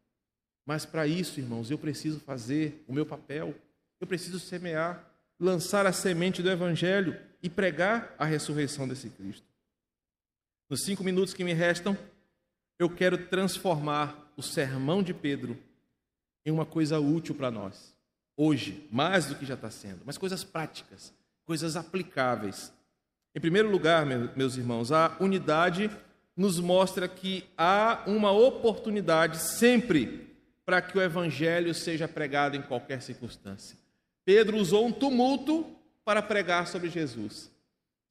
Mas 0.64 0.86
para 0.86 1.08
isso, 1.08 1.40
irmãos, 1.40 1.72
eu 1.72 1.80
preciso 1.80 2.20
fazer 2.20 2.84
o 2.88 2.94
meu 2.94 3.04
papel, 3.04 3.56
eu 4.00 4.06
preciso 4.06 4.40
semear, 4.40 5.12
lançar 5.40 5.88
a 5.88 5.92
semente 5.92 6.44
do 6.44 6.52
Evangelho 6.52 7.20
e 7.42 7.50
pregar 7.50 8.14
a 8.20 8.26
ressurreição 8.26 8.88
desse 8.88 9.10
Cristo. 9.10 9.48
Nos 10.70 10.84
cinco 10.84 11.04
minutos 11.04 11.34
que 11.34 11.44
me 11.44 11.54
restam, 11.54 11.98
eu 12.78 12.88
quero 12.92 13.18
transformar 13.26 14.32
o 14.38 14.44
sermão 14.44 15.02
de 15.02 15.16
Pedro 15.16 15.58
em 16.46 16.52
uma 16.52 16.64
coisa 16.64 17.00
útil 17.00 17.34
para 17.34 17.50
nós, 17.50 17.93
hoje, 18.36 18.88
mais 18.92 19.26
do 19.26 19.36
que 19.36 19.46
já 19.46 19.54
está 19.54 19.70
sendo, 19.70 20.02
mas 20.06 20.18
coisas 20.18 20.44
práticas, 20.44 21.14
coisas 21.46 21.76
aplicáveis. 21.76 22.74
Em 23.36 23.40
primeiro 23.40 23.70
lugar, 23.70 24.06
meus 24.06 24.58
irmãos, 24.58 24.92
a 24.92 25.16
unidade 25.20 25.90
nos 26.36 26.60
mostra 26.60 27.08
que 27.08 27.46
há 27.58 28.04
uma 28.08 28.32
oportunidade 28.32 29.38
sempre 29.38 30.30
para 30.66 30.82
que 30.82 30.98
o 30.98 31.02
evangelho 31.02 31.74
seja 31.74 32.08
pregado 32.08 32.56
em 32.56 32.62
qualquer 32.62 33.02
circunstância. 33.02 33.78
Pedro 34.26 34.58
usou 34.58 34.86
um 34.86 34.92
tumulto 34.92 35.66
para 36.06 36.22
pregar 36.22 36.68
sobre 36.68 36.90
Jesus. 36.90 37.52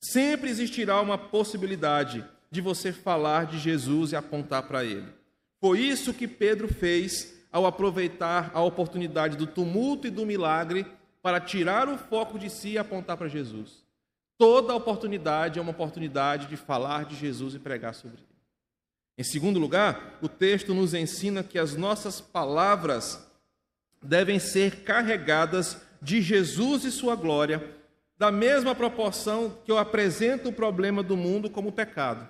Sempre 0.01 0.51
existirá 0.51 1.01
uma 1.01 1.17
possibilidade 1.17 2.25
de 2.51 2.61
você 2.61 2.93
falar 2.93 3.47
de 3.47 3.59
Jesus 3.59 4.13
e 4.13 4.17
apontar 4.17 4.65
para 4.65 4.85
ele. 4.85 5.09
Foi 5.61 5.81
isso 5.81 6.13
que 6.13 6.29
Pedro 6.29 6.69
fez 6.69 7.35
ao 7.53 7.67
aproveitar 7.67 8.51
a 8.55 8.63
oportunidade 8.63 9.37
do 9.37 9.47
tumulto 9.47 10.07
e 10.07 10.11
do 10.11 10.25
milagre 10.25 10.87
para 11.21 11.39
tirar 11.39 11.89
o 11.89 11.99
foco 11.99 12.39
de 12.39 12.49
si 12.49 12.71
e 12.71 12.79
apontar 12.79 13.17
para 13.17 13.29
Jesus. 13.29 13.85
Toda 14.39 14.75
oportunidade 14.75 15.59
é 15.59 15.63
uma 15.63 15.71
oportunidade 15.71 16.47
de 16.47 16.57
falar 16.57 17.05
de 17.05 17.15
Jesus 17.15 17.55
e 17.55 17.59
pregar 17.59 17.95
sobre 17.95 18.17
ele. 18.17 18.27
Em 19.17 19.23
segundo 19.23 19.61
lugar, 19.61 20.19
o 20.23 20.29
texto 20.29 20.73
nos 20.73 20.95
ensina 20.95 21.45
que 21.45 21.59
as 21.59 21.77
nossas 21.77 22.21
palavras 22.21 23.25
devem 24.03 24.39
ser 24.39 24.83
carregadas 24.83 25.81
de 26.01 26.21
Jesus 26.21 26.85
e 26.85 26.91
sua 26.91 27.15
glória, 27.15 27.77
da 28.19 28.33
mesma 28.33 28.75
proporção 28.75 29.57
que 29.65 29.71
eu 29.71 29.79
apresento 29.79 30.49
o 30.49 30.53
problema 30.53 31.03
do 31.03 31.17
mundo 31.17 31.51
como 31.51 31.71
pecado. 31.71 32.29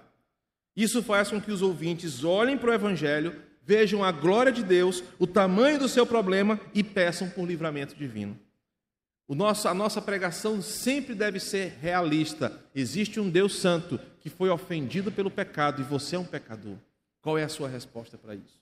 Isso 0.77 1.03
faz 1.03 1.31
com 1.31 1.41
que 1.41 1.53
os 1.53 1.63
ouvintes 1.63 2.25
olhem 2.25 2.59
para 2.59 2.71
o 2.71 2.75
Evangelho, 2.75 3.41
vejam 3.65 4.03
a 4.03 4.13
glória 4.13 4.53
de 4.53 4.63
Deus, 4.63 5.03
o 5.19 5.27
tamanho 5.27 5.79
do 5.79 5.89
seu 5.89 6.07
problema 6.07 6.61
e 6.75 6.83
peçam 6.83 7.29
por 7.29 7.47
livramento 7.47 7.95
divino. 7.95 8.39
O 9.27 9.35
nosso, 9.35 9.69
a 9.69 9.75
nossa 9.75 10.03
pregação 10.03 10.61
sempre 10.61 11.15
deve 11.15 11.41
ser 11.41 11.79
realista. 11.81 12.61
Existe 12.75 13.19
um 13.19 13.31
Deus 13.31 13.57
santo 13.57 13.99
que 14.21 14.29
foi 14.29 14.51
ofendido 14.51 15.11
pelo 15.11 15.31
pecado 15.31 15.81
e 15.81 15.85
você 15.85 16.17
é 16.17 16.19
um 16.19 16.25
pecador. 16.25 16.77
Qual 17.23 17.39
é 17.39 17.45
a 17.45 17.49
sua 17.49 17.69
resposta 17.69 18.19
para 18.19 18.35
isso? 18.35 18.61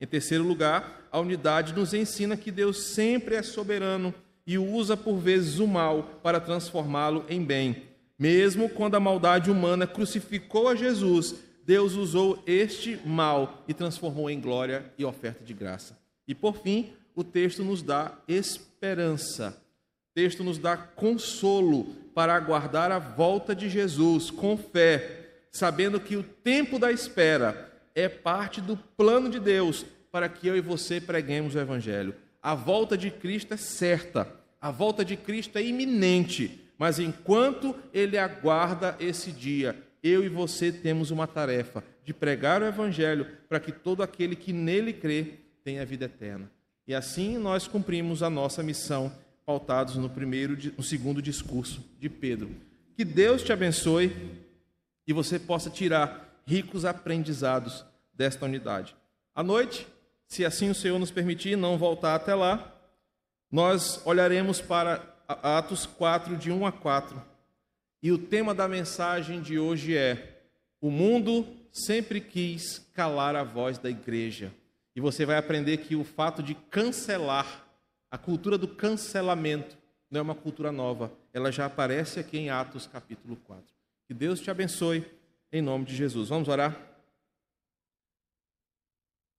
Em 0.00 0.06
terceiro 0.06 0.44
lugar, 0.44 1.08
a 1.12 1.20
unidade 1.20 1.74
nos 1.74 1.94
ensina 1.94 2.36
que 2.36 2.50
Deus 2.50 2.84
sempre 2.94 3.34
é 3.34 3.42
soberano 3.42 4.14
e 4.46 4.58
usa 4.58 4.96
por 4.96 5.18
vezes 5.18 5.58
o 5.58 5.66
mal 5.66 6.20
para 6.22 6.40
transformá-lo 6.40 7.24
em 7.28 7.44
bem. 7.44 7.84
Mesmo 8.18 8.68
quando 8.68 8.96
a 8.96 9.00
maldade 9.00 9.50
humana 9.50 9.86
crucificou 9.86 10.68
a 10.68 10.74
Jesus, 10.74 11.36
Deus 11.64 11.94
usou 11.94 12.42
este 12.46 12.98
mal 13.04 13.64
e 13.68 13.74
transformou 13.74 14.30
em 14.30 14.40
glória 14.40 14.92
e 14.98 15.04
oferta 15.04 15.44
de 15.44 15.54
graça. 15.54 15.98
E 16.26 16.34
por 16.34 16.56
fim, 16.56 16.92
o 17.14 17.24
texto 17.24 17.64
nos 17.64 17.82
dá 17.82 18.18
esperança. 18.26 19.60
O 20.10 20.14
texto 20.14 20.42
nos 20.42 20.58
dá 20.58 20.76
consolo 20.76 21.84
para 22.14 22.34
aguardar 22.34 22.90
a 22.90 22.98
volta 22.98 23.54
de 23.54 23.68
Jesus 23.68 24.30
com 24.30 24.56
fé, 24.56 25.28
sabendo 25.50 26.00
que 26.00 26.16
o 26.16 26.22
tempo 26.22 26.78
da 26.78 26.90
espera 26.90 27.70
é 27.94 28.08
parte 28.08 28.60
do 28.60 28.76
plano 28.76 29.28
de 29.28 29.38
Deus 29.38 29.84
para 30.10 30.28
que 30.28 30.46
eu 30.48 30.56
e 30.56 30.60
você 30.60 31.00
preguemos 31.00 31.54
o 31.54 31.58
Evangelho. 31.58 32.14
A 32.42 32.54
volta 32.54 32.96
de 32.96 33.10
Cristo 33.10 33.54
é 33.54 33.56
certa, 33.56 34.26
a 34.60 34.70
volta 34.70 35.04
de 35.04 35.16
Cristo 35.16 35.58
é 35.58 35.62
iminente, 35.62 36.60
mas 36.78 36.98
enquanto 36.98 37.76
ele 37.92 38.18
aguarda 38.18 38.96
esse 38.98 39.30
dia, 39.30 39.76
eu 40.02 40.24
e 40.24 40.28
você 40.28 40.72
temos 40.72 41.10
uma 41.10 41.26
tarefa 41.26 41.84
de 42.04 42.14
pregar 42.14 42.62
o 42.62 42.66
Evangelho 42.66 43.26
para 43.48 43.60
que 43.60 43.72
todo 43.72 44.02
aquele 44.02 44.34
que 44.34 44.52
nele 44.52 44.92
crê 44.92 45.34
tenha 45.62 45.84
vida 45.84 46.06
eterna. 46.06 46.50
E 46.86 46.94
assim 46.94 47.38
nós 47.38 47.68
cumprimos 47.68 48.22
a 48.22 48.30
nossa 48.30 48.62
missão, 48.62 49.12
pautados 49.44 49.96
no 49.96 50.08
primeiro, 50.08 50.56
no 50.76 50.82
segundo 50.82 51.20
discurso 51.20 51.84
de 51.98 52.08
Pedro. 52.08 52.50
Que 52.96 53.04
Deus 53.04 53.42
te 53.42 53.52
abençoe 53.52 54.14
e 55.06 55.12
você 55.12 55.38
possa 55.38 55.70
tirar 55.70 56.42
ricos 56.46 56.84
aprendizados 56.84 57.84
desta 58.12 58.44
unidade. 58.44 58.96
À 59.34 59.42
noite, 59.42 59.86
se 60.26 60.44
assim 60.44 60.70
o 60.70 60.74
Senhor 60.74 60.98
nos 60.98 61.10
permitir 61.10 61.56
não 61.56 61.78
voltar 61.78 62.14
até 62.14 62.34
lá, 62.34 62.76
nós 63.50 64.00
olharemos 64.04 64.60
para 64.60 65.02
Atos 65.26 65.86
4, 65.86 66.36
de 66.36 66.50
1 66.50 66.66
a 66.66 66.72
4. 66.72 67.29
E 68.02 68.10
o 68.10 68.18
tema 68.18 68.54
da 68.54 68.66
mensagem 68.66 69.42
de 69.42 69.58
hoje 69.58 69.96
é: 69.96 70.42
O 70.80 70.90
mundo 70.90 71.46
sempre 71.70 72.20
quis 72.20 72.78
calar 72.94 73.36
a 73.36 73.44
voz 73.44 73.78
da 73.78 73.90
igreja. 73.90 74.52
E 74.96 75.00
você 75.00 75.24
vai 75.24 75.36
aprender 75.36 75.78
que 75.78 75.94
o 75.94 76.02
fato 76.02 76.42
de 76.42 76.54
cancelar, 76.54 77.64
a 78.10 78.18
cultura 78.18 78.58
do 78.58 78.66
cancelamento, 78.66 79.78
não 80.10 80.18
é 80.18 80.22
uma 80.22 80.34
cultura 80.34 80.72
nova, 80.72 81.12
ela 81.32 81.52
já 81.52 81.66
aparece 81.66 82.18
aqui 82.18 82.38
em 82.38 82.50
Atos 82.50 82.86
capítulo 82.86 83.36
4. 83.36 83.64
Que 84.08 84.14
Deus 84.14 84.40
te 84.40 84.50
abençoe, 84.50 85.04
em 85.52 85.62
nome 85.62 85.84
de 85.84 85.94
Jesus. 85.94 86.28
Vamos 86.28 86.48
orar? 86.48 86.89